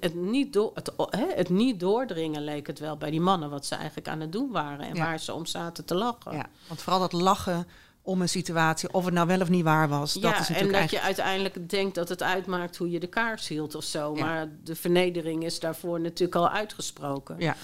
het 0.00 0.14
niet, 0.14 0.52
door, 0.52 0.70
het, 0.74 0.92
het 1.34 1.48
niet 1.48 1.80
doordringen 1.80 2.44
leek 2.44 2.66
het 2.66 2.78
wel 2.78 2.96
bij 2.96 3.10
die 3.10 3.20
mannen... 3.20 3.50
wat 3.50 3.66
ze 3.66 3.74
eigenlijk 3.74 4.08
aan 4.08 4.20
het 4.20 4.32
doen 4.32 4.50
waren 4.50 4.86
en 4.86 4.94
ja. 4.94 5.04
waar 5.04 5.20
ze 5.20 5.32
om 5.32 5.46
zaten 5.46 5.84
te 5.84 5.94
lachen. 5.94 6.32
Ja, 6.32 6.46
want 6.68 6.82
vooral 6.82 7.00
dat 7.00 7.12
lachen 7.12 7.66
om 8.02 8.20
een 8.20 8.28
situatie, 8.28 8.92
of 8.92 9.04
het 9.04 9.14
nou 9.14 9.26
wel 9.26 9.40
of 9.40 9.48
niet 9.48 9.64
waar 9.64 9.88
was. 9.88 10.14
Ja, 10.14 10.20
dat 10.20 10.30
is 10.30 10.38
natuurlijk 10.38 10.60
en 10.60 10.66
dat 10.66 10.74
eigenlijk... 10.74 11.02
je 11.02 11.06
uiteindelijk 11.06 11.70
denkt 11.70 11.94
dat 11.94 12.08
het 12.08 12.22
uitmaakt 12.22 12.76
hoe 12.76 12.90
je 12.90 13.00
de 13.00 13.06
kaars 13.06 13.48
hield 13.48 13.74
of 13.74 13.84
zo. 13.84 14.16
Ja. 14.16 14.24
Maar 14.24 14.48
de 14.64 14.74
vernedering 14.74 15.44
is 15.44 15.60
daarvoor 15.60 16.00
natuurlijk 16.00 16.34
al 16.34 16.48
uitgesproken. 16.48 17.36
Ja. 17.38 17.56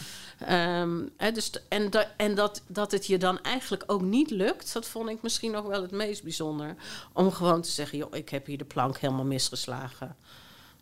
Um, 0.51 1.11
hè, 1.17 1.33
dus 1.33 1.51
en 1.69 1.91
da 1.91 2.13
en 2.17 2.35
dat, 2.35 2.63
dat 2.67 2.93
het 2.93 3.07
je 3.07 3.19
dan 3.19 3.41
eigenlijk 3.43 3.85
ook 3.87 4.03
niet 4.03 4.31
lukt, 4.31 4.73
dat 4.73 4.87
vond 4.87 5.09
ik 5.09 5.23
misschien 5.23 5.51
nog 5.51 5.67
wel 5.67 5.83
het 5.83 5.91
meest 5.91 6.23
bijzonder. 6.23 6.77
Om 7.13 7.31
gewoon 7.31 7.63
te 7.63 7.71
zeggen, 7.71 7.99
joh, 7.99 8.15
ik 8.15 8.29
heb 8.29 8.47
hier 8.47 8.59
de 8.59 8.65
plank 8.65 8.99
helemaal 8.99 9.25
misgeslagen. 9.25 10.17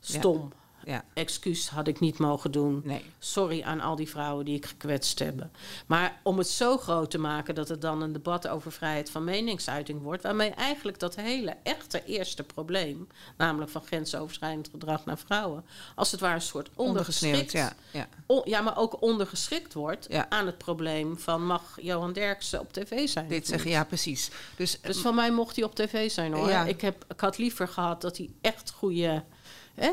Stom. 0.00 0.52
Ja. 0.52 0.60
Ja. 0.84 1.04
Excuus 1.14 1.68
had 1.68 1.88
ik 1.88 2.00
niet 2.00 2.18
mogen 2.18 2.50
doen. 2.50 2.80
Nee. 2.84 3.04
Sorry 3.18 3.62
aan 3.62 3.80
al 3.80 3.96
die 3.96 4.08
vrouwen 4.08 4.44
die 4.44 4.56
ik 4.56 4.66
gekwetst 4.66 5.18
heb. 5.18 5.46
Maar 5.86 6.20
om 6.22 6.38
het 6.38 6.48
zo 6.48 6.78
groot 6.78 7.10
te 7.10 7.18
maken 7.18 7.54
dat 7.54 7.68
het 7.68 7.80
dan 7.80 8.02
een 8.02 8.12
debat 8.12 8.48
over 8.48 8.72
vrijheid 8.72 9.10
van 9.10 9.24
meningsuiting 9.24 10.02
wordt, 10.02 10.22
waarmee 10.22 10.50
eigenlijk 10.50 10.98
dat 10.98 11.16
hele 11.16 11.56
echte 11.62 12.04
eerste 12.04 12.42
probleem, 12.42 13.08
namelijk 13.36 13.70
van 13.70 13.82
grensoverschrijdend 13.84 14.68
gedrag 14.70 15.04
naar 15.04 15.18
vrouwen, 15.18 15.64
als 15.94 16.10
het 16.10 16.20
ware 16.20 16.34
een 16.34 16.40
soort 16.40 16.70
ondergeschikt, 16.74 17.52
ja, 17.52 17.72
ja. 18.44 18.60
Maar 18.60 18.78
ook 18.78 19.02
ondergeschikt 19.02 19.74
wordt 19.74 20.06
ja. 20.10 20.26
aan 20.28 20.46
het 20.46 20.58
probleem 20.58 21.18
van 21.18 21.46
mag 21.46 21.78
Johan 21.80 22.12
Derksen 22.12 22.60
op 22.60 22.72
tv 22.72 23.08
zijn? 23.08 23.28
Dit 23.28 23.46
zeggen, 23.46 23.70
ja, 23.70 23.84
precies. 23.84 24.30
Dus, 24.56 24.80
dus 24.80 24.98
van 24.98 25.14
mij 25.14 25.30
mocht 25.30 25.56
hij 25.56 25.64
op 25.64 25.74
tv 25.74 26.10
zijn 26.10 26.32
hoor. 26.32 26.48
Ja. 26.48 26.64
Ik, 26.64 26.80
heb, 26.80 27.04
ik 27.08 27.20
had 27.20 27.38
liever 27.38 27.68
gehad 27.68 28.00
dat 28.00 28.16
hij 28.16 28.30
echt 28.40 28.70
goede. 28.70 29.22
Hè, 29.74 29.90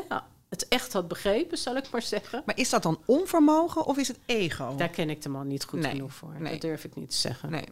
het 0.50 0.68
echt 0.68 0.92
had 0.92 1.08
begrepen, 1.08 1.58
zal 1.58 1.76
ik 1.76 1.90
maar 1.90 2.02
zeggen. 2.02 2.42
Maar 2.46 2.58
is 2.58 2.70
dat 2.70 2.82
dan 2.82 3.00
onvermogen 3.04 3.84
of 3.84 3.98
is 3.98 4.08
het 4.08 4.18
ego? 4.26 4.74
Daar 4.76 4.88
ken 4.88 5.10
ik 5.10 5.22
de 5.22 5.28
man 5.28 5.46
niet 5.46 5.64
goed 5.64 5.80
nee, 5.80 5.90
genoeg 5.90 6.14
voor. 6.14 6.34
Nee. 6.38 6.52
Dat 6.52 6.60
durf 6.60 6.84
ik 6.84 6.94
niet 6.94 7.10
te 7.10 7.16
zeggen. 7.16 7.50
Nee, 7.50 7.64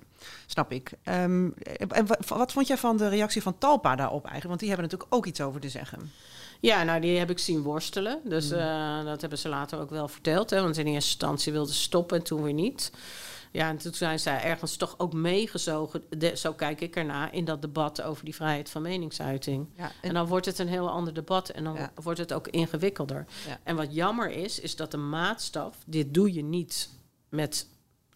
snap 0.46 0.72
ik. 0.72 0.92
Um, 1.04 1.54
en 1.88 2.06
wat 2.26 2.52
vond 2.52 2.66
jij 2.66 2.76
van 2.76 2.96
de 2.96 3.08
reactie 3.08 3.42
van 3.42 3.58
Talpa 3.58 3.96
daarop 3.96 4.24
eigenlijk? 4.24 4.48
Want 4.48 4.60
die 4.60 4.68
hebben 4.68 4.86
natuurlijk 4.86 5.14
ook 5.14 5.26
iets 5.26 5.40
over 5.40 5.60
te 5.60 5.68
zeggen. 5.68 6.12
Ja, 6.60 6.82
nou, 6.82 7.00
die 7.00 7.18
heb 7.18 7.30
ik 7.30 7.38
zien 7.38 7.62
worstelen. 7.62 8.20
Dus 8.24 8.50
Hmm. 8.50 8.58
uh, 8.58 9.04
dat 9.04 9.20
hebben 9.20 9.38
ze 9.38 9.48
later 9.48 9.80
ook 9.80 9.90
wel 9.90 10.08
verteld. 10.08 10.50
Hè, 10.50 10.62
want 10.62 10.76
in 10.76 10.86
eerste 10.86 11.10
instantie 11.10 11.52
wilden 11.52 11.74
ze 11.74 11.80
stoppen 11.80 12.18
en 12.18 12.24
toen 12.24 12.42
weer 12.42 12.52
niet. 12.52 12.92
Ja, 13.52 13.68
en 13.68 13.76
toen 13.78 13.94
zijn 13.94 14.18
zij 14.18 14.42
ergens 14.42 14.76
toch 14.76 14.94
ook 14.98 15.12
meegezogen, 15.12 16.02
de, 16.08 16.36
zo 16.36 16.52
kijk 16.52 16.80
ik 16.80 16.96
ernaar, 16.96 17.34
in 17.34 17.44
dat 17.44 17.62
debat 17.62 18.02
over 18.02 18.24
die 18.24 18.34
vrijheid 18.34 18.70
van 18.70 18.82
meningsuiting. 18.82 19.68
Ja, 19.76 19.84
en, 19.84 19.92
en, 20.00 20.14
dan 20.14 20.26
wordt 20.26 20.46
het 20.46 20.58
een 20.58 20.68
heel 20.68 20.90
ander 20.90 21.14
debat 21.14 21.48
en 21.48 21.64
dan 21.64 21.74
ja. 21.74 21.92
wordt 22.02 22.18
het 22.18 22.32
ook 22.32 22.48
ingewikkelder. 22.48 23.26
Ja. 23.46 23.60
En 23.62 23.76
wat 23.76 23.94
jammer 23.94 24.30
is, 24.30 24.60
is 24.60 24.76
dat 24.76 24.90
de 24.90 24.96
maatstaf, 24.96 25.76
dit 25.86 26.14
doe 26.14 26.32
je 26.32 26.42
niet 26.42 26.90
met 27.28 27.68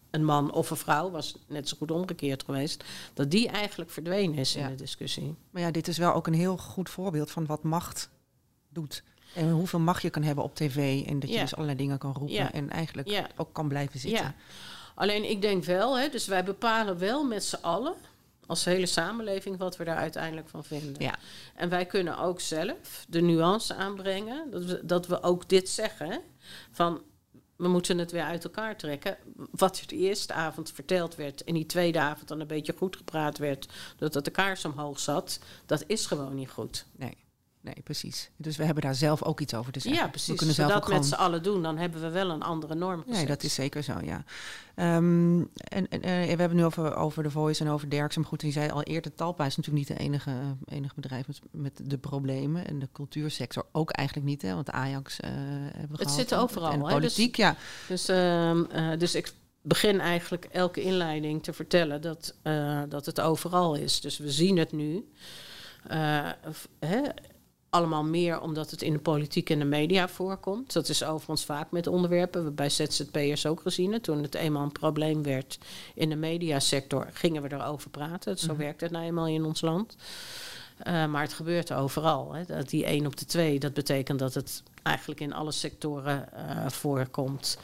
een 0.09 0.25
man 0.25 0.51
of 0.51 0.69
een 0.69 0.77
vrouw, 0.77 1.11
was 1.11 1.35
net 1.47 1.69
zo 1.69 1.77
goed 1.77 1.91
omgekeerd 1.91 2.43
geweest, 2.43 2.83
dat 3.13 3.31
die 3.31 3.47
eigenlijk 3.47 3.91
verdwenen 3.91 4.37
is 4.37 4.55
in 4.55 4.67
de 4.67 4.75
discussie. 4.75 5.35
Maar 5.49 5.61
ja, 5.61 5.71
dit 5.71 5.87
is 5.87 5.97
wel 5.97 6.13
ook 6.13 6.27
een 6.27 6.33
heel 6.33 6.57
goed 6.57 6.89
voorbeeld 6.89 7.31
van 7.31 7.45
wat 7.45 7.63
macht 7.63 8.09
doet. 8.69 9.03
En 9.35 9.51
hoeveel 9.51 9.79
macht 9.79 10.01
je 10.01 10.09
kan 10.09 10.23
hebben 10.23 10.43
op 10.43 10.55
tv 10.55 11.05
en 11.05 11.19
dat 11.19 11.29
je 11.29 11.39
dus 11.39 11.53
allerlei 11.53 11.77
dingen 11.77 11.97
kan 11.97 12.13
roepen 12.13 12.53
en 12.53 12.69
eigenlijk 12.69 13.29
ook 13.35 13.53
kan 13.53 13.67
blijven 13.67 13.99
zitten. 13.99 14.35
Alleen 14.95 15.29
ik 15.29 15.41
denk 15.41 15.63
wel, 15.63 15.97
hè, 15.97 16.09
dus 16.09 16.27
wij 16.27 16.43
bepalen 16.43 16.97
wel 16.97 17.23
met 17.23 17.43
z'n 17.43 17.61
allen, 17.61 17.95
als 18.45 18.65
hele 18.65 18.85
samenleving, 18.85 19.57
wat 19.57 19.77
we 19.77 19.83
daar 19.83 19.97
uiteindelijk 19.97 20.49
van 20.49 20.63
vinden. 20.63 21.01
Ja. 21.03 21.15
En 21.55 21.69
wij 21.69 21.85
kunnen 21.85 22.17
ook 22.17 22.39
zelf 22.39 23.05
de 23.07 23.21
nuance 23.21 23.75
aanbrengen, 23.75 24.51
dat 24.51 24.63
we, 24.65 24.85
dat 24.85 25.07
we 25.07 25.23
ook 25.23 25.49
dit 25.49 25.69
zeggen, 25.69 26.21
van 26.71 27.01
we 27.55 27.67
moeten 27.67 27.97
het 27.97 28.11
weer 28.11 28.23
uit 28.23 28.43
elkaar 28.43 28.77
trekken. 28.77 29.17
Wat 29.51 29.79
er 29.79 29.87
de 29.87 29.95
eerste 29.95 30.33
avond 30.33 30.71
verteld 30.71 31.15
werd 31.15 31.43
en 31.43 31.53
die 31.53 31.65
tweede 31.65 31.99
avond 31.99 32.27
dan 32.27 32.39
een 32.39 32.47
beetje 32.47 32.73
goed 32.77 32.95
gepraat 32.95 33.37
werd, 33.37 33.67
doordat 33.97 34.25
de 34.25 34.31
kaars 34.31 34.65
omhoog 34.65 34.99
zat, 34.99 35.39
dat 35.65 35.83
is 35.87 36.05
gewoon 36.05 36.35
niet 36.35 36.49
goed. 36.49 36.85
Nee. 36.95 37.22
Nee, 37.63 37.81
precies. 37.83 38.29
Dus 38.37 38.57
we 38.57 38.63
hebben 38.63 38.83
daar 38.83 38.95
zelf 38.95 39.23
ook 39.23 39.39
iets 39.39 39.53
over 39.53 39.71
te 39.71 39.79
zeggen. 39.79 39.99
Ja, 39.99 40.05
We 40.05 40.11
precies. 40.11 40.35
kunnen 40.37 40.47
Als 40.47 40.57
we 40.57 40.61
zelf 40.63 40.73
dat 40.73 40.83
ook 40.83 40.87
met 40.97 41.05
gewoon- 41.05 41.17
z'n 41.19 41.25
allen 41.25 41.43
doen, 41.43 41.61
dan 41.63 41.77
hebben 41.77 42.01
we 42.01 42.09
wel 42.09 42.29
een 42.29 42.41
andere 42.41 42.75
norm 42.75 43.03
Nee, 43.07 43.25
dat 43.25 43.43
is 43.43 43.53
zeker 43.53 43.83
zo, 43.83 43.93
ja. 44.03 44.23
Ehm, 44.75 45.39
en, 45.53 45.87
en, 45.89 46.01
eh, 46.01 46.01
we 46.01 46.09
hebben 46.09 46.39
het 46.47 46.51
nu 46.55 46.63
over, 46.65 46.95
over 46.95 47.23
The 47.23 47.31
Voice 47.31 47.63
en 47.63 47.69
over. 47.69 47.87
Maar 47.87 48.25
goed, 48.25 48.41
je 48.41 48.51
zei 48.51 48.69
al 48.69 48.83
eerder, 48.83 49.15
Talpa 49.15 49.45
is 49.45 49.55
natuurlijk 49.55 49.87
niet 49.89 49.97
de 49.97 50.03
enige, 50.03 50.29
eh, 50.29 50.77
enige 50.77 50.93
bedrijf 50.95 51.27
met, 51.27 51.39
met 51.51 51.79
de 51.83 51.97
problemen. 51.97 52.67
En 52.67 52.79
de 52.79 52.89
cultuursector 52.91 53.65
ook 53.71 53.91
eigenlijk 53.91 54.27
niet, 54.27 54.41
hè. 54.41 54.53
Want 54.53 54.69
Ajax 54.69 55.19
eh 55.19 55.29
hebben 55.33 55.97
we 55.97 56.03
Het 56.03 56.11
zit 56.11 56.35
overal, 56.35 56.71
En 56.71 56.81
hè, 56.81 56.93
politiek, 56.93 57.35
dus- 57.35 57.45
ja. 57.45 57.55
Dus, 57.87 58.07
ehm, 58.07 58.63
eh, 58.63 58.99
dus 58.99 59.15
ik 59.15 59.33
begin 59.61 59.99
eigenlijk 59.99 60.45
elke 60.45 60.81
inleiding 60.81 61.43
te 61.43 61.53
vertellen 61.53 62.01
dat, 62.01 62.35
dat 62.89 63.05
het 63.05 63.21
overal 63.21 63.75
is. 63.75 64.01
Dus 64.01 64.17
we 64.17 64.31
zien 64.31 64.57
het 64.57 64.71
nu. 64.71 65.05
hè, 66.79 67.09
allemaal 67.73 68.03
meer 68.03 68.41
omdat 68.41 68.71
het 68.71 68.81
in 68.81 68.93
de 68.93 68.99
politiek 68.99 69.49
en 69.49 69.59
de 69.59 69.65
media 69.65 70.07
voorkomt. 70.07 70.73
Dat 70.73 70.89
is 70.89 71.03
overigens 71.03 71.45
vaak 71.45 71.71
met 71.71 71.87
onderwerpen. 71.87 72.43
We 72.43 72.51
bij 72.51 72.69
ZZP'ers 72.69 73.45
ook 73.45 73.61
gezien. 73.61 74.01
Toen 74.01 74.21
het 74.21 74.35
eenmaal 74.35 74.63
een 74.63 74.71
probleem 74.71 75.23
werd 75.23 75.57
in 75.95 76.09
de 76.09 76.15
mediasector, 76.15 77.07
gingen 77.13 77.41
we 77.41 77.51
erover 77.51 77.89
praten. 77.89 78.37
Zo 78.37 78.47
Mhm. 78.47 78.57
werkt 78.57 78.81
het 78.81 78.91
nou 78.91 79.05
eenmaal 79.05 79.27
in 79.27 79.45
ons 79.45 79.61
land. 79.61 79.95
Eh, 80.77 81.05
maar 81.05 81.21
het 81.21 81.33
gebeurt 81.33 81.73
overal. 81.73 82.33
Hè. 82.33 82.43
Dat 82.45 82.69
die 82.69 82.89
1 82.89 83.05
op 83.05 83.15
de 83.17 83.25
2, 83.25 83.59
dat 83.59 83.73
betekent 83.73 84.19
dat 84.19 84.33
het 84.33 84.63
eigenlijk 84.83 85.19
in 85.21 85.33
alle 85.33 85.51
sectoren 85.51 86.33
eh, 86.33 86.69
voorkomt. 86.69 87.57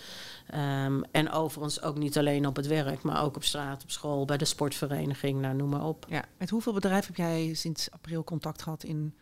Ehm, 0.48 1.02
en 1.12 1.32
overigens 1.32 1.82
ook 1.82 1.98
niet 1.98 2.18
alleen 2.18 2.48
op 2.48 2.56
het 2.56 2.68
werk, 2.68 3.02
maar 3.02 3.24
ook 3.24 3.36
op 3.36 3.44
straat, 3.44 3.84
op 3.84 3.92
school, 3.92 4.26
bij 4.26 4.38
de 4.38 4.46
sportvereniging, 4.46 5.42
nou, 5.42 5.56
noem 5.56 5.70
maar 5.70 5.86
op. 5.86 6.06
ja. 6.10 6.24
Met 6.38 6.50
hoeveel 6.50 6.74
bedrijven 6.74 7.08
heb 7.08 7.16
jij 7.16 7.54
sinds 7.54 7.92
april 7.92 8.24
contact 8.24 8.62
gehad 8.62 8.84
in... 8.84 9.14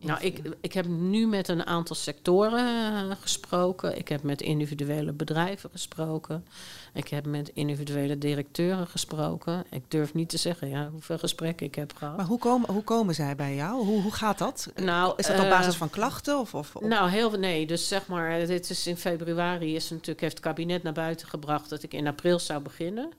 Nou, 0.00 0.20
ik, 0.20 0.40
ik 0.60 0.72
heb 0.72 0.86
nu 0.86 1.26
met 1.26 1.48
een 1.48 1.66
aantal 1.66 1.96
sectoren 1.96 2.94
eh, 3.10 3.16
gesproken. 3.20 3.98
Ik 3.98 4.08
heb 4.08 4.22
met 4.22 4.40
individuele 4.40 5.12
bedrijven 5.12 5.70
gesproken. 5.70 6.46
Ik 6.94 7.08
heb 7.08 7.26
met 7.26 7.50
individuele 7.54 8.18
directeuren 8.18 8.86
gesproken. 8.86 9.64
Ik 9.70 9.82
durf 9.88 10.14
niet 10.14 10.28
te 10.28 10.36
zeggen 10.36 10.68
ja, 10.68 10.88
hoeveel 10.90 11.18
gesprekken 11.18 11.66
ik 11.66 11.74
heb 11.74 11.92
gehad. 11.96 12.16
Maar 12.16 12.26
hoe 12.26 12.38
komen, 12.38 12.72
hoe 12.72 12.84
komen 12.84 13.14
zij 13.14 13.36
bij 13.36 13.54
jou? 13.54 13.84
Hoe, 13.84 14.02
hoe 14.02 14.12
gaat 14.12 14.38
dat? 14.38 14.70
Nou, 14.74 15.14
is 15.16 15.26
dat 15.26 15.38
op 15.38 15.44
eh, 15.44 15.50
basis 15.50 15.76
van 15.76 15.90
klachten? 15.90 16.38
Of, 16.38 16.54
of, 16.54 16.80
Nou, 16.80 17.10
heel 17.10 17.30
veel 17.30 17.38
nee. 17.38 17.66
Dus 17.66 17.88
zeg 17.88 18.06
maar, 18.06 18.46
dit 18.46 18.70
is 18.70 18.86
in 18.86 18.96
februari 18.96 19.74
is 19.74 19.90
natuurlijk, 19.90 20.20
heeft 20.20 20.36
het 20.36 20.44
kabinet 20.44 20.82
naar 20.82 20.92
buiten 20.92 21.28
gebracht 21.28 21.68
dat 21.68 21.82
ik 21.82 21.94
in 21.94 22.06
april 22.06 22.38
zou 22.38 22.62
beginnen. 22.62 23.12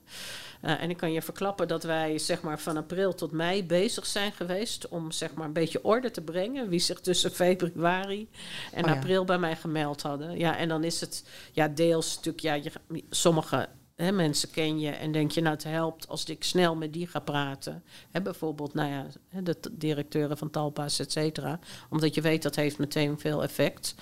Eh, 0.60 0.82
en 0.82 0.90
ik 0.90 0.96
kan 0.96 1.12
je 1.12 1.22
verklappen 1.22 1.68
dat 1.68 1.82
wij 1.82 2.18
zeg 2.18 2.42
maar 2.42 2.58
van 2.58 2.76
april 2.76 3.14
tot 3.14 3.32
mei 3.32 3.64
bezig 3.64 4.06
zijn 4.06 4.32
geweest 4.32 4.88
om 4.88 5.10
zeg 5.10 5.34
maar 5.34 5.46
een 5.46 5.52
beetje 5.52 5.84
orde 5.84 6.10
te 6.10 6.20
brengen. 6.20 6.67
Wie 6.68 6.80
zich 6.80 7.00
tussen 7.00 7.30
februari 7.30 8.28
en 8.72 8.84
Oh 8.84 8.90
ja. 8.90 8.96
april 8.96 9.24
bij 9.24 9.38
mij 9.38 9.56
gemeld 9.56 10.02
hadden. 10.02 10.38
Ja, 10.38 10.56
en 10.56 10.68
dan 10.68 10.84
is 10.84 11.00
het 11.00 11.24
ja, 11.52 11.68
deels 11.68 12.16
natuurlijk, 12.16 12.40
ja, 12.40 12.54
je, 12.54 12.72
sommige 13.10 13.68
hè, 13.98 14.12
mensen 14.12 14.50
ken 14.50 14.80
je 14.80 14.90
en 14.90 15.12
denk 15.12 15.30
je 15.30 15.40
nou 15.40 15.54
het 15.54 15.64
helpt 15.64 16.08
als 16.08 16.24
ik 16.24 16.44
snel 16.44 16.76
met 16.76 16.92
die 16.92 17.06
ga 17.06 17.18
praten. 17.18 17.82
Hè, 18.10 18.22
bijvoorbeeld, 18.22 18.74
nou 18.74 18.90
ja, 18.90 19.06
de 19.42 19.56
directeuren 19.72 20.38
van 20.38 20.50
Talpa's, 20.50 20.98
et 20.98 21.12
cetera. 21.12 21.58
Omdat 21.90 22.14
je 22.14 22.20
weet 22.20 22.42
dat 22.42 22.56
heeft 22.56 22.78
meteen 22.78 23.18
veel 23.18 23.42
effect. 23.42 23.94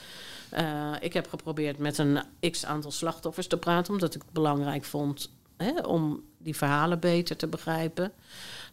Eh, 0.48 0.92
ik 1.00 1.12
heb 1.12 1.28
geprobeerd 1.28 1.78
met 1.78 1.98
een 1.98 2.20
x 2.50 2.64
aantal 2.64 2.90
slachtoffers 2.90 3.46
te 3.46 3.56
praten, 3.56 3.92
omdat 3.92 4.14
ik 4.14 4.22
het 4.22 4.32
belangrijk 4.32 4.84
vond 4.84 5.30
hè, 5.56 5.80
om 5.80 6.24
die 6.38 6.56
verhalen 6.56 7.00
beter 7.00 7.36
te 7.36 7.46
begrijpen. 7.46 8.12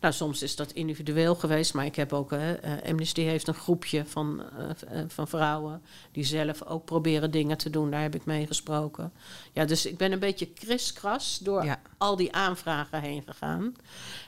Nou, 0.03 0.15
soms 0.15 0.41
is 0.41 0.55
dat 0.55 0.71
individueel 0.71 1.35
geweest, 1.35 1.73
maar 1.73 1.85
ik 1.85 1.95
heb 1.95 2.13
ook, 2.13 2.31
hè, 2.31 2.53
eh, 2.53 2.89
Amnesty 2.89 3.21
heeft 3.21 3.47
een 3.47 3.53
groepje 3.53 4.05
van, 4.05 4.43
eh, 4.57 4.99
eh, 4.99 5.05
van 5.07 5.27
vrouwen 5.27 5.81
die 6.11 6.23
zelf 6.23 6.63
ook 6.63 6.85
proberen 6.85 7.31
dingen 7.31 7.57
te 7.57 7.69
doen. 7.69 7.91
Daar 7.91 8.01
heb 8.01 8.15
ik 8.15 8.25
mee 8.25 8.47
gesproken. 8.47 9.13
Ja, 9.53 9.65
dus 9.65 9.85
ik 9.85 9.97
ben 9.97 10.11
een 10.11 10.19
beetje 10.19 10.45
kriskras 10.45 11.39
door 11.43 11.63
Ja. 11.65 11.81
al 11.97 12.15
die 12.15 12.33
aanvragen 12.33 13.01
heen 13.01 13.23
gegaan. 13.25 13.75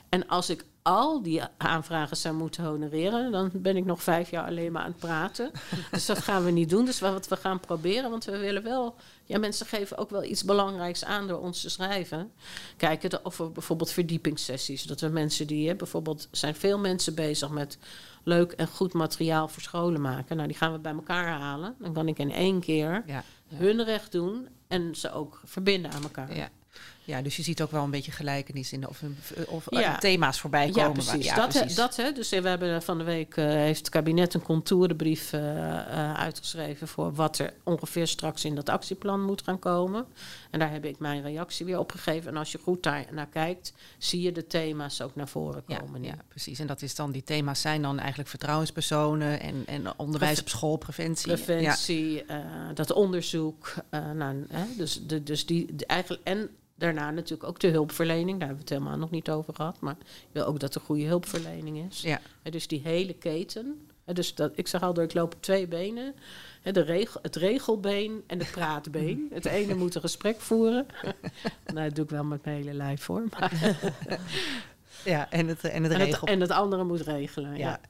En 0.08 0.28
als 0.28 0.50
ik 0.50 0.64
al 0.86 1.22
die 1.22 1.42
aanvragen 1.56 2.16
zou 2.16 2.34
moeten 2.34 2.64
honoreren, 2.64 3.32
dan 3.32 3.50
ben 3.52 3.76
ik 3.76 3.84
nog 3.84 4.02
vijf 4.02 4.30
jaar 4.30 4.46
alleen 4.46 4.72
maar 4.72 4.82
aan 4.82 4.90
het 4.90 4.98
praten. 4.98 5.50
dus 5.90 6.06
dat 6.06 6.18
gaan 6.18 6.44
we 6.44 6.50
niet 6.50 6.70
doen. 6.70 6.84
Dus 6.84 7.00
wat 7.00 7.28
we 7.28 7.36
gaan 7.36 7.60
proberen, 7.60 8.10
want 8.10 8.24
we 8.24 8.38
willen 8.38 8.62
wel. 8.62 8.94
Ja, 9.24 9.38
mensen 9.38 9.66
geven 9.66 9.98
ook 9.98 10.10
wel 10.10 10.24
iets 10.24 10.44
belangrijks 10.44 11.04
aan 11.04 11.26
door 11.26 11.40
ons 11.40 11.60
te 11.60 11.70
schrijven. 11.70 12.32
Kijken 12.76 13.24
of 13.24 13.36
we 13.36 13.48
bijvoorbeeld 13.48 13.90
verdiepingssessies. 13.90 14.82
Dat 14.82 15.00
we 15.00 15.08
mensen 15.08 15.46
die, 15.46 15.68
hè, 15.68 15.74
bijvoorbeeld, 15.74 16.28
zijn 16.30 16.54
veel 16.54 16.78
mensen 16.78 17.14
bezig 17.14 17.50
met 17.50 17.78
leuk 18.22 18.52
en 18.52 18.66
goed 18.66 18.92
materiaal 18.92 19.48
voor 19.48 19.62
scholen 19.62 20.00
maken. 20.00 20.36
Nou, 20.36 20.48
die 20.48 20.56
gaan 20.56 20.72
we 20.72 20.78
bij 20.78 20.92
elkaar 20.92 21.38
halen. 21.38 21.74
Dan 21.78 21.92
kan 21.92 22.08
ik 22.08 22.18
in 22.18 22.32
één 22.32 22.60
keer 22.60 23.02
ja. 23.06 23.24
hun 23.54 23.84
recht 23.84 24.12
doen 24.12 24.48
en 24.68 24.94
ze 24.94 25.12
ook 25.12 25.40
verbinden 25.44 25.90
aan 25.92 26.02
elkaar. 26.02 26.36
Ja. 26.36 26.48
Ja, 27.06 27.22
dus 27.22 27.36
je 27.36 27.42
ziet 27.42 27.62
ook 27.62 27.70
wel 27.70 27.84
een 27.84 27.90
beetje 27.90 28.12
gelijkenis 28.12 28.72
in 28.72 28.88
of, 28.88 29.02
of 29.46 29.64
Ja. 29.70 29.92
eh, 29.94 29.98
thema's 29.98 30.40
voorbij 30.40 30.70
komen. 30.70 30.80
Ja, 30.80 30.84
waar- 30.84 30.92
precies. 30.92 31.24
ja, 31.24 31.34
dat, 31.34 31.72
dat 31.76 31.96
hè. 31.96 32.12
Dus 32.12 32.28
we 32.30 32.48
hebben 32.48 32.82
van 32.82 32.98
de 32.98 33.04
week 33.04 33.36
eh, 33.36 33.44
heeft 33.44 33.78
het 33.78 33.88
kabinet 33.88 34.34
een 34.34 34.42
contourenbrief 34.42 35.32
eh, 35.32 35.76
eh, 35.78 36.14
uitgeschreven 36.14 36.88
voor 36.88 37.14
wat 37.14 37.38
er 37.38 37.52
ongeveer 37.64 38.06
straks 38.06 38.44
in 38.44 38.54
dat 38.54 38.68
actieplan 38.68 39.22
moet 39.22 39.42
gaan 39.42 39.58
komen. 39.58 40.06
En 40.50 40.58
daar 40.58 40.70
heb 40.72 40.84
ik 40.84 40.98
mijn 40.98 41.22
reactie 41.22 41.66
weer 41.66 41.78
op 41.78 41.90
gegeven. 41.90 42.30
En 42.30 42.36
als 42.36 42.52
je 42.52 42.58
goed 42.62 42.82
daar 42.82 43.04
naar 43.10 43.28
kijkt, 43.28 43.72
zie 43.98 44.20
je 44.22 44.32
de 44.32 44.46
thema's 44.46 45.00
ook 45.00 45.14
naar 45.14 45.28
voren 45.28 45.64
komen. 45.64 46.02
ja, 46.02 46.14
precies. 46.28 46.58
En 46.58 46.66
dat 46.66 46.82
is 46.82 46.94
dan, 46.94 47.10
die 47.12 47.22
thema's 47.24 47.60
zijn 47.60 47.82
dan 47.82 47.98
eigenlijk 47.98 48.28
vertrouwenspersonen 48.28 49.40
en, 49.40 49.62
en 49.66 49.98
onderwijs 49.98 50.40
op 50.40 50.48
school, 50.48 50.76
preventie. 50.76 51.32
Preventie, 51.32 52.24
eh, 52.24 52.38
dat 52.74 52.92
onderzoek. 52.92 53.74
eh, 53.90 54.10
nou, 54.10 54.46
hè, 54.50 54.64
dus, 54.76 55.06
de, 55.06 55.22
dus 55.22 55.46
die 55.46 55.74
de, 55.76 55.86
eigenlijk. 55.86 56.22
En 56.24 56.50
daarna 56.76 57.10
natuurlijk 57.10 57.48
ook 57.48 57.60
de 57.60 57.68
hulpverlening. 57.68 58.38
Daar 58.38 58.48
hebben 58.48 58.66
we 58.66 58.72
het 58.72 58.82
helemaal 58.82 58.98
nog 58.98 59.10
niet 59.10 59.30
over 59.30 59.54
gehad. 59.54 59.80
Maar 59.80 59.96
wil 60.32 60.44
ook 60.44 60.60
dat 60.60 60.74
er 60.74 60.80
goede 60.80 61.04
hulpverlening 61.04 61.86
is. 61.90 62.00
Ja. 62.00 62.20
Dus 62.42 62.66
die 62.66 62.80
hele 62.84 63.14
keten. 63.14 63.86
Dus 64.04 64.34
dat, 64.34 64.52
ik 64.54 64.68
zeg 64.68 64.82
al 64.82 64.94
door 64.94 65.04
ik 65.04 65.14
loop 65.14 65.34
op 65.34 65.42
twee 65.42 65.66
benen. 65.66 66.14
Hè, 66.62 66.72
de 66.72 66.80
regel, 66.80 67.20
het 67.22 67.36
regelbeen 67.36 68.22
en 68.26 68.38
het 68.38 68.50
praatbeen. 68.50 69.26
Het 69.32 69.44
ene 69.44 69.74
moet 69.74 69.94
een 69.94 70.00
gesprek 70.00 70.40
voeren. 70.40 70.86
nou, 71.74 71.86
dat 71.86 71.94
doe 71.94 72.04
ik 72.04 72.10
wel 72.10 72.24
met 72.24 72.44
mijn 72.44 72.56
hele 72.56 72.72
lijf 72.72 73.06
hoor. 73.06 73.24
Maar, 73.38 73.78
Ja, 75.06 75.30
en 75.30 75.48
het, 75.48 75.64
en 75.64 75.82
het 75.82 75.92
en, 75.92 76.00
het, 76.00 76.08
regel. 76.08 76.26
en 76.26 76.40
het 76.40 76.50
andere 76.50 76.84
moet 76.84 77.00
regelen. 77.00 77.50
Ja. 77.50 77.68
ja. 77.68 77.80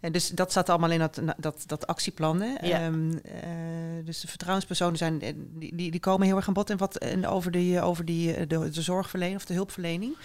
En 0.00 0.12
dus 0.12 0.28
dat 0.28 0.50
staat 0.50 0.68
allemaal 0.68 0.90
in 0.90 0.98
dat, 0.98 1.20
dat, 1.36 1.64
dat 1.66 1.86
actieplan. 1.86 2.40
Hè? 2.40 2.66
Ja. 2.66 2.80
Ehm, 2.80 3.12
eh, 3.12 4.04
dus 4.04 4.20
de 4.20 4.28
vertrouwenspersonen 4.28 4.96
zijn, 4.96 5.20
eh, 5.20 5.32
die, 5.36 5.76
die, 5.76 5.90
die 5.90 6.00
komen 6.00 6.26
heel 6.26 6.36
erg 6.36 6.48
aan 6.48 6.54
bod. 6.54 6.70
En, 6.70 6.76
wat, 6.76 6.96
en 6.96 7.26
over, 7.26 7.50
die, 7.50 7.80
over 7.80 8.04
die, 8.04 8.34
eh, 8.34 8.48
de, 8.48 8.70
de 8.70 8.82
zorgverlening 8.82 9.36
of 9.36 9.44
de 9.44 9.54
hulpverlening. 9.54 10.16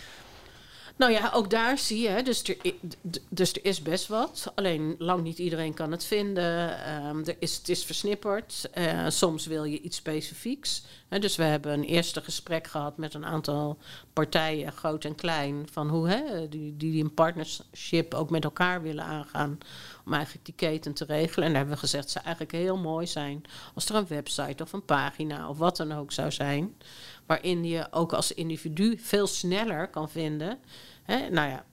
Nou 0.98 1.12
ja, 1.12 1.32
ook 1.34 1.50
daar 1.50 1.78
zie 1.78 2.10
je, 2.10 2.24
dus 2.24 2.44
er, 2.44 2.58
dus 3.30 3.54
er 3.54 3.66
is 3.66 3.82
best 3.82 4.08
wat. 4.08 4.52
Alleen 4.56 4.96
lang 4.98 5.24
niet 5.24 5.38
iedereen 5.38 5.74
kan 5.74 5.92
het 5.92 6.06
vinden. 6.06 6.84
Ehm, 6.84 7.20
er 7.26 7.36
is, 7.40 7.58
het 7.58 7.70
is 7.70 7.84
versnipperd. 7.84 8.70
Eh, 8.72 9.06
soms 9.08 9.46
wil 9.46 9.64
je 9.64 9.82
iets 9.82 9.98
specifieks. 9.98 10.84
Dus 11.10 11.36
we 11.36 11.44
hebben 11.44 11.74
een 11.74 11.84
eerste 11.84 12.22
gesprek 12.22 12.68
gehad 12.68 12.98
met 12.98 13.14
een 13.14 13.26
aantal 13.26 13.78
partijen, 14.14 14.72
groot 14.72 15.06
en 15.06 15.16
klein, 15.16 15.68
van 15.72 15.90
hoe 15.90 16.10
hè, 16.10 16.50
die, 16.50 16.78
die 16.78 17.04
een 17.04 17.14
partnership 17.14 18.14
ook 18.14 18.30
met 18.30 18.44
elkaar 18.44 18.82
willen 18.82 19.04
aangaan. 19.04 19.58
Om 20.06 20.14
eigenlijk 20.14 20.46
die 20.46 20.56
keten 20.56 20.94
te 20.94 21.06
regelen. 21.06 21.46
En 21.46 21.52
daar 21.52 21.58
hebben 21.58 21.76
we 21.76 21.80
gezegd, 21.82 22.14
het 22.14 22.24
eigenlijk 22.24 22.52
heel 22.52 22.78
mooi 22.78 23.08
zijn 23.08 23.44
als 23.74 23.90
er 23.90 23.96
een 23.96 24.08
website 24.08 24.64
of 24.64 24.74
een 24.74 24.86
pagina 24.86 25.50
of 25.50 25.58
wat 25.58 25.78
dan 25.78 25.92
ook 25.92 26.12
zou 26.12 26.32
zijn. 26.32 26.76
Waarin 27.28 27.66
je 27.66 27.88
ook 27.92 28.14
als 28.14 28.32
individu 28.32 28.98
veel 29.00 29.28
sneller 29.28 29.88
kan 29.88 30.10
vinden. 30.10 30.60
Hè, 31.04 31.30
nou 31.30 31.50
ja, 31.50 31.66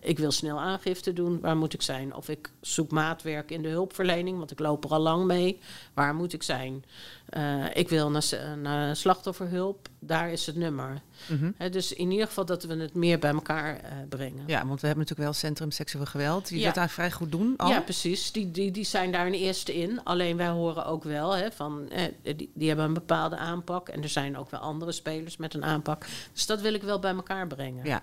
ik 0.00 0.18
wil 0.18 0.30
snel 0.30 0.60
aangifte 0.60 1.12
doen. 1.12 1.40
Waar 1.40 1.56
moet 1.56 1.74
ik 1.74 1.82
zijn? 1.82 2.14
Of 2.14 2.28
ik 2.28 2.50
zoek 2.60 2.90
maatwerk 2.90 3.50
in 3.50 3.62
de 3.62 3.68
hulpverlening, 3.68 4.38
want 4.38 4.50
ik 4.50 4.58
loop 4.58 4.84
er 4.84 4.90
al 4.90 5.00
lang 5.00 5.24
mee. 5.24 5.60
Waar 5.94 6.14
moet 6.14 6.32
ik 6.32 6.42
zijn? 6.42 6.84
Eh, 7.28 7.64
ik 7.74 7.88
wil 7.88 8.10
naar, 8.10 8.24
naar 8.58 8.96
slachtofferhulp. 8.96 9.88
Daar 10.06 10.30
is 10.30 10.46
het 10.46 10.56
nummer. 10.56 11.00
Mhm. 11.26 11.70
Dus 11.70 11.92
in 11.92 12.10
ieder 12.10 12.26
geval 12.26 12.44
dat 12.44 12.64
we 12.64 12.74
het 12.76 12.94
meer 12.94 13.18
bij 13.18 13.30
elkaar 13.32 13.76
eh, 13.76 13.90
brengen. 14.08 14.42
Ja, 14.46 14.66
want 14.66 14.80
we 14.80 14.86
hebben 14.86 15.04
natuurlijk 15.06 15.30
wel 15.30 15.32
Centrum 15.32 15.70
Seksueel 15.70 16.06
Geweld. 16.06 16.48
Die 16.48 16.58
Ja. 16.58 16.64
dat 16.64 16.74
daar 16.74 16.90
vrij 16.90 17.10
goed 17.10 17.32
doen. 17.32 17.54
Al. 17.56 17.68
Ja, 17.70 17.80
precies. 17.80 18.32
Die, 18.32 18.50
die, 18.50 18.70
die 18.70 18.84
zijn 18.84 19.12
daar 19.12 19.26
een 19.26 19.34
eerste 19.34 19.74
in. 19.74 20.00
Alleen 20.04 20.36
wij 20.36 20.48
horen 20.48 20.86
ook 20.86 21.04
wel 21.04 21.36
hè, 21.36 21.52
van 21.52 21.90
eh, 21.90 22.02
die, 22.36 22.50
die 22.54 22.68
hebben 22.68 22.86
een 22.86 22.94
bepaalde 22.94 23.36
aanpak. 23.36 23.88
En 23.88 24.02
er 24.02 24.08
zijn 24.08 24.36
ook 24.38 24.50
wel 24.50 24.60
andere 24.60 24.92
spelers 24.92 25.36
met 25.36 25.54
een 25.54 25.64
aanpak. 25.64 26.06
Dus 26.32 26.46
dat 26.46 26.60
wil 26.60 26.74
ik 26.74 26.82
wel 26.82 26.98
bij 26.98 27.12
elkaar 27.14 27.46
brengen. 27.46 27.84
Ja, 27.84 28.02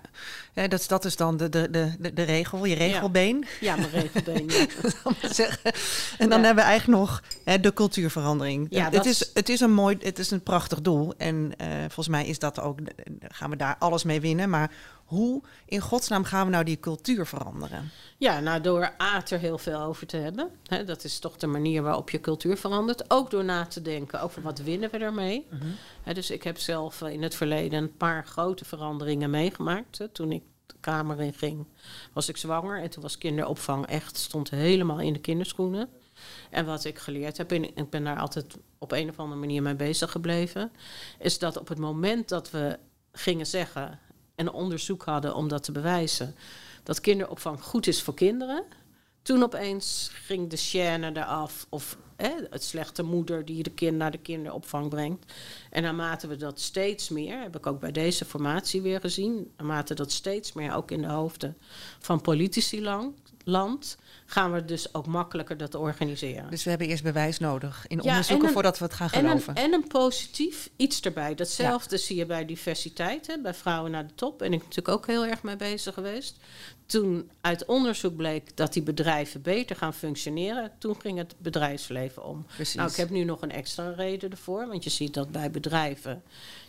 ja 0.54 0.68
dat, 0.68 0.80
is- 0.80 0.88
dat 0.88 1.04
is 1.04 1.16
dan 1.16 1.36
de, 1.36 1.48
de, 1.48 1.70
de, 1.70 1.92
de, 1.98 2.12
de 2.12 2.22
regel, 2.22 2.64
je 2.64 2.74
regelbeen. 2.74 3.44
Ja, 3.60 3.76
mijn 3.76 3.90
regelbeen. 3.90 4.48
ja. 4.48 5.48
En 6.18 6.28
dan 6.28 6.42
hebben 6.44 6.64
we 6.64 6.70
eigenlijk 6.70 7.00
nog 7.00 7.22
hè, 7.44 7.60
de 7.60 7.72
cultuurverandering. 7.72 8.66
Ja, 8.70 8.90
het, 8.90 9.04
is, 9.06 9.20
is- 9.22 9.30
het 9.34 9.48
is 9.48 9.60
een 9.60 9.72
mooi, 9.72 9.96
het 10.00 10.18
is 10.18 10.30
een 10.30 10.42
prachtig 10.42 10.80
doel. 10.80 11.14
En 11.16 11.52
eh, 11.56 11.68
volgens 11.94 12.16
mij 12.16 12.26
is 12.26 12.38
dat 12.38 12.60
ook, 12.60 12.78
gaan 13.20 13.50
we 13.50 13.56
daar 13.56 13.76
alles 13.78 14.04
mee 14.04 14.20
winnen. 14.20 14.50
Maar 14.50 14.72
hoe 15.04 15.42
in 15.66 15.80
godsnaam 15.80 16.24
gaan 16.24 16.44
we 16.44 16.52
nou 16.52 16.64
die 16.64 16.80
cultuur 16.80 17.26
veranderen? 17.26 17.90
Ja, 18.16 18.40
nou 18.40 18.60
door 18.60 18.94
A 19.02 19.22
er 19.28 19.38
heel 19.38 19.58
veel 19.58 19.80
over 19.80 20.06
te 20.06 20.16
hebben. 20.16 20.50
Hè, 20.66 20.84
dat 20.84 21.04
is 21.04 21.18
toch 21.18 21.36
de 21.36 21.46
manier 21.46 21.82
waarop 21.82 22.10
je 22.10 22.20
cultuur 22.20 22.56
verandert. 22.56 23.10
Ook 23.10 23.30
door 23.30 23.44
na 23.44 23.66
te 23.66 23.82
denken 23.82 24.20
over 24.20 24.42
wat 24.42 24.58
winnen 24.58 24.90
we 24.90 24.98
ermee. 24.98 25.46
Hè, 26.02 26.14
dus 26.14 26.30
ik 26.30 26.42
heb 26.42 26.58
zelf 26.58 27.00
in 27.00 27.22
het 27.22 27.34
verleden 27.34 27.82
een 27.82 27.96
paar 27.96 28.26
grote 28.26 28.64
veranderingen 28.64 29.30
meegemaakt. 29.30 29.98
Hè. 29.98 30.08
Toen 30.08 30.32
ik 30.32 30.42
de 30.66 30.74
kamer 30.80 31.20
in 31.20 31.34
ging, 31.34 31.66
was 32.12 32.28
ik 32.28 32.36
zwanger. 32.36 32.82
En 32.82 32.90
toen 32.90 33.02
was 33.02 33.18
kinderopvang 33.18 33.86
echt, 33.86 34.16
stond 34.16 34.50
helemaal 34.50 35.00
in 35.00 35.12
de 35.12 35.20
kinderschoenen. 35.20 35.88
En 36.50 36.64
wat 36.64 36.84
ik 36.84 36.98
geleerd 36.98 37.36
heb, 37.36 37.52
en 37.52 37.76
ik 37.76 37.90
ben 37.90 38.04
daar 38.04 38.18
altijd 38.18 38.56
op 38.78 38.92
een 38.92 39.08
of 39.08 39.18
andere 39.18 39.40
manier 39.40 39.62
mee 39.62 39.74
bezig 39.74 40.10
gebleven, 40.10 40.72
is 41.18 41.38
dat 41.38 41.56
op 41.56 41.68
het 41.68 41.78
moment 41.78 42.28
dat 42.28 42.50
we 42.50 42.78
gingen 43.12 43.46
zeggen 43.46 43.98
en 44.34 44.52
onderzoek 44.52 45.02
hadden 45.02 45.34
om 45.34 45.48
dat 45.48 45.62
te 45.62 45.72
bewijzen, 45.72 46.34
dat 46.82 47.00
kinderopvang 47.00 47.62
goed 47.62 47.86
is 47.86 48.02
voor 48.02 48.14
kinderen, 48.14 48.64
toen 49.22 49.42
opeens 49.42 50.10
ging 50.12 50.50
de 50.50 50.58
chaîne 50.58 51.16
eraf 51.16 51.66
of 51.68 51.96
hè, 52.16 52.30
het 52.50 52.64
slechte 52.64 53.02
moeder 53.02 53.44
die 53.44 53.62
de 53.62 53.70
kind 53.70 53.96
naar 53.96 54.10
de 54.10 54.18
kinderopvang 54.18 54.88
brengt. 54.88 55.32
En 55.70 55.82
naarmate 55.82 56.26
we 56.26 56.36
dat 56.36 56.60
steeds 56.60 57.08
meer, 57.08 57.40
heb 57.40 57.56
ik 57.56 57.66
ook 57.66 57.80
bij 57.80 57.92
deze 57.92 58.24
formatie 58.24 58.82
weer 58.82 59.00
gezien, 59.00 59.52
naarmate 59.56 59.94
dat 59.94 60.12
steeds 60.12 60.52
meer 60.52 60.74
ook 60.74 60.90
in 60.90 61.00
de 61.00 61.08
hoofden 61.08 61.56
van 61.98 62.20
politici 62.20 62.82
lang, 62.82 63.14
land, 63.44 63.96
gaan 64.26 64.52
we 64.52 64.64
dus 64.64 64.94
ook 64.94 65.06
makkelijker 65.06 65.56
dat 65.56 65.74
organiseren. 65.74 66.50
Dus 66.50 66.64
we 66.64 66.70
hebben 66.70 66.88
eerst 66.88 67.02
bewijs 67.02 67.38
nodig 67.38 67.84
in 67.88 67.96
Ja, 67.96 68.02
onderzoeken 68.02 68.38
en 68.42 68.46
een- 68.48 68.52
voordat 68.54 68.78
we 68.78 68.84
het 68.84 68.94
gaan 68.94 69.10
En 69.10 69.20
geloven. 69.20 69.56
een, 69.56 69.62
en 69.64 69.72
een 69.72 69.86
positief 69.86 70.70
iets 70.76 71.00
erbij. 71.00 71.34
Datzelfde 71.34 71.96
zie 71.98 72.16
je 72.16 72.26
bij 72.26 72.44
diversiteit, 72.44 73.26
hè, 73.26 73.38
bij 73.40 73.54
vrouwen 73.54 73.90
naar 73.90 74.06
de 74.06 74.14
top. 74.14 74.38
Ben 74.38 74.52
ik 74.52 74.58
natuurlijk 74.62 74.88
ook 74.88 75.06
heel 75.06 75.26
erg 75.26 75.42
mee 75.42 75.56
bezig 75.56 75.94
geweest. 75.94 76.36
Toen 76.86 77.30
uit 77.40 77.64
onderzoek 77.64 78.16
bleek 78.16 78.56
dat 78.56 78.72
die 78.72 78.82
bedrijven 78.82 79.42
beter 79.42 79.76
gaan 79.76 79.94
functioneren, 79.94 80.72
toen 80.78 81.00
ging 81.00 81.18
het 81.18 81.34
bedrijfsleven 81.38 82.24
om. 82.24 82.46
Precies. 82.54 82.74
Nou, 82.74 82.90
ik 82.90 82.96
heb 82.96 83.10
nu 83.10 83.24
nog 83.24 83.42
een 83.42 83.50
extra 83.50 83.90
reden 83.90 84.30
ervoor, 84.30 84.66
want 84.68 84.84
je 84.84 84.90
ziet 84.90 85.14
dat 85.14 85.30
bij 85.32 85.50
bedrijven 85.50 86.22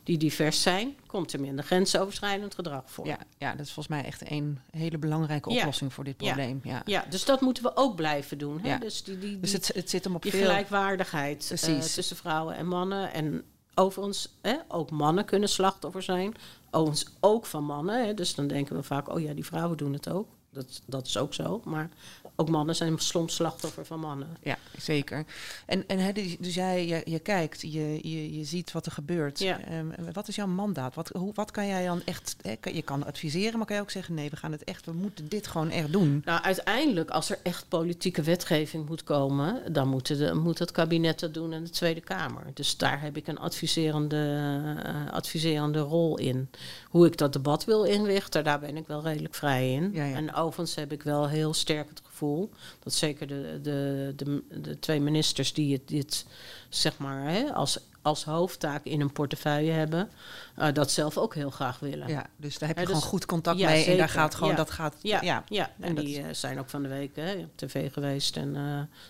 die 0.04 0.18
divers 0.18 0.62
zijn, 0.62 0.96
komt 1.08 1.34
er 1.34 1.40
minder 1.40 1.66
grensoverschrijdend 1.66 2.56
gedrag 2.56 2.84
voor. 2.86 3.06
Ja, 3.08 3.18
ja, 3.38 3.52
dat 3.52 3.66
is 3.66 3.72
volgens 3.72 3.96
mij 3.96 4.06
echt 4.06 4.32
een 4.32 4.60
hele 4.72 4.98
belangrijke 4.98 5.50
Ja. 5.52 5.58
oplossing 5.58 5.94
voor 5.94 6.04
dit 6.04 6.18
probleem. 6.18 6.60
Ja. 6.64 6.82
Ja, 6.86 7.06
dus 7.10 7.26
dat 7.26 7.42
moeten 7.42 7.64
we 7.64 7.76
ook 7.76 7.96
blijven 7.96 8.38
doen. 8.38 8.60
Hè? 8.62 8.68
Ja. 8.70 8.78
Dus, 8.78 9.04
die, 9.04 9.20
die, 9.20 9.40
Dus 9.40 9.52
het, 9.52 9.72
het 9.74 9.90
zit 9.90 10.04
hem 10.04 10.16
op 10.16 10.22
die 10.22 10.32
veel... 10.32 10.42
gelijkwaardigheid 10.42 11.52
eh, 11.52 11.80
tussen 11.80 12.16
vrouwen 12.16 12.56
en 12.56 12.68
mannen. 12.68 13.14
En 13.14 13.44
overigens, 13.76 14.36
hè, 14.42 14.56
ook 14.68 14.92
mannen 14.92 15.26
kunnen 15.26 15.50
slachtoffer 15.50 16.02
zijn. 16.02 16.34
Overigens 16.76 17.16
ook 17.20 17.46
van 17.46 17.64
mannen. 17.64 18.06
Hè. 18.06 18.14
Dus 18.14 18.36
dan 18.36 18.48
denken 18.48 18.76
we 18.76 18.84
vaak, 18.84 19.10
oh 19.10 19.20
ja, 19.20 19.34
die 19.34 19.46
vrouwen 19.46 19.78
doen 19.78 19.94
het 19.94 20.10
ook. 20.10 20.28
Dat, 20.56 20.82
dat 20.86 21.08
is 21.08 21.18
ook 21.18 21.34
zo. 21.34 21.62
Maar 21.64 21.90
ook 22.36 22.50
mannen 22.50 22.76
zijn 22.76 23.00
soms 23.00 23.36
slachtoffer 23.36 23.86
van 23.86 24.00
mannen. 24.00 24.28
Ja, 24.44 24.58
zeker. 24.78 25.26
En, 25.66 25.88
en 25.88 26.00
hè, 26.00 26.12
dus 26.12 26.38
dus 26.40 26.54
jij, 26.54 26.88
je, 26.88 27.02
je 27.06 27.20
kijkt, 27.20 27.62
je, 27.62 28.00
je, 28.02 28.38
je 28.38 28.44
ziet 28.44 28.72
wat 28.72 28.86
er 28.86 28.92
gebeurt. 28.92 29.40
Ja. 29.40 29.60
Ehm, 29.60 29.88
wat 30.14 30.28
is 30.28 30.36
jouw 30.36 30.48
mandaat? 30.48 30.96
Wat, 30.96 31.10
hoe, 31.10 31.32
wat 31.34 31.52
kan 31.52 31.68
jij 31.68 31.86
dan 31.86 32.02
echt... 32.06 32.36
Kan- 32.60 32.76
je 32.76 32.82
kan 32.82 33.06
adviseren, 33.06 33.58
maar 33.58 33.68
kan 33.68 33.76
je 33.76 33.82
ook 33.82 33.92
zeggen... 33.92 34.14
nee, 34.14 34.30
we 34.30 34.36
gaan 34.36 34.52
het 34.52 34.64
echt... 34.64 34.86
we 34.86 34.92
moeten 34.92 35.30
dit 35.30 35.48
gewoon 35.48 35.70
echt 35.70 35.92
doen. 35.92 36.22
Nou, 36.26 36.42
uiteindelijk, 36.42 37.10
als 37.10 37.30
er 37.30 37.40
echt 37.44 37.68
politieke 37.68 38.22
wetgeving 38.22 38.88
moet 38.88 39.04
komen, 39.04 39.74
dan 39.74 39.88
moeten 39.88 40.18
de, 40.18 40.34
moet 40.34 40.60
het 40.60 40.72
kabinet 40.72 41.20
dat 41.20 41.34
doen 41.34 41.54
en 41.54 41.64
de 41.64 41.70
Tweede 41.70 42.02
Kamer. 42.02 42.44
Dus 42.54 42.78
daar 42.78 43.02
heb 43.02 43.18
ik 43.18 43.28
een 43.28 43.40
adviserende, 43.40 44.44
eh, 44.84 45.14
adviserende 45.14 45.80
rol 45.80 46.18
in. 46.18 46.50
Hoe 46.90 47.06
ik 47.06 47.18
dat 47.18 47.34
debat 47.34 47.66
wil 47.66 47.84
inrichten, 47.84 48.44
daar 48.44 48.60
ben 48.60 48.78
ik 48.78 48.88
wel 48.88 49.04
redelijk 49.04 49.34
vrij 49.36 49.74
in. 49.74 49.92
Ja, 49.94 50.06
ja. 50.06 50.16
En 50.16 50.34
overigens 50.46 50.76
heb 50.76 50.92
ik 50.92 51.04
wel 51.04 51.28
heel 51.28 51.54
sterk 51.54 51.90
het 51.90 52.02
gevoel 52.06 52.50
dat 52.80 52.94
zeker 52.94 53.28
de, 53.28 53.60
de, 53.62 54.14
de, 54.16 54.44
de 54.62 54.80
twee 54.80 55.00
ministers 55.00 55.54
die 55.54 55.74
het, 55.74 55.88
dit 55.88 56.26
zeg 56.70 56.98
maar 56.98 57.30
hè, 57.32 57.54
als, 57.54 57.80
als 58.02 58.24
hoofdtaak 58.24 58.84
in 58.84 59.00
hun 59.00 59.12
portefeuille 59.12 59.72
hebben, 59.72 60.10
eh, 60.56 60.74
dat 60.74 60.92
zelf 60.92 61.18
ook 61.18 61.36
heel 61.36 61.50
graag 61.50 61.80
willen. 61.80 62.08
Ja, 62.08 62.26
dus 62.38 62.58
daar 62.58 62.70
heb 62.70 62.78
je 62.78 62.86
gewoon 62.86 63.00
dus- 63.02 63.10
goed 63.10 63.26
contact 63.26 63.58
Ja, 63.60 63.70
mee. 63.70 63.86
En 63.86 63.98
daar 63.98 64.10
gaat 64.10 64.36
gewoon... 64.36 64.50
Ja. 64.50 64.56
Dat 64.56 64.72
gaat, 64.72 64.96
Ja, 65.02 65.22
ja. 65.22 65.44
ja. 65.48 65.70
En 65.80 65.96
die 65.96 66.18
is- 66.18 66.24
eh, 66.24 66.26
zijn 66.32 66.60
ook 66.60 66.70
van 66.70 66.82
de 66.82 66.88
week 66.90 67.16
hè, 67.16 67.32
op 67.34 67.52
tv 67.58 67.94
geweest 67.94 68.38
en 68.38 68.56
eh, 68.56 68.62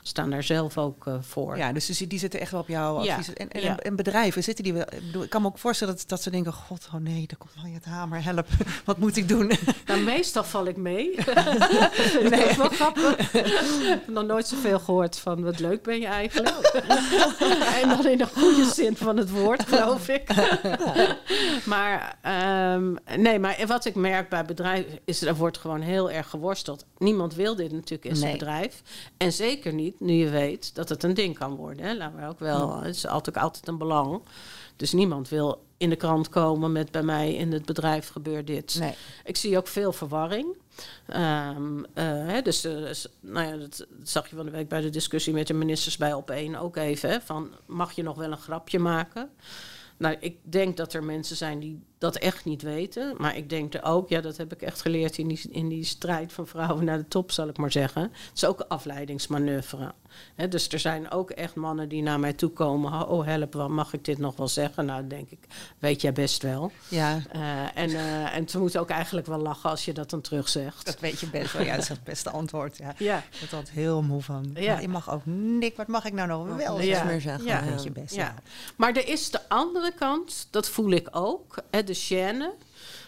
staan 0.02 0.30
daar 0.30 0.44
zelf 0.44 0.78
ook 0.78 1.06
voor. 1.22 1.58
Ja, 1.58 1.74
dus 1.74 1.86
die, 1.86 2.08
die 2.08 2.20
zitten 2.20 2.40
echt 2.40 2.52
wel 2.52 2.60
op 2.60 2.68
jouw 2.68 2.98
advies. 2.98 3.34
En, 3.34 3.50
en, 3.82 3.96
bedrijven, 3.96 4.44
zitten 4.44 4.64
die... 4.64 4.74
wel- 4.74 4.82
Ik, 4.92 5.06
bedoel, 5.06 5.24
ik 5.24 5.30
kan 5.30 5.42
me 5.42 5.48
ook 5.48 5.58
voorstellen 5.58 5.96
dat, 5.96 6.04
dat 6.08 6.22
ze 6.22 6.30
denken... 6.30 6.54
God, 6.54 6.88
oh 6.94 7.02
nee, 7.02 7.28
daar 7.28 7.38
komt 7.38 7.52
wel 7.64 7.74
het 7.74 7.86
hamer, 7.86 8.24
help. 8.24 8.48
Wat 8.86 8.98
moet 8.98 9.18
ik 9.18 9.28
doen? 9.28 9.52
Nou, 9.86 10.02
meestal 10.02 10.44
val 10.44 10.66
ik 10.66 10.78
mee. 10.78 11.16
nee. 11.16 12.30
Dat 12.30 12.40
is 12.50 12.58
wel 12.58 12.70
grappig. 12.70 13.34
Ik 13.34 13.88
heb 13.88 14.08
nog 14.08 14.26
nooit 14.26 14.48
zoveel 14.48 14.80
gehoord 14.80 15.20
van 15.20 15.44
wat 15.44 15.60
leuk 15.60 15.84
ben 15.84 16.00
je 16.00 16.06
eigenlijk. 16.08 16.56
en 17.82 17.90
dan 17.90 18.08
in 18.08 18.18
de 18.18 18.28
goede 18.36 18.66
zin 18.74 18.98
van 18.98 19.18
het 19.18 19.30
woord, 19.30 19.64
geloof 19.68 20.08
ik. 20.10 20.24
maar 21.66 22.18
ehm, 22.22 22.96
nee, 23.18 23.40
maar 23.40 23.64
wat 23.68 23.86
ik 23.86 23.96
merk 23.96 24.30
bij 24.30 24.46
bedrijven 24.46 25.00
is 25.06 25.22
er 25.22 25.36
wordt 25.36 25.58
gewoon 25.58 25.82
heel 25.82 26.12
erg 26.12 26.30
geworsteld. 26.30 26.86
Niemand 26.98 27.36
wil 27.36 27.56
dit 27.56 27.72
natuurlijk 27.72 28.06
in 28.06 28.16
zijn 28.16 28.30
Nee. 28.30 28.40
bedrijf. 28.40 28.82
En 29.18 29.32
zeker 29.32 29.74
niet 29.74 30.00
nu 30.00 30.14
je 30.14 30.30
weet 30.30 30.76
dat 30.76 30.90
het 30.90 31.04
een 31.04 31.14
ding 31.14 31.38
kan 31.38 31.56
worden. 31.56 31.86
Hè. 31.86 31.94
Laten 31.96 32.20
we 32.20 32.28
ook 32.28 32.40
wel. 32.40 32.80
Het 32.82 32.96
is 32.96 33.08
altijd, 33.08 33.38
altijd 33.38 33.68
een 33.68 33.78
belang. 33.78 34.22
Dus 34.76 34.92
niemand 34.92 35.30
wil 35.30 35.64
in 35.78 35.90
de 35.90 35.96
krant 35.96 36.30
komen 36.30 36.72
met 36.72 36.92
bij 36.92 37.04
mij 37.04 37.34
in 37.34 37.52
het 37.52 37.66
bedrijf 37.66 38.10
gebeurt 38.10 38.48
dit. 38.48 38.76
Nee. 38.80 38.94
Ik 39.24 39.38
zie 39.38 39.58
ook 39.58 39.68
veel 39.68 39.94
verwarring. 39.94 40.48
Ehm, 41.06 41.84
eh, 41.94 42.04
hè, 42.06 42.42
dus, 42.42 42.64
eh, 42.64 42.72
dus, 42.74 43.08
nou 43.20 43.48
ja, 43.48 43.58
dat, 43.58 43.78
dat 43.78 43.88
zag 44.10 44.30
je 44.30 44.36
van 44.36 44.46
de 44.46 44.52
week 44.52 44.68
bij 44.68 44.82
de 44.82 44.90
discussie 44.90 45.34
met 45.34 45.48
de 45.48 45.54
ministers 45.54 45.98
bij 45.98 46.14
op 46.14 46.30
één 46.30 46.56
ook 46.56 46.76
even. 46.76 47.10
Hè, 47.10 47.22
van 47.22 47.50
mag 47.66 47.92
je 47.92 48.04
nog 48.04 48.16
wel 48.18 48.32
een 48.32 48.38
grapje 48.38 48.80
maken? 48.80 49.30
Nou, 49.98 50.16
ik 50.20 50.38
denk 50.44 50.78
dat 50.78 50.94
er 50.94 51.04
mensen 51.04 51.36
zijn 51.36 51.60
die 51.60 51.80
dat 51.98 52.16
echt 52.16 52.46
niet 52.46 52.62
weten. 52.62 53.14
Maar 53.18 53.38
ik 53.38 53.50
denk 53.50 53.74
er 53.74 53.84
ook, 53.84 54.10
ja, 54.10 54.22
dat 54.22 54.38
heb 54.38 54.54
ik 54.54 54.62
echt 54.62 54.82
geleerd 54.82 55.18
in 55.18 55.28
die, 55.28 55.42
in 55.52 55.68
die 55.68 55.84
strijd 55.86 56.34
van 56.34 56.48
vrouwen 56.48 56.86
naar 56.86 56.98
de 56.98 57.08
top, 57.08 57.32
zal 57.32 57.48
ik 57.48 57.58
maar 57.58 57.72
zeggen. 57.72 58.02
Het 58.02 58.12
is 58.36 58.46
ook 58.46 58.60
een 58.60 58.68
afleidingsmanoeuvre. 58.68 59.94
Dus 60.50 60.70
er 60.70 60.80
zijn 60.80 61.12
ook 61.12 61.30
echt 61.30 61.56
mannen 61.56 61.90
die 61.90 62.02
naar 62.02 62.20
mij 62.20 62.34
toe 62.34 62.50
komen. 62.50 63.08
Oh, 63.08 63.26
help, 63.26 63.54
wat 63.54 63.70
mag 63.70 63.94
ik 63.94 64.06
dit 64.06 64.18
nog 64.18 64.36
wel 64.36 64.48
zeggen? 64.48 64.86
Nou, 64.86 65.08
denk 65.08 65.30
ik, 65.30 65.40
weet 65.80 66.02
jij 66.02 66.14
best 66.14 66.42
wel. 66.42 66.72
Ja, 66.88 67.20
Eh, 67.32 67.78
en, 67.78 67.90
eh, 67.90 68.36
en 68.36 68.50
ze 68.50 68.60
moeten 68.60 68.80
ook 68.80 68.90
eigenlijk 68.90 69.28
wel 69.28 69.40
lachen 69.40 69.70
als 69.70 69.86
je 69.86 69.94
dat 69.94 70.10
dan 70.10 70.22
terugzegt. 70.22 70.86
dat 70.86 71.00
weet 71.00 71.20
je 71.20 71.28
best 71.30 71.54
wel. 71.54 71.64
Ja, 71.64 71.72
dat 71.74 71.82
is 71.84 71.90
het 71.90 72.04
beste 72.04 72.30
antwoord. 72.30 72.78
Ja. 72.78 72.94
Ja. 72.98 73.18
Ik 73.18 73.50
er 73.50 73.58
altijd 73.58 73.76
heel 73.76 74.02
moe 74.02 74.22
van. 74.22 74.50
Ja. 74.54 74.74
Maar 74.74 74.82
je 74.82 74.88
mag 74.88 75.12
ook 75.12 75.26
niks. 75.26 75.76
Wat 75.78 75.88
mag 75.88 76.06
ik 76.06 76.14
nou 76.14 76.28
nog 76.28 76.56
wel 76.58 76.78
zeggen? 76.78 77.08
meer 77.08 77.22
zeggen. 77.22 77.46
Ja. 77.46 77.64
Ja. 77.64 77.70
Weet 77.70 77.84
je 77.84 77.92
best. 77.92 78.16
Ja. 78.16 78.36
Maar 78.76 78.94
er 78.96 79.08
is 79.08 79.32
de 79.32 79.50
andere 79.50 79.94
kant, 79.94 80.48
dat 80.52 80.70
voel 80.70 80.92
ik 80.92 81.08
ook, 81.12 81.56
hè, 81.72 81.84
de 81.96 82.16
chaîne. 82.16 82.64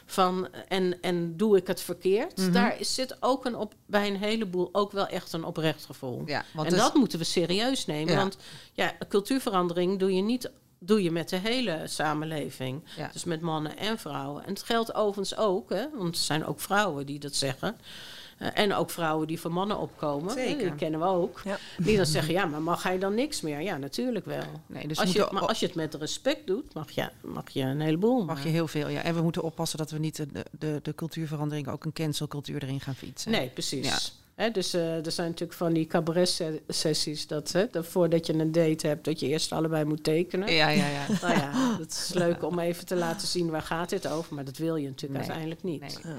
Van, 0.09 0.47
en, 0.67 1.01
en 1.01 1.37
doe 1.37 1.57
ik 1.57 1.67
het 1.67 1.81
verkeerd? 1.81 2.37
Mhm. 2.37 2.51
Daar 2.51 2.75
zit 2.79 3.17
ook 3.19 3.45
een 3.45 3.55
op, 3.55 3.73
bij 3.85 4.07
een 4.07 4.17
heleboel 4.17 4.69
ook 4.71 4.91
wel 4.91 5.07
echt 5.07 5.33
een 5.33 5.43
oprecht 5.43 5.85
gevoel. 5.85 6.23
Ja, 6.25 6.45
want 6.53 6.67
en 6.67 6.73
dus- 6.73 6.83
dat 6.83 6.93
moeten 6.93 7.19
we 7.19 7.25
serieus 7.25 7.85
nemen. 7.85 8.13
Ja. 8.13 8.19
Want 8.19 8.37
ja, 8.73 8.93
cultuurverandering 9.09 9.99
doe 9.99 10.15
je 10.15 10.21
niet 10.21 10.51
doe 10.79 11.03
je 11.03 11.11
met 11.11 11.29
de 11.29 11.35
hele 11.35 11.81
samenleving. 11.85 12.83
Ja. 12.97 13.09
Dus 13.13 13.23
met 13.23 13.41
mannen 13.41 13.77
en 13.77 13.97
vrouwen. 13.97 14.43
En 14.43 14.49
het 14.49 14.63
geldt 14.63 14.93
overigens 14.93 15.39
ook, 15.39 15.69
hè, 15.69 15.85
want 15.93 16.15
er 16.15 16.21
zijn 16.21 16.45
ook 16.45 16.59
vrouwen 16.59 17.05
die 17.05 17.19
dat 17.19 17.35
zeggen. 17.35 17.77
Eh, 18.37 18.47
en 18.53 18.73
ook 18.73 18.89
vrouwen 18.89 19.27
die 19.27 19.39
voor 19.39 19.51
mannen 19.51 19.77
opkomen. 19.79 20.33
Zeker. 20.33 20.57
Die 20.57 20.75
kennen 20.75 20.99
we 20.99 21.05
ook. 21.05 21.41
Ja. 21.45 21.57
Die 21.77 21.97
dan 21.97 22.05
zeggen, 22.05 22.33
ja, 22.33 22.45
maar 22.45 22.61
mag 22.61 22.83
hij 22.83 22.99
dan 22.99 23.15
niks 23.15 23.41
meer? 23.41 23.61
Ja, 23.61 23.77
natuurlijk 23.77 24.25
wel. 24.25 24.43
Nee, 24.65 24.87
dus 24.87 24.99
als 24.99 25.11
je, 25.11 25.27
maar 25.31 25.45
als 25.47 25.59
je 25.59 25.65
het 25.65 25.75
met 25.75 25.93
respect 25.93 26.47
doet, 26.47 26.73
mag 26.73 26.91
je, 26.91 27.09
mag 27.21 27.49
je 27.49 27.61
een 27.61 27.81
heleboel. 27.81 28.25
Mag 28.25 28.43
je 28.43 28.49
heel 28.49 28.67
veel, 28.67 28.87
ja. 28.87 29.01
En 29.01 29.15
we 29.15 29.21
moeten 29.21 29.41
oppassen 29.43 29.77
dat 29.77 29.91
we 29.91 29.97
niet 29.97 30.15
de, 30.15 30.45
de, 30.59 30.79
de 30.83 30.95
cultuurverandering 30.95 31.67
ook 31.67 31.85
een 31.85 31.93
cancelcultuur 31.93 32.63
erin 32.63 32.79
gaan 32.81 32.95
fietsen. 32.95 33.31
Nee, 33.31 33.47
precies. 33.49 34.11
Ja. 34.35 34.49
Dus 34.49 34.73
eh, 34.73 35.05
er 35.05 35.11
zijn 35.11 35.27
natuurlijk 35.27 35.57
van 35.57 35.73
die 35.73 35.87
cabaret-sessies... 35.87 37.27
dat, 37.27 37.51
hè, 37.51 37.65
dat 37.71 37.85
voordat 37.85 38.25
je 38.25 38.33
een 38.33 38.51
date 38.51 38.87
hebt, 38.87 39.05
dat 39.05 39.19
je 39.19 39.27
eerst 39.27 39.51
allebei 39.51 39.83
moet 39.83 40.03
tekenen. 40.03 40.53
Ja, 40.53 40.69
ja, 40.69 40.87
ja. 40.87 41.05
Nou 41.21 41.33
ja, 41.33 41.77
dat 41.77 41.91
is 41.91 42.11
leuk 42.13 42.43
om 42.43 42.59
even 42.59 42.85
te 42.85 42.95
laten 42.95 43.27
zien 43.27 43.49
waar 43.49 43.61
gaat 43.61 43.89
dit 43.89 44.07
over. 44.07 44.35
Maar 44.35 44.45
dat 44.45 44.57
wil 44.57 44.75
je 44.75 44.87
natuurlijk 44.87 45.19
Nee. 45.19 45.29
uiteindelijk 45.29 45.63
niet. 45.63 46.03
Nee. 46.03 46.13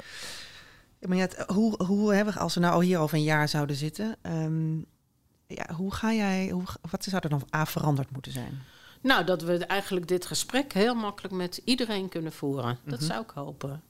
Maar 1.01 1.17
ja, 1.17 1.23
het- 1.23 1.45
hoe, 1.47 1.85
hoe 1.85 2.15
hebben 2.15 2.35
we, 2.35 2.41
als 2.41 2.55
we 2.55 2.61
nou 2.61 2.75
al 2.75 2.81
hier 2.81 2.99
over 2.99 3.17
een 3.17 3.23
jaar 3.23 3.49
zouden 3.49 3.77
zitten, 3.77 4.17
ehm, 4.23 4.77
ja, 5.47 5.75
hoe 5.77 5.95
ga 5.95 6.13
jij, 6.13 6.49
hoe, 6.51 6.63
wat 6.91 7.05
zou 7.05 7.23
er 7.23 7.29
dan 7.31 7.43
A 7.57 7.67
veranderd 7.67 8.11
moeten 8.11 8.33
zijn? 8.33 8.59
Nou, 9.03 9.25
dat 9.25 9.43
we 9.43 9.67
eigenlijk 9.67 10.09
dit 10.09 10.27
gesprek 10.27 10.73
heel 10.73 10.95
makkelijk 10.95 11.35
met 11.35 11.61
iedereen 11.65 12.09
kunnen 12.09 12.33
voeren. 12.33 12.79
Dat 12.85 12.99
Mhm. 13.01 13.09
zou 13.09 13.23
ik 13.23 13.31
hopen. 13.31 13.83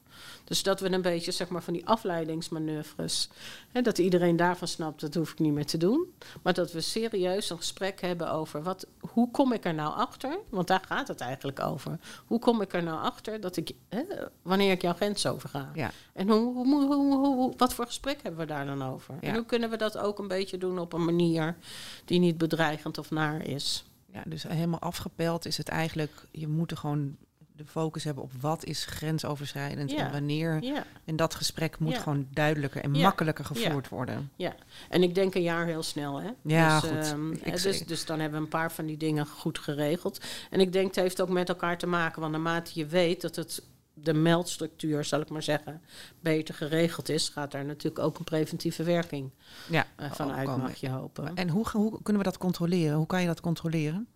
Dus 0.45 0.62
dat 0.62 0.81
we 0.81 0.93
een 0.93 1.03
beetje 1.03 1.31
zeg 1.33 1.49
maar, 1.49 1.62
van 1.62 1.73
die 1.73 1.87
afleidingsmanoeuvres. 1.87 3.29
Hè, 3.73 3.83
dat 3.83 3.99
iedereen 3.99 4.37
daarvan 4.37 4.69
snapt, 4.69 5.01
dat 5.01 5.14
hoef 5.14 5.33
ik 5.33 5.39
niet 5.39 5.53
meer 5.53 5.66
te 5.66 5.77
doen. 5.77 6.12
Maar 6.43 6.55
dat 6.55 6.73
we 6.73 6.81
serieus 6.81 7.51
een 7.51 7.57
gesprek 7.57 8.01
hebben 8.01 8.31
over 8.31 8.62
wat, 8.62 8.87
hoe 9.01 9.31
kom 9.31 9.53
ik 9.53 9.64
er 9.64 9.75
nou 9.75 9.95
achter? 9.95 10.39
Want 10.49 10.66
daar 10.66 10.83
gaat 10.89 11.09
het 11.09 11.21
eigenlijk 11.21 11.61
over. 11.61 11.99
Hoe 12.27 12.39
kom 12.39 12.61
ik 12.61 12.73
er 12.73 12.83
nou 12.83 13.01
achter 13.03 13.41
dat 13.41 13.57
ik, 13.57 13.71
hè, 13.89 14.03
wanneer 14.43 14.71
ik 14.73 14.83
jouw 14.83 14.95
grens 14.95 15.27
overga? 15.27 15.71
Ja. 15.75 15.91
En 16.12 16.29
hoe, 16.29 16.55
hoe, 16.55 16.85
hoe, 16.95 17.16
hoe- 17.16 17.55
wat 17.57 17.75
voor 17.75 17.87
gesprek 17.87 18.23
hebben 18.23 18.41
we 18.41 18.47
daar 18.47 18.66
dan 18.66 18.83
over? 18.83 19.14
Ja. 19.21 19.29
En 19.29 19.35
hoe 19.35 19.45
kunnen 19.45 19.71
we 19.71 19.77
dat 19.77 19.99
ook 19.99 20.19
een 20.19 20.29
beetje 20.29 20.59
doen 20.59 20.79
op 20.79 20.93
een 20.93 21.05
manier 21.05 21.57
die 22.05 22.19
niet 22.19 22.39
bedreigend 22.39 22.99
of 22.99 23.11
naar 23.11 23.47
is? 23.47 23.85
Ja, 24.12 24.23
dus 24.27 24.43
helemaal 24.43 24.79
afgepeld 24.81 25.47
is 25.47 25.57
het 25.57 25.69
eigenlijk, 25.69 26.12
je 26.31 26.49
moet 26.49 26.71
er 26.71 26.77
gewoon 26.77 27.16
de 27.59 27.66
focus 27.66 28.04
hebben 28.04 28.22
op 28.22 28.32
wat 28.40 28.64
is 28.64 28.84
grensoverschrijdend 28.84 29.90
Ja. 29.90 29.96
en 30.06 30.12
wanneer. 30.12 30.62
Ja. 30.62 30.84
En 31.04 31.16
dat 31.16 31.34
gesprek 31.34 31.78
moet 31.78 31.92
Ja. 31.92 31.98
gewoon 32.00 32.26
duidelijker 32.30 32.82
en 32.82 32.90
makkelijker 32.90 33.44
gevoerd 33.44 33.88
worden. 33.88 34.30
Ja, 34.36 34.54
en 34.88 35.02
ik 35.02 35.14
denk 35.14 35.34
een 35.34 35.42
jaar 35.42 35.66
heel 35.66 35.82
snel, 35.82 36.20
hè? 36.20 36.30
Ja, 36.42 36.80
dus, 36.80 36.90
goed. 37.11 37.46
Ik 37.46 37.59
zie- 37.59 37.70
dus, 37.70 37.86
dus 37.86 38.04
dan 38.04 38.20
hebben 38.20 38.38
we 38.38 38.44
een 38.44 38.50
paar 38.50 38.72
van 38.72 38.86
die 38.86 38.96
dingen 38.96 39.26
goed 39.26 39.59
geregeld. 39.59 40.20
En 40.50 40.61
ik 40.61 40.72
denk 40.72 40.86
het 40.86 40.96
heeft 40.96 41.20
ook 41.20 41.28
met 41.28 41.48
elkaar 41.48 41.78
te 41.78 41.86
maken, 41.86 42.20
want 42.20 42.32
naarmate 42.32 42.70
je 42.74 42.86
weet 42.86 43.20
dat 43.20 43.36
het 43.36 43.62
de 43.94 44.14
meldstructuur, 44.14 45.04
zal 45.04 45.20
ik 45.20 45.28
maar 45.28 45.42
zeggen, 45.42 45.82
beter 46.20 46.54
geregeld 46.54 47.09
is, 47.09 47.28
gaat 47.28 47.50
daar 47.50 47.64
natuurlijk 47.64 48.04
ook 48.04 48.18
een 48.18 48.24
preventieve 48.24 48.82
werking 48.82 49.30
Ja, 49.68 49.86
eh, 49.96 50.12
vanuit, 50.12 50.38
ook 50.40 50.52
komen. 50.54 50.66
mag 50.66 50.76
je 50.76 50.88
hopen. 50.88 51.34
En 51.34 51.48
hoe, 51.48 51.68
hoe 51.72 52.02
kunnen 52.02 52.22
we 52.22 52.28
dat 52.28 52.38
controleren? 52.38 52.96
Hoe 52.96 53.06
kan 53.06 53.20
je 53.20 53.26
dat 53.26 53.40
controleren? 53.40 54.06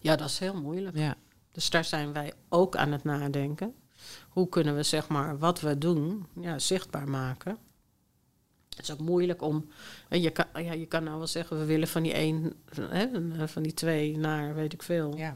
Ja, 0.00 0.16
dat 0.16 0.28
is 0.28 0.38
heel 0.38 0.60
moeilijk. 0.60 0.96
Ja. 0.96 1.14
Dus 1.54 1.70
daar 1.70 1.84
zijn 1.84 2.12
wij 2.12 2.32
ook 2.48 2.76
aan 2.76 2.92
het 2.92 3.04
nadenken. 3.04 3.74
Hoe 4.28 4.48
kunnen 4.48 4.76
we 4.76 4.82
zeg 4.82 5.08
maar 5.08 5.38
wat 5.38 5.60
we 5.60 5.78
doen 5.78 6.26
ja, 6.40 6.58
zichtbaar 6.58 7.08
maken? 7.08 7.58
Het 8.68 8.82
is 8.84 8.90
ook 8.92 8.98
moeilijk 9.00 9.42
om. 9.42 9.68
en 10.08 10.20
Je 10.20 10.30
kan, 10.30 10.44
ja, 10.54 10.72
je 10.72 10.86
kan 10.86 11.04
nou 11.04 11.18
wel 11.18 11.26
zeggen, 11.26 11.58
we 11.58 11.64
willen 11.64 11.88
van 11.88 12.02
die 12.02 12.12
één, 12.12 12.52
hè, 12.80 13.08
van 13.48 13.62
die 13.62 13.74
twee 13.74 14.18
naar 14.18 14.54
weet 14.54 14.72
ik 14.72 14.82
veel 14.82 15.16
Ja. 15.16 15.34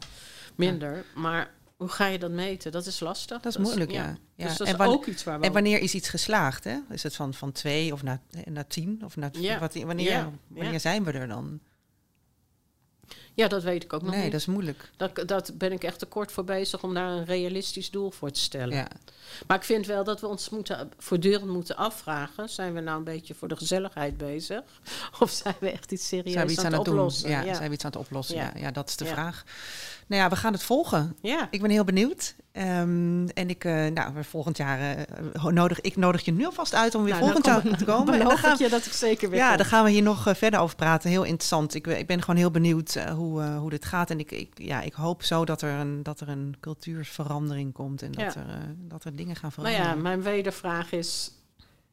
minder. 0.55 1.05
Maar 1.15 1.55
hoe 1.77 1.89
ga 1.89 2.07
je 2.07 2.19
dat 2.19 2.31
meten? 2.31 2.73
Dat 2.73 2.87
is 2.87 3.01
lastig. 3.01 3.41
Dat 3.41 3.53
is 3.53 3.59
moeilijk, 3.63 3.91
ja. 3.91 4.17
ja. 4.35 4.47
Dus 4.47 4.57
dat 4.57 4.67
En 4.67 4.73
is 4.73 4.79
wanneer- 4.79 4.97
ook 4.97 5.07
iets 5.07 5.25
waar 5.25 5.41
we. 5.41 5.47
En 5.47 5.53
wanneer 5.53 5.81
is 5.81 5.95
iets 5.95 6.09
geslaagd? 6.09 6.65
Hè? 6.65 6.79
Is 6.91 7.03
het 7.03 7.17
van, 7.17 7.35
van 7.35 7.53
twee 7.53 7.93
of 7.93 8.03
naar, 8.03 8.21
naar 8.45 8.67
tien? 8.67 9.01
Of 9.05 9.17
naar, 9.17 9.31
Ja. 9.33 9.59
wat, 9.59 9.75
wanneer 9.75 10.29
wanneer 10.49 10.81
zijn 10.81 11.05
we 11.05 11.13
er 11.13 11.29
dan? 11.29 11.61
Ja, 13.39 13.49
dat 13.49 13.63
weet 13.63 13.85
ik 13.85 13.93
ook 13.93 14.03
nog 14.03 14.11
Nee, 14.11 14.23
niet. 14.23 14.33
dat 14.33 14.41
is 14.41 14.47
moeilijk. 14.47 14.91
Dat, 14.97 15.23
dat 15.27 15.51
ben 15.55 15.73
ik 15.73 15.85
echt 15.85 15.99
te 15.99 16.07
kort 16.07 16.33
voor 16.33 16.45
bezig 16.45 16.83
om 16.83 16.95
daar 16.95 17.11
een 17.11 17.25
realistisch 17.25 17.91
doel 17.91 18.11
voor 18.11 18.31
te 18.31 18.41
stellen. 18.41 18.77
Ja. 18.77 18.87
Maar 19.47 19.57
ik 19.57 19.63
vind 19.65 19.87
wel 19.87 20.05
dat 20.05 20.21
we 20.21 20.27
ons 20.27 20.49
moeten, 20.49 20.91
voortdurend 20.99 21.47
moeten 21.51 21.77
afvragen: 21.77 22.49
zijn 22.49 22.75
we 22.75 22.81
nou 22.81 22.99
een 22.99 23.05
beetje 23.05 23.35
voor 23.35 23.49
de 23.49 23.57
gezelligheid 23.57 24.17
bezig? 24.17 24.63
Of 25.21 25.31
zijn 25.31 25.55
we 25.61 25.71
echt 25.71 25.93
iets 25.93 26.09
serieus 26.09 26.33
Zijn 26.33 26.47
we 26.47 26.53
iets 26.53 26.61
aan, 26.65 26.73
aan 26.73 26.79
het 26.79 26.89
oplossen? 26.89 27.31
Ja, 27.31 27.55
zijn 27.55 27.69
we 27.69 27.75
iets 27.75 27.85
aan 27.85 27.91
het 27.91 28.01
oplossen? 28.01 28.37
Ja, 28.37 28.51
Ja. 28.55 28.61
ja, 28.61 28.71
dat 28.71 28.89
is 28.89 28.97
de 28.97 29.05
vraag. 29.07 29.45
Nou 30.07 30.23
ja, 30.23 30.29
we 30.29 30.37
gaan 30.37 30.53
het 30.53 30.63
volgen. 30.63 31.17
Ja. 31.23 31.49
Ik 31.51 31.61
ben 31.63 31.71
heel 31.71 31.85
benieuwd. 31.85 32.35
Ehm, 32.53 33.29
en 33.29 33.49
ik, 33.51 33.65
eh, 33.65 33.87
nou, 33.87 34.13
volgend 34.25 34.57
jaar 34.57 34.81
eh, 34.97 35.45
nodig, 35.45 35.81
ik 35.81 35.97
nodig 35.97 36.25
je 36.25 36.33
nu 36.33 36.45
alvast 36.47 36.75
uit 36.75 36.95
om 36.95 37.03
weer 37.03 37.13
Nou, 37.13 37.25
volgend 37.25 37.45
dan 37.45 37.63
jaar 37.65 37.79
te 37.79 37.85
komen. 37.85 38.07
En 38.13 38.19
dan 38.19 38.27
beloof 38.27 38.41
gaan 38.41 38.53
ik 38.53 38.59
je 38.59 38.69
dat 38.69 38.87
ik 38.87 38.93
zeker 38.93 39.31
weer 39.31 39.39
Ja, 39.39 39.49
kom. 39.49 39.57
daar 39.57 39.67
gaan 39.67 39.85
we 39.85 39.91
hier 39.91 40.03
nog 40.03 40.27
eh, 40.27 40.35
verder 40.35 40.61
over 40.61 40.77
praten. 40.77 41.11
Heel 41.11 41.23
interessant. 41.25 41.75
Ik, 41.75 41.87
ik 41.87 42.07
ben 42.07 42.21
gewoon 42.21 42.37
heel 42.37 42.51
benieuwd 42.51 42.95
eh, 42.95 43.13
hoe, 43.29 43.43
eh, 43.43 43.59
hoe 43.59 43.71
dit 43.71 43.85
gaat. 43.85 44.11
En 44.11 44.19
ik, 44.19 44.31
ik, 44.31 44.53
ja, 44.59 44.81
ik 44.81 44.93
hoop 44.93 45.23
zo 45.23 45.45
dat 45.45 45.63
er 45.63 45.71
een, 45.81 46.03
dat 46.03 46.21
er 46.21 46.29
een 46.29 46.55
cultuurverandering 46.61 47.73
komt. 47.73 48.03
En 48.03 48.13
dat, 48.13 48.35
Ja. 48.35 48.41
er, 48.41 48.49
eh, 48.49 48.55
dat 48.77 49.05
er 49.05 49.17
dingen 49.17 49.37
gaan 49.37 49.51
Nou 49.57 49.69
veranderen. 49.69 49.97
ja, 49.97 50.03
mijn 50.03 50.23
wedervraag 50.23 50.93
is: 50.93 51.33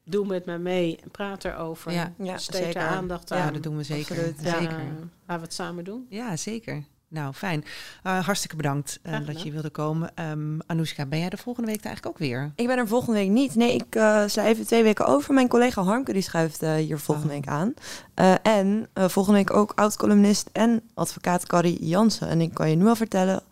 doe 0.04 0.26
met 0.26 0.46
me 0.46 0.58
mee, 0.58 0.98
praat 1.10 1.44
erover. 1.44 1.92
Ja. 1.92 2.12
Ja, 2.18 2.38
zeker. 2.38 2.76
er 2.76 2.88
aandacht 2.88 3.32
aan. 3.32 3.38
Ja, 3.38 3.50
dat 3.50 3.62
doen 3.62 3.76
we 3.76 3.82
zeker. 3.82 4.16
zeker. 4.42 4.68
gaan 4.68 5.10
we 5.26 5.32
het 5.32 5.54
samen 5.54 5.84
doen? 5.84 6.06
Ja, 6.08 6.36
zeker. 6.36 6.84
Nou, 7.08 7.32
fijn. 7.32 7.64
Eh, 8.02 8.24
hartstikke 8.24 8.56
bedankt 8.56 8.98
eh, 9.02 9.18
dat 9.26 9.42
je 9.42 9.50
wilde 9.52 9.70
komen. 9.70 10.10
Ehm 10.14 10.58
Anoushka, 10.66 11.06
ben 11.06 11.18
jij 11.18 11.28
de 11.28 11.36
volgende 11.36 11.70
week 11.70 11.84
eigenlijk 11.84 12.14
ook 12.16 12.20
weer? 12.28 12.52
Ik 12.56 12.66
ben 12.66 12.78
er 12.78 12.88
volgende 12.88 13.18
week 13.18 13.28
niet. 13.30 13.54
Nee, 13.54 13.74
ik 13.74 13.94
eh 13.94 14.22
sla 14.26 14.44
even 14.44 14.66
twee 14.66 14.82
weken 14.82 15.06
over. 15.06 15.34
Mijn 15.34 15.48
collega 15.48 15.82
Harmke 15.82 16.12
die 16.12 16.22
schuift 16.22 16.62
eh, 16.62 16.74
hier 16.74 16.98
volgende 16.98 17.28
Oh. 17.28 17.34
week 17.34 17.48
aan. 17.48 17.74
Eh, 18.14 18.34
en 18.42 18.88
eh, 18.92 19.08
volgende 19.08 19.38
week 19.38 19.52
ook 19.56 19.72
oud-columnist 19.74 20.48
en 20.52 20.80
advocaat 20.94 21.46
Carrie 21.46 21.86
Jansen. 21.86 22.28
En 22.28 22.40
ik 22.40 22.54
kan 22.54 22.70
je 22.70 22.76
nu 22.76 22.86
al 22.86 22.96
vertellen, 22.96 23.42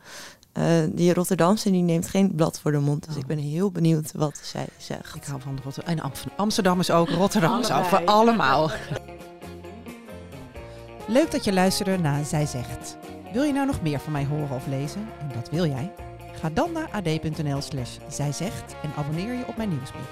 eh, 0.52 0.64
die 0.92 1.14
Rotterdamse 1.14 1.70
die 1.70 1.82
neemt 1.82 2.08
geen 2.08 2.34
blad 2.34 2.60
voor 2.60 2.72
de 2.72 2.78
mond. 2.78 3.04
Dus 3.06 3.14
Oh. 3.14 3.20
ik 3.20 3.26
ben 3.26 3.38
heel 3.38 3.70
benieuwd 3.70 4.12
wat 4.12 4.40
zij 4.42 4.66
zegt. 4.78 5.14
Ik 5.14 5.24
hou 5.24 5.40
van 5.40 5.58
Rotterdam. 5.64 5.96
En 5.96 6.02
Am- 6.02 6.12
Amsterdam 6.36 6.80
is 6.80 6.90
ook, 6.90 7.08
Rotterdam 7.08 7.60
is 7.60 7.70
ook, 7.72 7.84
voor 7.84 8.04
allemaal. 8.04 8.70
Leuk 11.08 11.30
dat 11.30 11.44
je 11.44 11.52
luisterde 11.52 11.98
naar 11.98 12.24
Zij 12.24 12.46
Zegt. 12.46 12.96
Wil 13.34 13.42
je 13.42 13.52
nou 13.52 13.66
nog 13.66 13.82
meer 13.82 13.98
van 14.00 14.12
mij 14.12 14.24
horen 14.24 14.56
of 14.56 14.66
lezen? 14.66 15.08
En 15.20 15.30
dat 15.34 15.50
wil 15.50 15.66
jij? 15.66 15.92
Ga 16.40 16.50
dan 16.50 16.72
naar 16.72 16.88
ad.nl 16.92 17.60
slash 17.60 17.96
zijzegt 18.08 18.74
en 18.82 18.90
abonneer 18.96 19.32
je 19.32 19.46
op 19.46 19.56
mijn 19.56 19.68
nieuwsbrief. 19.68 20.08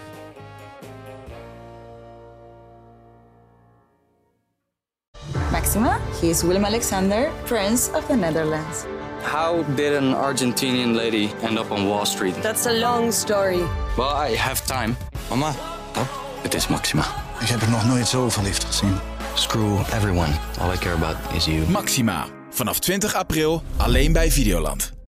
Maxima, 5.50 5.98
he 6.20 6.26
is 6.28 6.42
Willem 6.42 6.64
Alexander, 6.64 7.30
Prince 7.44 7.90
of 7.96 8.06
the 8.06 8.14
Netherlands. 8.16 8.84
How 9.22 9.62
did 9.76 9.96
an 9.96 10.14
Argentinian 10.14 10.94
lady 10.96 11.28
end 11.42 11.58
up 11.58 11.70
on 11.70 11.86
Wall 11.88 12.04
Street? 12.06 12.42
That's 12.42 12.66
a 12.66 12.72
long 12.72 13.12
story. 13.12 13.62
Well, 13.96 14.30
I 14.32 14.36
have 14.36 14.64
time. 14.66 14.96
Mama, 15.28 15.52
Het 16.42 16.54
is 16.54 16.68
Maxima. 16.68 17.04
ik 17.40 17.48
heb 17.48 17.60
er 17.60 17.70
nog 17.70 17.86
nooit 17.86 18.08
zo 18.08 18.28
verliefd 18.28 18.64
gezien. 18.64 18.98
Screw 19.34 19.78
everyone. 19.94 20.32
All 20.60 20.72
I 20.72 20.76
care 20.78 20.94
about 20.94 21.16
is 21.34 21.44
you. 21.44 21.68
Maxima. 21.70 22.41
Vanaf 22.54 22.78
20 22.78 23.14
april 23.14 23.62
alleen 23.76 24.12
bij 24.12 24.30
Videoland. 24.30 25.01